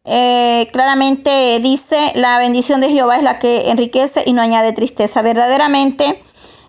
Eh, 0.05 0.67
claramente 0.73 1.59
dice, 1.61 2.11
la 2.15 2.37
bendición 2.37 2.81
de 2.81 2.89
Jehová 2.89 3.17
es 3.17 3.23
la 3.23 3.39
que 3.39 3.69
enriquece 3.69 4.23
y 4.25 4.33
no 4.33 4.41
añade 4.41 4.73
tristeza. 4.73 5.21
Verdaderamente, 5.21 6.21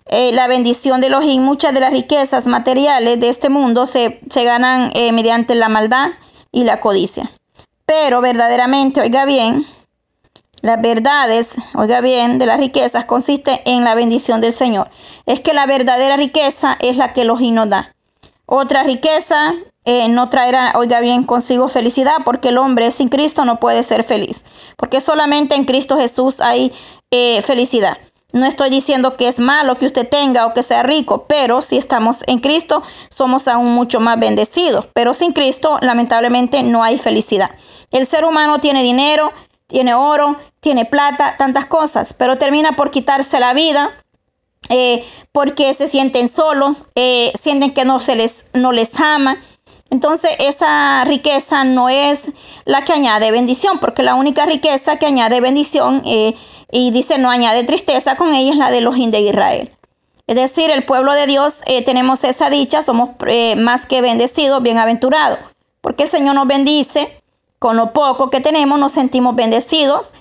eh, 0.05 0.31
la 0.33 0.47
bendición 0.47 1.01
de 1.01 1.09
y 1.23 1.39
muchas 1.39 1.73
de 1.73 1.79
las 1.81 1.91
riquezas 1.91 2.47
materiales 2.47 3.19
de 3.19 3.29
este 3.29 3.49
mundo 3.49 3.87
se, 3.87 4.21
ganan 4.33 4.91
eh, 4.93 5.11
mediante 5.11 5.55
la 5.55 5.67
maldad 5.67 6.11
y 6.51 6.63
la 6.63 6.79
codicia. 6.79 7.31
Pero 7.85 8.21
verdaderamente, 8.21 9.01
oiga 9.01 9.25
bien, 9.25 9.65
las 10.61 10.81
verdades, 10.81 11.55
oiga 11.73 12.01
bien, 12.01 12.39
de 12.39 12.45
las 12.45 12.59
riquezas 12.59 13.05
consiste 13.05 13.61
en 13.65 13.83
la 13.83 13.95
bendición 13.95 14.41
del 14.41 14.53
Señor. 14.53 14.89
Es 15.25 15.41
que 15.41 15.53
la 15.53 15.65
verdadera 15.65 16.15
riqueza 16.17 16.77
es 16.79 16.97
la 16.97 17.13
que 17.13 17.25
los 17.25 17.41
nos 17.41 17.69
da. 17.69 17.93
Otra 18.45 18.83
riqueza 18.83 19.53
eh, 19.87 20.07
no 20.09 20.29
traerá, 20.29 20.73
oiga 20.75 20.99
bien, 20.99 21.23
consigo 21.23 21.69
felicidad, 21.69 22.17
porque 22.25 22.49
el 22.49 22.57
hombre 22.57 22.89
sin 22.89 23.07
Cristo 23.07 23.45
no 23.45 23.59
puede 23.59 23.83
ser 23.83 24.03
feliz, 24.03 24.43
porque 24.77 24.99
solamente 24.99 25.53
en 25.53 25.65
Cristo 25.65 25.95
Jesús 25.95 26.41
hay 26.41 26.73
eh, 27.11 27.39
felicidad. 27.43 27.99
No 28.33 28.47
estoy 28.47 28.71
diciendo 28.71 29.15
que 29.15 29.27
es 29.27 29.39
malo 29.39 29.75
que 29.75 29.85
usted 29.85 30.09
tenga 30.09 30.47
o 30.47 30.53
que 30.53 30.63
sea 30.63 30.81
rico, 30.81 31.25
pero 31.29 31.61
si 31.61 31.77
estamos 31.77 32.17
en 32.25 32.39
Cristo, 32.39 32.81
somos 33.09 33.47
aún 33.47 33.75
mucho 33.75 33.99
más 33.99 34.19
bendecidos. 34.19 34.87
Pero 34.93 35.13
sin 35.13 35.31
Cristo, 35.31 35.77
lamentablemente, 35.81 36.63
no 36.63 36.83
hay 36.83 36.97
felicidad. 36.97 37.51
El 37.91 38.07
ser 38.07 38.25
humano 38.25 38.59
tiene 38.59 38.83
dinero, 38.83 39.31
tiene 39.67 39.93
oro, 39.93 40.35
tiene 40.59 40.85
plata, 40.85 41.37
tantas 41.37 41.67
cosas, 41.67 42.13
pero 42.13 42.37
termina 42.37 42.75
por 42.75 42.91
quitarse 42.91 43.39
la 43.39 43.53
vida 43.53 43.91
eh, 44.69 45.05
porque 45.31 45.73
se 45.73 45.87
sienten 45.87 46.27
solos, 46.27 46.83
sienten 47.39 47.71
que 47.73 47.85
no 47.85 47.99
se 47.99 48.15
les, 48.15 48.45
no 48.53 48.71
les 48.71 48.99
ama 48.99 49.37
entonces 49.95 50.31
esa 50.39 51.05
riqueza 51.05 51.63
no 51.63 51.87
es 51.87 52.33
la 52.65 52.83
que 52.83 52.91
añade 52.91 53.31
bendición, 53.31 53.79
porque 53.79 54.03
la 54.03 54.15
única 54.15 54.45
riqueza 54.45 54.99
que 54.99 55.05
añade 55.05 55.39
bendición 55.39 56.01
eh, 56.05 56.35
y 56.69 56.91
dice 56.91 57.17
no 57.17 57.29
añade 57.29 57.63
tristeza 57.63 58.17
con 58.17 58.33
ella 58.33 58.51
es 58.51 58.57
la 58.57 58.71
de 58.71 58.81
los 58.81 58.95
de 58.97 59.21
Israel. 59.21 59.71
Es 60.27 60.35
decir, 60.35 60.69
el 60.69 60.83
pueblo 60.83 61.13
de 61.13 61.27
Dios 61.27 61.61
eh, 61.65 61.81
tenemos 61.85 62.25
esa 62.25 62.49
dicha, 62.49 62.83
somos 62.83 63.11
eh, 63.25 63.55
más 63.55 63.85
que 63.85 64.01
bendecidos, 64.01 64.61
bienaventurados, 64.61 65.39
porque 65.79 66.03
el 66.03 66.09
Señor 66.09 66.35
nos 66.35 66.47
bendice 66.47 67.23
con 67.57 67.77
lo 67.77 67.93
poco 67.93 68.29
que 68.29 68.41
tenemos, 68.41 68.77
nos 68.77 68.91
sentimos 68.91 69.33
bendecidos 69.33 70.11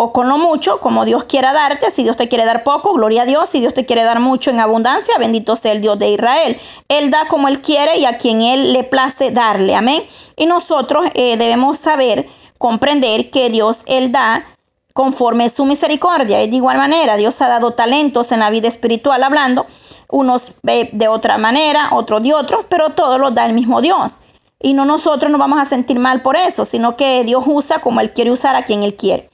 o 0.00 0.12
con 0.12 0.28
lo 0.28 0.38
mucho, 0.38 0.78
como 0.78 1.04
Dios 1.04 1.24
quiera 1.24 1.52
darte. 1.52 1.90
Si 1.90 2.04
Dios 2.04 2.16
te 2.16 2.28
quiere 2.28 2.44
dar 2.44 2.62
poco, 2.62 2.92
gloria 2.92 3.22
a 3.22 3.26
Dios. 3.26 3.48
Si 3.48 3.58
Dios 3.58 3.74
te 3.74 3.84
quiere 3.84 4.04
dar 4.04 4.20
mucho 4.20 4.52
en 4.52 4.60
abundancia, 4.60 5.18
bendito 5.18 5.56
sea 5.56 5.72
el 5.72 5.80
Dios 5.80 5.98
de 5.98 6.10
Israel. 6.10 6.56
Él 6.88 7.10
da 7.10 7.26
como 7.26 7.48
Él 7.48 7.60
quiere 7.60 7.98
y 7.98 8.04
a 8.04 8.16
quien 8.16 8.40
Él 8.40 8.72
le 8.72 8.84
place 8.84 9.32
darle. 9.32 9.74
Amén. 9.74 10.04
Y 10.36 10.46
nosotros 10.46 11.08
eh, 11.14 11.36
debemos 11.36 11.78
saber, 11.78 12.28
comprender 12.58 13.30
que 13.30 13.50
Dios 13.50 13.78
Él 13.86 14.12
da 14.12 14.46
conforme 14.92 15.50
su 15.50 15.64
misericordia. 15.64 16.44
Y 16.44 16.48
de 16.48 16.54
igual 16.54 16.78
manera, 16.78 17.16
Dios 17.16 17.42
ha 17.42 17.48
dado 17.48 17.74
talentos 17.74 18.30
en 18.30 18.38
la 18.38 18.50
vida 18.50 18.68
espiritual 18.68 19.24
hablando, 19.24 19.66
unos 20.10 20.52
de 20.62 21.08
otra 21.08 21.38
manera, 21.38 21.88
otros 21.90 22.22
de 22.22 22.34
otros, 22.34 22.66
pero 22.68 22.90
todos 22.90 23.18
los 23.18 23.34
da 23.34 23.46
el 23.46 23.52
mismo 23.52 23.80
Dios. 23.80 24.12
Y 24.60 24.74
no 24.74 24.84
nosotros 24.84 25.28
nos 25.32 25.40
vamos 25.40 25.58
a 25.58 25.64
sentir 25.64 25.98
mal 25.98 26.22
por 26.22 26.36
eso, 26.36 26.64
sino 26.64 26.96
que 26.96 27.24
Dios 27.24 27.42
usa 27.48 27.80
como 27.80 28.00
Él 28.00 28.12
quiere 28.12 28.30
usar 28.30 28.54
a 28.54 28.62
quien 28.62 28.84
Él 28.84 28.94
quiere. 28.94 29.28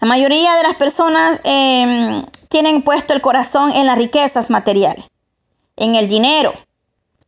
La 0.00 0.08
mayoría 0.08 0.54
de 0.54 0.62
las 0.62 0.76
personas 0.76 1.40
em, 1.44 2.24
tienen 2.48 2.82
puesto 2.82 3.12
el 3.12 3.20
corazón 3.20 3.72
en 3.72 3.86
las 3.86 3.98
riquezas 3.98 4.50
materiales, 4.50 5.06
en 5.76 5.96
el 5.96 6.08
dinero, 6.08 6.52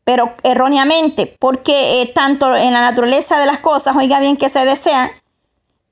pero 0.04 0.32
erróneamente, 0.42 1.26
porque 1.38 2.02
eh, 2.02 2.06
tanto 2.14 2.54
en 2.56 2.72
la 2.72 2.80
naturaleza 2.80 3.38
de 3.38 3.46
las 3.46 3.58
cosas, 3.58 3.96
oiga 3.96 4.20
bien 4.20 4.36
que 4.36 4.48
se 4.48 4.64
desean, 4.64 5.10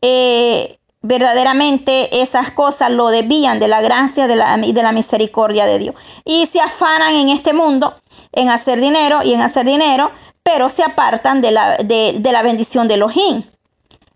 eh, 0.02 0.78
verdaderamente 1.02 2.20
esas 2.20 2.50
cosas 2.50 2.90
lo 2.90 3.08
desvían 3.08 3.60
de 3.60 3.68
la 3.68 3.80
gracia 3.80 4.26
de 4.26 4.36
la, 4.36 4.58
y 4.58 4.72
de 4.72 4.82
la 4.82 4.92
misericordia 4.92 5.66
de 5.66 5.78
Dios. 5.78 5.94
Y 6.24 6.46
se 6.46 6.60
afanan 6.60 7.14
en 7.14 7.28
este 7.28 7.52
mundo 7.52 7.94
en 8.32 8.50
hacer 8.50 8.80
dinero 8.80 9.20
y 9.22 9.34
en 9.34 9.40
hacer 9.40 9.66
dinero, 9.66 10.10
pero 10.42 10.68
se 10.68 10.82
apartan 10.82 11.40
de 11.40 11.52
la, 11.52 11.76
de, 11.76 12.20
la 12.22 12.42
bendición 12.42 12.88
de 12.88 12.94
Elohim. 12.94 13.42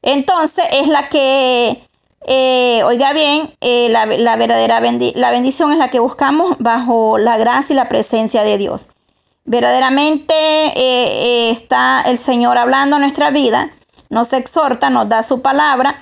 Entonces 0.03 0.65
es 0.73 0.89
la 0.89 1.09
que, 1.09 1.89
eh, 2.25 2.83
oiga 2.85 3.13
bien, 3.13 3.55
eh, 3.61 3.89
la, 3.89 4.07
verdadera 4.37 4.81
la 4.81 5.31
bendición 5.31 5.73
es 5.73 5.79
la 5.79 5.89
que 5.89 5.99
buscamos 5.99 6.57
bajo 6.59 7.19
la 7.19 7.37
gracia 7.37 7.75
y 7.75 7.77
la 7.77 7.89
presencia 7.89 8.45
de 8.45 8.59
Dios. 8.59 8.89
Verdaderamente 9.45 10.35
eh, 10.35 11.51
está 11.51 12.01
el 12.03 12.17
Señor 12.17 12.59
hablando 12.59 12.97
a 12.97 12.99
nuestra 13.01 13.31
vida, 13.31 13.71
nos 14.09 14.33
exhorta, 14.33 14.89
nos 14.89 15.09
da 15.09 15.25
su 15.25 15.43
palabra 15.43 15.99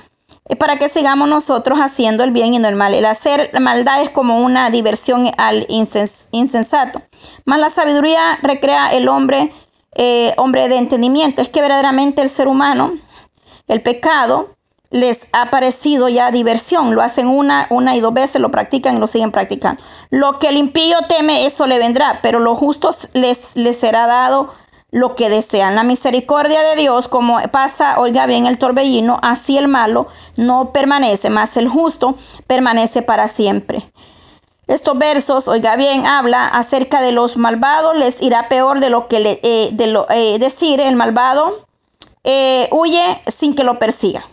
para 0.59 0.77
que 0.77 0.89
sigamos 0.89 1.29
nosotros 1.29 1.79
haciendo 1.79 2.23
el 2.23 2.33
bien 2.33 2.53
y 2.53 2.59
no 2.59 2.69
el 2.69 2.77
mal. 2.77 2.93
El 2.93 3.07
hacer 3.07 3.51
maldad 3.59 4.03
es 4.03 4.11
como 4.11 4.41
una 4.41 4.69
diversión 4.69 5.31
al 5.39 5.67
insensato. 5.69 7.03
Más 7.47 7.61
la 7.61 7.71
sabiduría 7.71 8.37
recrea 8.43 8.93
el 8.93 9.09
hombre, 9.09 9.53
hombre 10.37 10.69
de 10.69 10.77
entendimiento. 10.77 11.41
Es 11.41 11.49
que 11.49 11.61
verdaderamente 11.63 12.21
el 12.21 12.29
ser 12.29 12.49
humano, 12.49 12.93
el 13.69 13.81
pecado, 13.81 14.57
les 14.91 15.27
ha 15.33 15.51
parecido 15.51 16.09
ya 16.09 16.31
diversión. 16.31 16.95
Lo 16.95 17.03
hacen 17.03 17.29
una, 17.29 17.67
una 17.71 17.97
y 17.97 18.01
dos 18.01 18.13
veces, 18.13 18.41
lo 18.41 18.51
practican 18.51 18.97
y 18.97 18.99
lo 18.99 19.07
siguen 19.07 19.31
practicando. 19.31 19.83
Lo 20.11 20.39
que 20.39 20.49
el 20.49 20.57
impío 20.57 20.97
teme, 21.09 21.47
eso 21.47 21.67
le 21.67 21.79
vendrá, 21.79 22.21
pero 22.23 22.41
los 22.41 22.59
justos 22.59 23.09
les, 23.13 23.57
les 23.57 23.77
será 23.77 24.07
dado 24.07 24.53
lo 24.91 25.15
que 25.15 25.31
desean. 25.31 25.77
La 25.77 25.85
misericordia 25.85 26.63
de 26.63 26.77
Dios, 26.77 27.09
como 27.09 27.41
pasa, 27.53 27.99
oiga 27.99 28.27
bien, 28.27 28.47
el 28.47 28.59
torbellino, 28.59 29.19
así 29.23 29.57
el 29.57 29.69
malo 29.69 30.09
no 30.37 30.73
permanece, 30.73 31.31
más 31.31 31.57
el 31.57 31.69
justo 31.69 32.17
permanece 32.47 33.03
para 33.03 33.29
siempre. 33.29 33.91
Estos 34.67 34.97
versos, 34.99 35.49
oiga 35.49 35.77
bien, 35.77 36.07
habla 36.07 36.47
acerca 36.47 37.01
de 37.01 37.13
los 37.13 37.37
malvados, 37.37 37.97
les 37.97 38.23
irá 38.23 38.49
peor 38.49 38.81
de 38.81 38.91
lo 38.91 39.09
que 39.09 39.19
le, 39.21 39.41
eh, 39.43 39.71
de 39.73 39.87
lo, 39.89 40.07
eh, 40.11 40.39
decir, 40.39 40.81
el 40.81 40.95
malvado 40.95 41.67
eh, 42.23 42.69
huye 42.71 43.21
sin 43.27 43.55
que 43.55 43.65
lo 43.65 43.79
persiga. 43.79 44.25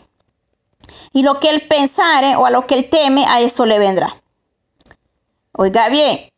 Y 1.18 1.24
lo 1.24 1.39
que 1.39 1.49
él 1.49 1.63
pensare 1.68 2.36
o 2.36 2.45
a 2.45 2.51
lo 2.51 2.68
que 2.68 2.76
él 2.76 2.91
teme, 2.91 3.26
a 3.26 3.41
eso 3.41 3.65
le 3.65 3.80
vendrá. 3.80 4.22
Oiga 5.51 5.89
bien, 5.89 6.30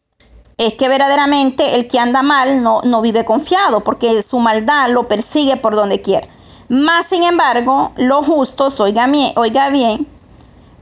es 0.57 0.75
que 0.75 0.87
verdaderamente 0.87 1.75
el 1.75 1.89
que 1.89 1.99
anda 1.99 2.21
mal 2.21 2.63
no, 2.63 2.79
no 2.85 3.01
vive 3.01 3.25
confiado, 3.25 3.81
porque 3.81 4.21
su 4.21 4.39
maldad 4.39 4.89
lo 4.89 5.09
persigue 5.09 5.57
por 5.57 5.75
donde 5.75 5.99
quiera. 5.99 6.29
Más 6.69 7.07
sin 7.07 7.23
embargo, 7.23 7.91
los 7.97 8.25
justos, 8.25 8.79
oiga, 8.79 9.05
oiga 9.35 9.67
bien, 9.67 10.07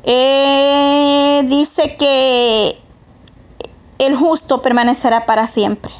eh, 0.03 1.41
dice 1.47 1.97
que 1.97 2.77
el 3.97 4.15
justo 4.15 4.61
permanecerá 4.61 5.25
para 5.25 5.47
siempre. 5.47 5.91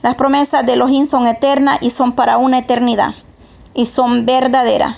Las 0.00 0.16
promesas 0.16 0.64
de 0.64 0.72
Elohim 0.72 1.04
son 1.04 1.26
eternas 1.26 1.80
y 1.82 1.90
son 1.90 2.12
para 2.12 2.38
una 2.38 2.60
eternidad 2.60 3.14
y 3.74 3.84
son 3.84 4.24
verdaderas. 4.24 4.96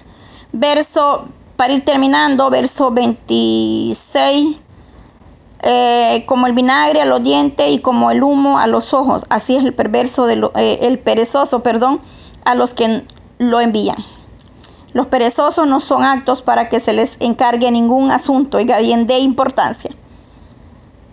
Verso, 0.53 1.27
para 1.63 1.75
ir 1.75 1.85
terminando, 1.85 2.51
verso 2.51 2.91
26 2.91 4.57
eh, 5.63 6.25
como 6.27 6.49
el 6.49 6.55
vinagre 6.55 7.03
a 7.03 7.05
los 7.05 7.23
dientes 7.23 7.71
y 7.71 7.79
como 7.79 8.11
el 8.11 8.25
humo 8.25 8.59
a 8.59 8.67
los 8.67 8.93
ojos. 8.93 9.23
Así 9.29 9.55
es 9.55 9.63
el 9.63 9.73
perverso, 9.73 10.29
eh, 10.29 10.79
el 10.83 10.99
perezoso, 10.99 11.61
perdón, 11.63 12.01
a 12.45 12.57
los 12.57 12.75
que 12.75 13.07
lo 13.39 13.61
envían. 13.61 13.95
Los 14.93 15.07
perezosos 15.07 15.69
no 15.69 15.79
son 15.79 16.03
actos 16.03 16.43
para 16.43 16.69
que 16.69 16.81
se 16.81 16.93
les 16.95 17.17
encargue 17.21 17.71
ningún 17.71 18.11
asunto, 18.11 18.59
oiga 18.59 18.81
bien, 18.81 19.07
de 19.07 19.21
importancia. 19.21 19.95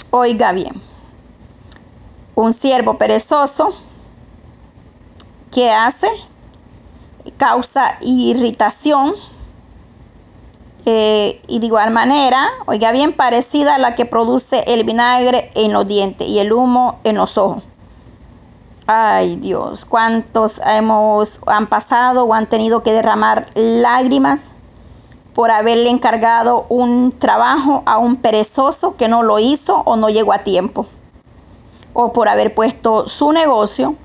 Oiga 0.10 0.52
bien, 0.52 0.82
un 2.34 2.54
siervo 2.54 2.97
perezoso, 2.97 3.76
¿qué 5.52 5.70
hace? 5.70 6.08
Causa 7.38 8.00
irritación 8.02 9.14
eh, 10.86 11.41
y 11.47 11.59
de 11.59 11.65
igual 11.65 11.91
manera, 11.91 12.49
oiga 12.65 12.91
bien, 12.91 13.13
parecida 13.13 13.75
a 13.75 13.77
la 13.77 13.95
que 13.95 14.05
produce 14.05 14.63
el 14.67 14.84
vinagre 14.84 15.51
en 15.55 15.73
los 15.73 15.88
dientes 15.88 16.27
y 16.27 16.39
el 16.39 16.53
humo 16.53 16.99
en 17.03 17.15
los 17.15 17.38
ojos. 17.38 17.63
Ay 18.88 19.36
Dios, 19.36 19.86
cuántos 19.86 20.59
hemos, 20.65 21.41
han 21.45 21.67
pasado 21.67 22.23
o 22.23 22.34
han 22.34 22.47
tenido 22.47 22.82
que 22.82 22.91
derramar 22.91 23.45
lágrimas 23.53 24.51
por 25.36 25.51
haberle 25.51 25.89
encargado 25.89 26.65
un 26.69 27.11
trabajo 27.11 27.84
a 27.86 27.99
un 27.99 28.15
perezoso 28.15 28.97
que 28.97 29.07
no 29.07 29.21
lo 29.21 29.38
hizo 29.38 29.84
o 29.86 29.95
no 29.95 30.09
llegó 30.09 30.34
a 30.34 30.39
tiempo. 30.39 30.88
O 31.93 32.13
por 32.13 32.30
haber 32.30 32.55
puesto 32.55 33.07
su 33.07 33.32
negocio 33.32 33.95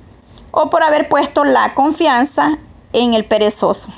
o 0.50 0.70
por 0.70 0.82
haber 0.82 1.08
puesto 1.08 1.44
la 1.44 1.74
confianza 1.74 2.58
en 2.92 3.14
el 3.14 3.24
perezoso. 3.24 3.88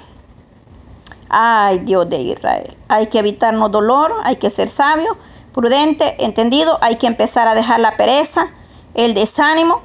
Ay, 1.29 1.81
Dios 1.81 2.09
de 2.09 2.19
Israel. 2.19 2.77
Hay 2.89 3.09
que 3.09 3.19
evitarnos 3.19 3.71
dolor, 3.71 4.13
hay 4.25 4.37
que 4.37 4.51
ser 4.51 4.69
sabio, 4.69 5.17
prudente, 5.53 6.25
entendido. 6.25 6.79
Hay 6.81 6.97
que 6.97 7.07
empezar 7.07 7.49
a 7.49 7.55
dejar 7.55 7.81
la 7.81 7.97
pereza, 7.97 8.49
el 8.95 9.15
desánimo 9.15 9.81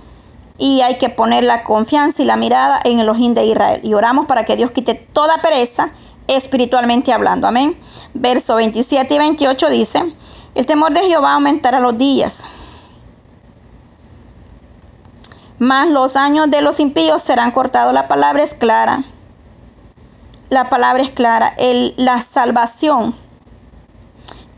y 0.58 0.82
hay 0.82 0.98
que 0.98 1.10
poner 1.10 1.44
la 1.44 1.64
confianza 1.64 2.22
y 2.22 2.26
la 2.26 2.36
mirada 2.36 2.80
en 2.84 3.00
el 3.00 3.10
ojín 3.10 3.34
de 3.34 3.46
Israel. 3.46 3.82
Y 3.84 3.96
oramos 3.96 4.28
para 4.28 4.46
que 4.46 4.56
Dios 4.56 4.72
quite 4.72 4.94
toda 4.94 5.42
pereza 5.42 5.92
espiritualmente 6.28 7.12
hablando. 7.12 7.48
Amén. 7.48 7.76
Verso 8.14 8.56
27 8.56 9.14
y 9.14 9.18
28 9.18 9.70
dice, 9.70 10.16
el 10.54 10.66
temor 10.66 10.94
de 10.94 11.02
Jehová 11.02 11.34
aumentará 11.34 11.80
los 11.80 11.98
días. 11.98 12.44
Más 15.58 15.90
los 15.90 16.16
años 16.16 16.52
de 16.52 16.62
los 16.62 16.80
impíos 16.80 17.22
serán 17.22 17.52
cortados. 17.52 17.94
La 17.94 18.08
palabra 18.08 18.44
es 18.44 18.54
clara 18.54 19.04
la 20.52 20.70
palabra 20.70 21.02
es 21.02 21.12
clara, 21.12 21.54
el, 21.58 21.94
la 21.96 22.20
salvación 22.20 23.16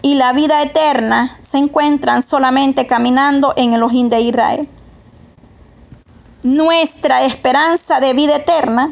y 0.01 0.15
la 0.15 0.33
vida 0.33 0.63
eterna 0.63 1.37
se 1.41 1.59
encuentran 1.59 2.23
solamente 2.23 2.87
caminando 2.87 3.53
en 3.57 3.75
el 3.75 3.83
ojín 3.83 4.09
de 4.09 4.21
Israel. 4.21 4.67
Nuestra 6.41 7.23
esperanza 7.25 7.99
de 7.99 8.13
vida 8.13 8.37
eterna 8.37 8.91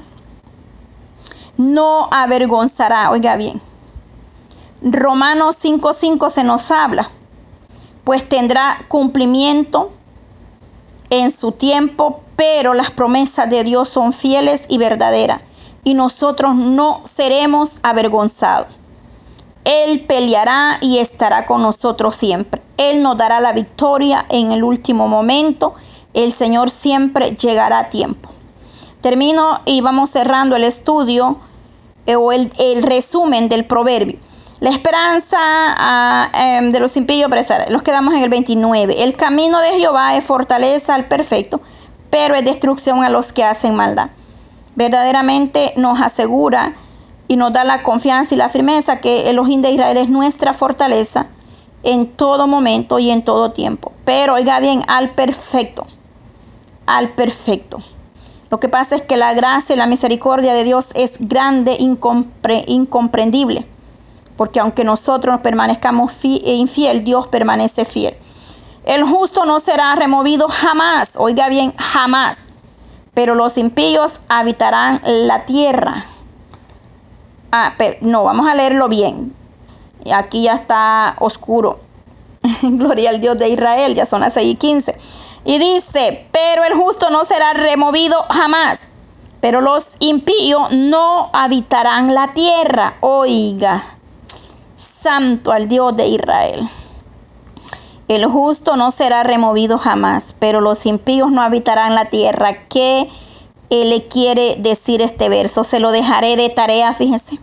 no 1.58 2.08
avergonzará, 2.12 3.10
oiga 3.10 3.36
bien. 3.36 3.60
Romanos 4.84 5.58
5:5 5.60 6.30
se 6.30 6.43
nos 6.43 6.70
habla, 6.70 7.10
pues 8.04 8.30
tendrá 8.30 8.78
cumplimiento 8.88 9.91
en 11.10 11.32
su 11.32 11.52
tiempo, 11.52 12.22
pero 12.36 12.76
las 12.76 12.91
promesas 12.91 13.49
de 13.49 13.64
Dios 13.64 13.89
son 13.89 14.14
fieles 14.14 14.66
y 14.70 14.78
verdaderas 14.78 15.41
y 15.84 15.93
nosotros 15.93 16.55
no 16.55 17.01
seremos 17.11 17.79
avergonzados. 17.84 18.67
Él 19.63 20.05
peleará 20.07 20.79
y 20.82 20.97
estará 20.97 21.45
con 21.45 21.61
nosotros 21.61 22.15
siempre. 22.15 22.61
Él 22.77 23.03
nos 23.03 23.17
dará 23.17 23.39
la 23.39 23.53
victoria 23.53 24.25
en 24.29 24.51
el 24.51 24.63
último 24.63 25.07
momento. 25.07 25.75
El 26.13 26.34
Señor 26.34 26.69
siempre 26.69 27.36
llegará 27.36 27.79
a 27.79 27.89
tiempo. 27.89 28.29
Termino 29.01 29.61
y 29.65 29.82
vamos 29.82 30.09
cerrando 30.09 30.55
el 30.55 30.63
estudio 30.63 31.38
eh, 32.05 32.15
o 32.15 32.32
el, 32.32 32.51
resumen 32.82 33.49
del 33.49 33.65
proverbio. 33.65 34.17
La 34.59 34.69
esperanza 34.69 35.38
ah, 35.39 36.29
em, 36.34 36.71
de 36.71 36.79
los 36.79 36.95
impíos 36.95 37.29
Los 37.69 37.82
quedamos 37.82 38.13
en 38.13 38.23
el 38.23 38.29
29. 38.29 39.03
El 39.03 39.15
camino 39.15 39.59
de 39.59 39.79
Jehová 39.79 40.15
es 40.17 40.23
fortaleza 40.23 40.93
al 40.95 41.05
perfecto, 41.05 41.61
pero 42.11 42.36
es 42.36 42.45
destrucción 42.45 43.03
a 43.03 43.09
los 43.09 43.32
que 43.34 43.43
hacen 43.43 43.75
maldad 43.75 44.09
verdaderamente 44.76 45.74
nos 45.78 45.99
asegura 46.01 46.76
y 47.28 47.36
nos 47.36 47.53
da 47.53 47.63
la 47.63 47.84
confianza 47.84 48.36
y 48.36 48.38
la 48.38 48.49
firmeza 48.49 48.99
que 48.99 49.30
el 49.30 49.39
ojín 49.39 49.61
de 49.61 49.72
Israel 49.72 49.97
es 49.97 50.09
nuestra 50.09 50.53
fortaleza 50.53 51.28
en 51.84 52.07
todo 52.07 52.47
momento 52.47 52.99
y 52.99 53.09
en 53.09 53.24
todo 53.24 53.51
tiempo. 53.51 53.91
Pero 54.05 54.34
oiga 54.34 54.59
bien, 54.59 54.84
al 54.88 55.11
perfecto, 55.11 55.86
al 56.86 57.09
perfecto. 57.09 57.82
Lo 58.49 58.59
que 58.59 58.67
pasa 58.67 58.95
es 58.97 59.01
que 59.03 59.15
la 59.15 59.34
gracia 59.34 59.74
y 59.74 59.78
la 59.78 59.88
misericordia 59.88 60.53
de 60.53 60.65
Dios 60.65 60.89
es 60.93 61.13
grande, 61.19 61.78
incompre, 61.80 62.65
incomprendible. 62.67 63.65
Porque 64.36 64.59
aunque 64.59 64.84
nosotros 64.84 65.39
permanezcamos 65.39 66.13
infiel, 66.24 67.03
Dios 67.03 67.28
permanece 67.28 67.86
fiel. 67.86 68.15
El 68.84 69.03
justo 69.03 69.45
no 69.45 69.59
será 69.59 69.95
removido 69.95 70.47
jamás, 70.49 71.11
oiga 71.15 71.47
bien, 71.47 71.74
jamás 71.78 72.39
pero 73.14 73.36
los 73.36 73.57
impíos 73.57 74.20
habitarán 74.30 75.01
la 75.03 75.45
tierra. 75.45 76.05
Ah, 77.51 77.74
pero 77.78 77.97
no, 78.01 78.24
vamos 78.24 78.47
a 78.47 78.55
leerlo 78.55 78.88
bien. 78.88 79.36
Aquí 80.14 80.43
ya 80.43 80.55
está 80.55 81.16
oscuro. 81.20 81.80
Gloria 82.62 83.09
al 83.09 83.20
Dios 83.20 83.38
de 83.38 83.49
Israel, 83.49 83.93
ya 83.93 84.05
son 84.05 84.22
las 84.22 84.34
6 84.34 84.53
y 84.53 84.55
15. 84.55 84.97
Y 85.43 85.57
dice, 85.57 86.28
pero 86.32 86.64
el 86.64 86.74
justo 86.76 87.09
no 87.09 87.26
será 87.26 87.53
removido 87.53 88.24
jamás. 88.30 88.88
pero 89.41 89.59
los 89.59 89.95
impíos 89.99 90.72
no 90.72 91.30
habitarán 91.34 92.14
la 92.14 92.34
tierra. 92.34 92.95
Oiga, 93.01 93.84
santo 94.76 95.51
al 95.51 95.68
Dios 95.68 95.95
de 95.95 96.07
Israel. 96.07 96.70
El 98.12 98.26
justo 98.26 98.76
no 98.76 98.91
será 98.91 99.24
removido 99.24 99.78
jamás, 99.78 100.36
pero 100.38 100.59
los 100.59 100.86
impíos 100.86 101.32
no 101.32 101.41
habitarán 101.41 101.95
la 101.95 102.09
tierra. 102.09 102.68
¿Qué 102.68 103.09
le 103.70 104.09
quiere 104.09 104.57
decir 104.57 105.01
este 105.01 105.30
verso? 105.30 105.64
Se 105.64 105.80
lo 105.80 105.91
dejaré 105.91 106.36
de 106.36 106.49
tarea, 106.49 106.91
fíjense, 106.91 107.39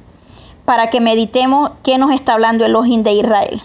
para 0.66 0.90
que 0.90 1.00
meditemos 1.00 1.70
qué 1.82 1.96
nos 1.96 2.12
está 2.12 2.34
hablando 2.34 2.66
el 2.66 2.76
ojín 2.76 3.02
de 3.02 3.12
Israel. 3.12 3.62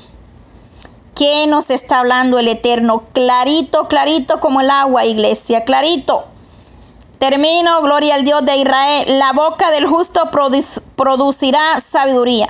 ¿Qué 1.13 1.45
nos 1.45 1.69
está 1.71 1.99
hablando 1.99 2.39
el 2.39 2.47
Eterno? 2.47 3.03
Clarito, 3.11 3.89
clarito 3.89 4.39
como 4.39 4.61
el 4.61 4.69
agua, 4.69 5.03
iglesia, 5.03 5.65
clarito. 5.65 6.23
Termino, 7.19 7.81
gloria 7.81 8.15
al 8.15 8.23
Dios 8.23 8.45
de 8.45 8.55
Israel. 8.55 9.19
La 9.19 9.33
boca 9.33 9.71
del 9.71 9.87
justo 9.87 10.31
producirá 10.95 11.81
sabiduría. 11.81 12.47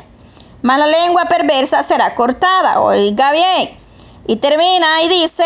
Mala 0.61 0.85
lengua 0.85 1.25
perversa 1.25 1.81
será 1.81 2.13
cortada. 2.13 2.81
Oiga 2.81 3.31
bien. 3.31 3.82
Y 4.25 4.37
termina 4.37 5.01
y 5.03 5.09
dice, 5.09 5.45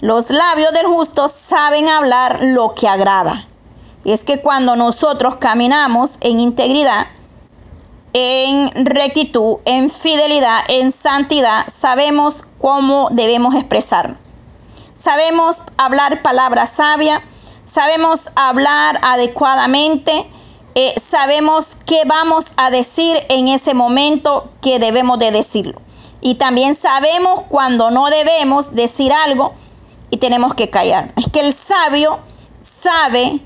los 0.00 0.30
labios 0.30 0.72
del 0.72 0.86
justo 0.86 1.28
saben 1.28 1.88
hablar 1.88 2.40
lo 2.42 2.74
que 2.74 2.88
agrada. 2.88 3.46
Y 4.04 4.12
es 4.12 4.22
que 4.22 4.40
cuando 4.40 4.76
nosotros 4.76 5.36
caminamos 5.36 6.12
en 6.20 6.40
integridad, 6.40 7.06
en 8.12 8.86
rectitud, 8.86 9.58
en 9.64 9.90
fidelidad, 9.90 10.60
en 10.68 10.90
santidad, 10.90 11.66
sabemos 11.74 12.44
cómo 12.58 13.08
debemos 13.10 13.54
expresarnos. 13.54 14.18
Sabemos 14.94 15.56
hablar 15.78 16.20
palabras 16.22 16.70
sabias, 16.70 17.22
sabemos 17.64 18.20
hablar 18.34 19.00
adecuadamente, 19.02 20.28
eh, 20.74 20.94
sabemos 21.00 21.68
qué 21.86 22.02
vamos 22.04 22.44
a 22.56 22.70
decir 22.70 23.16
en 23.28 23.48
ese 23.48 23.74
momento 23.74 24.50
que 24.60 24.78
debemos 24.78 25.18
de 25.18 25.30
decirlo. 25.30 25.80
Y 26.20 26.34
también 26.34 26.74
sabemos 26.74 27.42
cuando 27.48 27.90
no 27.90 28.10
debemos 28.10 28.74
decir 28.74 29.12
algo 29.12 29.54
y 30.10 30.18
tenemos 30.18 30.54
que 30.54 30.70
callar. 30.70 31.12
Es 31.16 31.28
que 31.28 31.40
el 31.40 31.52
sabio 31.52 32.18
sabe 32.60 33.40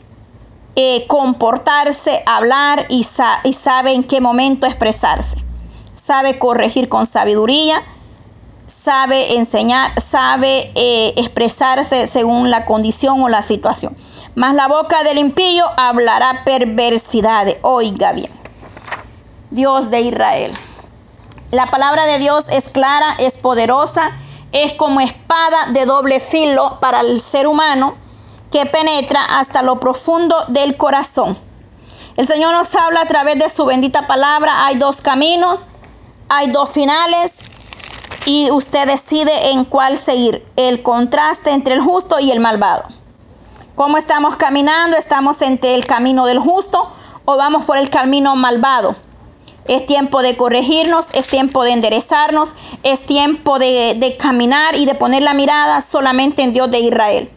eh, 0.77 1.07
comportarse, 1.07 2.23
hablar 2.27 2.87
y, 2.89 3.07
y 3.45 3.53
sabe 3.53 3.93
en 3.93 4.05
qué 4.05 4.21
momento 4.21 4.67
expresarse. 4.67 5.37
Sabe 5.95 6.39
corregir 6.39 6.89
con 6.89 7.07
sabiduría 7.07 7.83
sabe 8.67 9.37
enseñar, 9.37 9.99
sabe 10.01 10.73
eh, 10.75 11.15
expresarse 11.17 12.07
según 12.07 12.51
la 12.51 12.65
condición 12.65 13.23
o 13.23 13.29
la 13.29 13.43
situación. 13.43 13.97
Mas 14.35 14.55
la 14.55 14.69
boca 14.69 15.03
del 15.05 15.19
impío 15.19 15.65
hablará 15.77 16.43
perversidades. 16.45 17.57
Oiga 17.63 18.13
bien. 18.13 18.31
Dios 19.51 19.91
de 19.91 20.01
Israel. 20.01 20.53
La 21.55 21.71
palabra 21.71 22.05
de 22.07 22.19
Dios 22.19 22.45
es 22.49 22.65
clara, 22.65 23.15
es 23.19 23.35
poderosa, 23.35 24.11
es 24.51 24.73
como 24.73 25.01
espada 25.01 25.67
de 25.69 25.85
doble 25.87 26.19
filo 26.19 26.79
para 26.81 27.03
el 27.03 27.21
ser 27.21 27.47
humano 27.47 27.95
que 28.51 28.67
penetra 28.67 29.25
hasta 29.25 29.63
lo 29.63 29.79
profundo 29.79 30.47
del 30.49 30.77
corazón. 30.77 31.39
El 32.17 32.27
Señor 32.27 32.55
nos 32.55 32.75
habla 32.75 33.03
a 33.03 33.07
través 33.07 33.39
de 33.39 33.49
su 33.51 33.65
bendita 33.67 34.09
palabra. 34.09 34.67
Hay 34.67 34.79
dos 34.79 35.01
caminos, 35.01 35.61
hay 36.29 36.51
dos 36.51 36.71
finales 36.71 37.33
y 38.27 38.51
usted 38.51 38.89
decide 38.89 39.51
en 39.51 39.65
cuál 39.65 39.97
seguir, 39.97 40.45
el 40.57 40.83
contraste 40.83 41.53
entre 41.53 41.75
el 41.75 41.83
justo 41.83 42.19
y 42.19 42.33
el 42.33 42.41
malvado. 42.41 42.83
¿Cómo 43.77 43.97
estamos 43.97 44.35
caminando? 44.35 44.97
¿Estamos 44.97 45.41
entre 45.41 45.77
el 45.77 45.87
camino 45.87 46.27
del 46.27 46.41
justo 46.41 46.91
o 47.25 47.37
vamos 47.37 47.63
por 47.63 47.79
el 47.79 47.91
camino 47.91 48.35
malvado? 48.35 48.97
Es 49.67 49.87
tiempo 49.87 50.21
de 50.23 50.37
corregirnos, 50.37 51.07
es 51.15 51.27
tiempo 51.27 51.65
de 51.65 51.73
enderezarnos, 51.73 52.51
es 52.83 53.07
tiempo 53.07 53.59
de, 53.59 54.17
caminar 54.19 54.77
y 54.77 54.85
de 54.85 54.95
poner 54.95 55.23
la 55.23 55.33
mirada 55.33 55.81
solamente 55.81 56.43
en 56.43 56.53
Dios 56.53 56.71
de 56.71 56.81
Israel. 56.81 57.31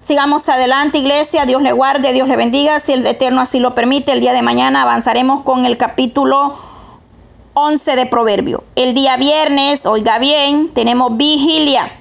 Sigamos 0.00 0.48
adelante, 0.48 0.98
iglesia. 0.98 1.44
Dios 1.44 1.62
le 1.62 1.72
guarde, 1.72 2.12
Dios 2.12 2.28
le 2.28 2.36
bendiga. 2.36 2.80
Si 2.80 2.92
el 2.92 3.06
Eterno 3.06 3.42
así 3.42 3.60
lo 3.60 3.74
permite, 3.74 4.12
el 4.12 4.20
día 4.20 4.32
de 4.32 4.42
mañana 4.42 4.82
avanzaremos 4.82 5.42
con 5.44 5.66
el 5.66 5.76
capítulo 5.76 6.56
11 7.54 7.94
de 7.94 8.06
Proverbio. 8.06 8.64
El 8.74 8.94
día 8.94 9.16
viernes, 9.16 9.86
oiga 9.86 10.18
bien, 10.18 10.70
tenemos 10.70 11.16
vigilia. 11.16 11.92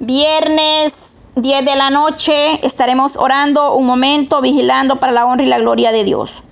Viernes 0.00 1.22
10 1.36 1.64
de 1.64 1.76
la 1.76 1.90
noche 1.90 2.66
estaremos 2.66 3.16
orando 3.16 3.74
un 3.74 3.86
momento, 3.86 4.40
vigilando 4.40 4.96
para 4.96 5.12
la 5.12 5.26
honra 5.26 5.44
y 5.44 5.48
la 5.48 5.58
gloria 5.58 5.92
de 5.92 6.02
Dios. 6.02 6.42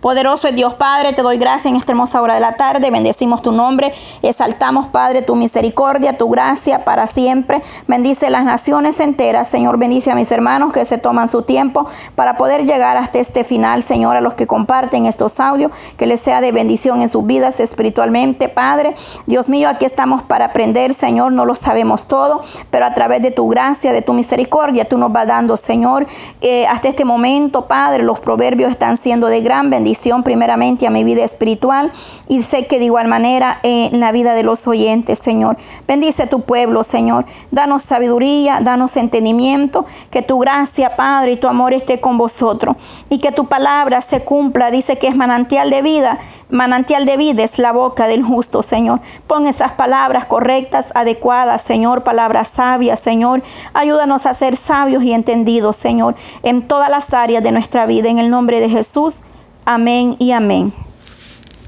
Poderoso 0.00 0.48
es 0.48 0.54
Dios 0.54 0.74
Padre, 0.74 1.12
te 1.12 1.20
doy 1.20 1.36
gracias 1.36 1.66
en 1.66 1.76
esta 1.76 1.92
hermosa 1.92 2.22
hora 2.22 2.34
de 2.34 2.40
la 2.40 2.56
tarde, 2.56 2.90
bendecimos 2.90 3.42
tu 3.42 3.52
nombre, 3.52 3.92
exaltamos 4.22 4.88
Padre 4.88 5.20
tu 5.20 5.36
misericordia, 5.36 6.16
tu 6.16 6.30
gracia 6.30 6.86
para 6.86 7.06
siempre. 7.06 7.62
Bendice 7.86 8.30
las 8.30 8.44
naciones 8.44 8.98
enteras, 8.98 9.48
Señor, 9.48 9.78
bendice 9.78 10.10
a 10.10 10.14
mis 10.14 10.32
hermanos 10.32 10.72
que 10.72 10.86
se 10.86 10.96
toman 10.96 11.28
su 11.28 11.42
tiempo 11.42 11.86
para 12.14 12.38
poder 12.38 12.64
llegar 12.64 12.96
hasta 12.96 13.18
este 13.18 13.44
final, 13.44 13.82
Señor, 13.82 14.16
a 14.16 14.22
los 14.22 14.32
que 14.32 14.46
comparten 14.46 15.04
estos 15.04 15.38
audios, 15.38 15.70
que 15.98 16.06
les 16.06 16.20
sea 16.20 16.40
de 16.40 16.52
bendición 16.52 17.02
en 17.02 17.10
sus 17.10 17.26
vidas 17.26 17.60
espiritualmente, 17.60 18.48
Padre. 18.48 18.94
Dios 19.26 19.50
mío, 19.50 19.68
aquí 19.68 19.84
estamos 19.84 20.22
para 20.22 20.46
aprender, 20.46 20.94
Señor, 20.94 21.32
no 21.32 21.44
lo 21.44 21.54
sabemos 21.54 22.04
todo, 22.04 22.40
pero 22.70 22.86
a 22.86 22.94
través 22.94 23.20
de 23.20 23.32
tu 23.32 23.48
gracia, 23.50 23.92
de 23.92 24.00
tu 24.00 24.14
misericordia, 24.14 24.86
tú 24.86 24.96
nos 24.96 25.12
vas 25.12 25.26
dando, 25.26 25.58
Señor, 25.58 26.06
eh, 26.40 26.66
hasta 26.68 26.88
este 26.88 27.04
momento, 27.04 27.66
Padre, 27.66 28.02
los 28.02 28.18
proverbios 28.18 28.70
están 28.70 28.96
siendo 28.96 29.26
de 29.26 29.42
gran 29.42 29.68
bendición 29.90 30.22
primeramente 30.22 30.86
a 30.86 30.90
mi 30.90 31.02
vida 31.02 31.24
espiritual 31.24 31.90
y 32.28 32.44
sé 32.44 32.68
que 32.68 32.78
de 32.78 32.84
igual 32.84 33.08
manera 33.08 33.58
en 33.64 33.98
la 33.98 34.12
vida 34.12 34.34
de 34.34 34.44
los 34.44 34.68
oyentes, 34.68 35.18
Señor. 35.18 35.56
Bendice 35.88 36.28
tu 36.28 36.42
pueblo, 36.42 36.84
Señor. 36.84 37.24
Danos 37.50 37.82
sabiduría, 37.82 38.60
danos 38.60 38.96
entendimiento, 38.96 39.86
que 40.12 40.22
tu 40.22 40.38
gracia, 40.38 40.94
Padre, 40.94 41.32
y 41.32 41.36
tu 41.38 41.48
amor 41.48 41.72
esté 41.72 42.00
con 42.00 42.18
vosotros 42.18 42.76
y 43.08 43.18
que 43.18 43.32
tu 43.32 43.48
palabra 43.48 44.00
se 44.00 44.20
cumpla. 44.20 44.70
Dice 44.70 44.96
que 44.96 45.08
es 45.08 45.16
manantial 45.16 45.70
de 45.70 45.82
vida, 45.82 46.20
manantial 46.50 47.04
de 47.04 47.16
vida 47.16 47.42
es 47.42 47.58
la 47.58 47.72
boca 47.72 48.06
del 48.06 48.22
justo, 48.22 48.62
Señor. 48.62 49.00
Pon 49.26 49.44
esas 49.48 49.72
palabras 49.72 50.26
correctas, 50.26 50.92
adecuadas, 50.94 51.62
Señor, 51.62 52.04
palabras 52.04 52.46
sabias, 52.46 53.00
Señor. 53.00 53.42
Ayúdanos 53.74 54.24
a 54.26 54.34
ser 54.34 54.54
sabios 54.54 55.02
y 55.02 55.12
entendidos, 55.12 55.74
Señor, 55.74 56.14
en 56.44 56.62
todas 56.62 56.90
las 56.90 57.12
áreas 57.12 57.42
de 57.42 57.50
nuestra 57.50 57.86
vida. 57.86 58.08
En 58.08 58.20
el 58.20 58.30
nombre 58.30 58.60
de 58.60 58.68
Jesús. 58.68 59.22
Amén 59.64 60.16
y 60.18 60.32
amén. 60.32 60.72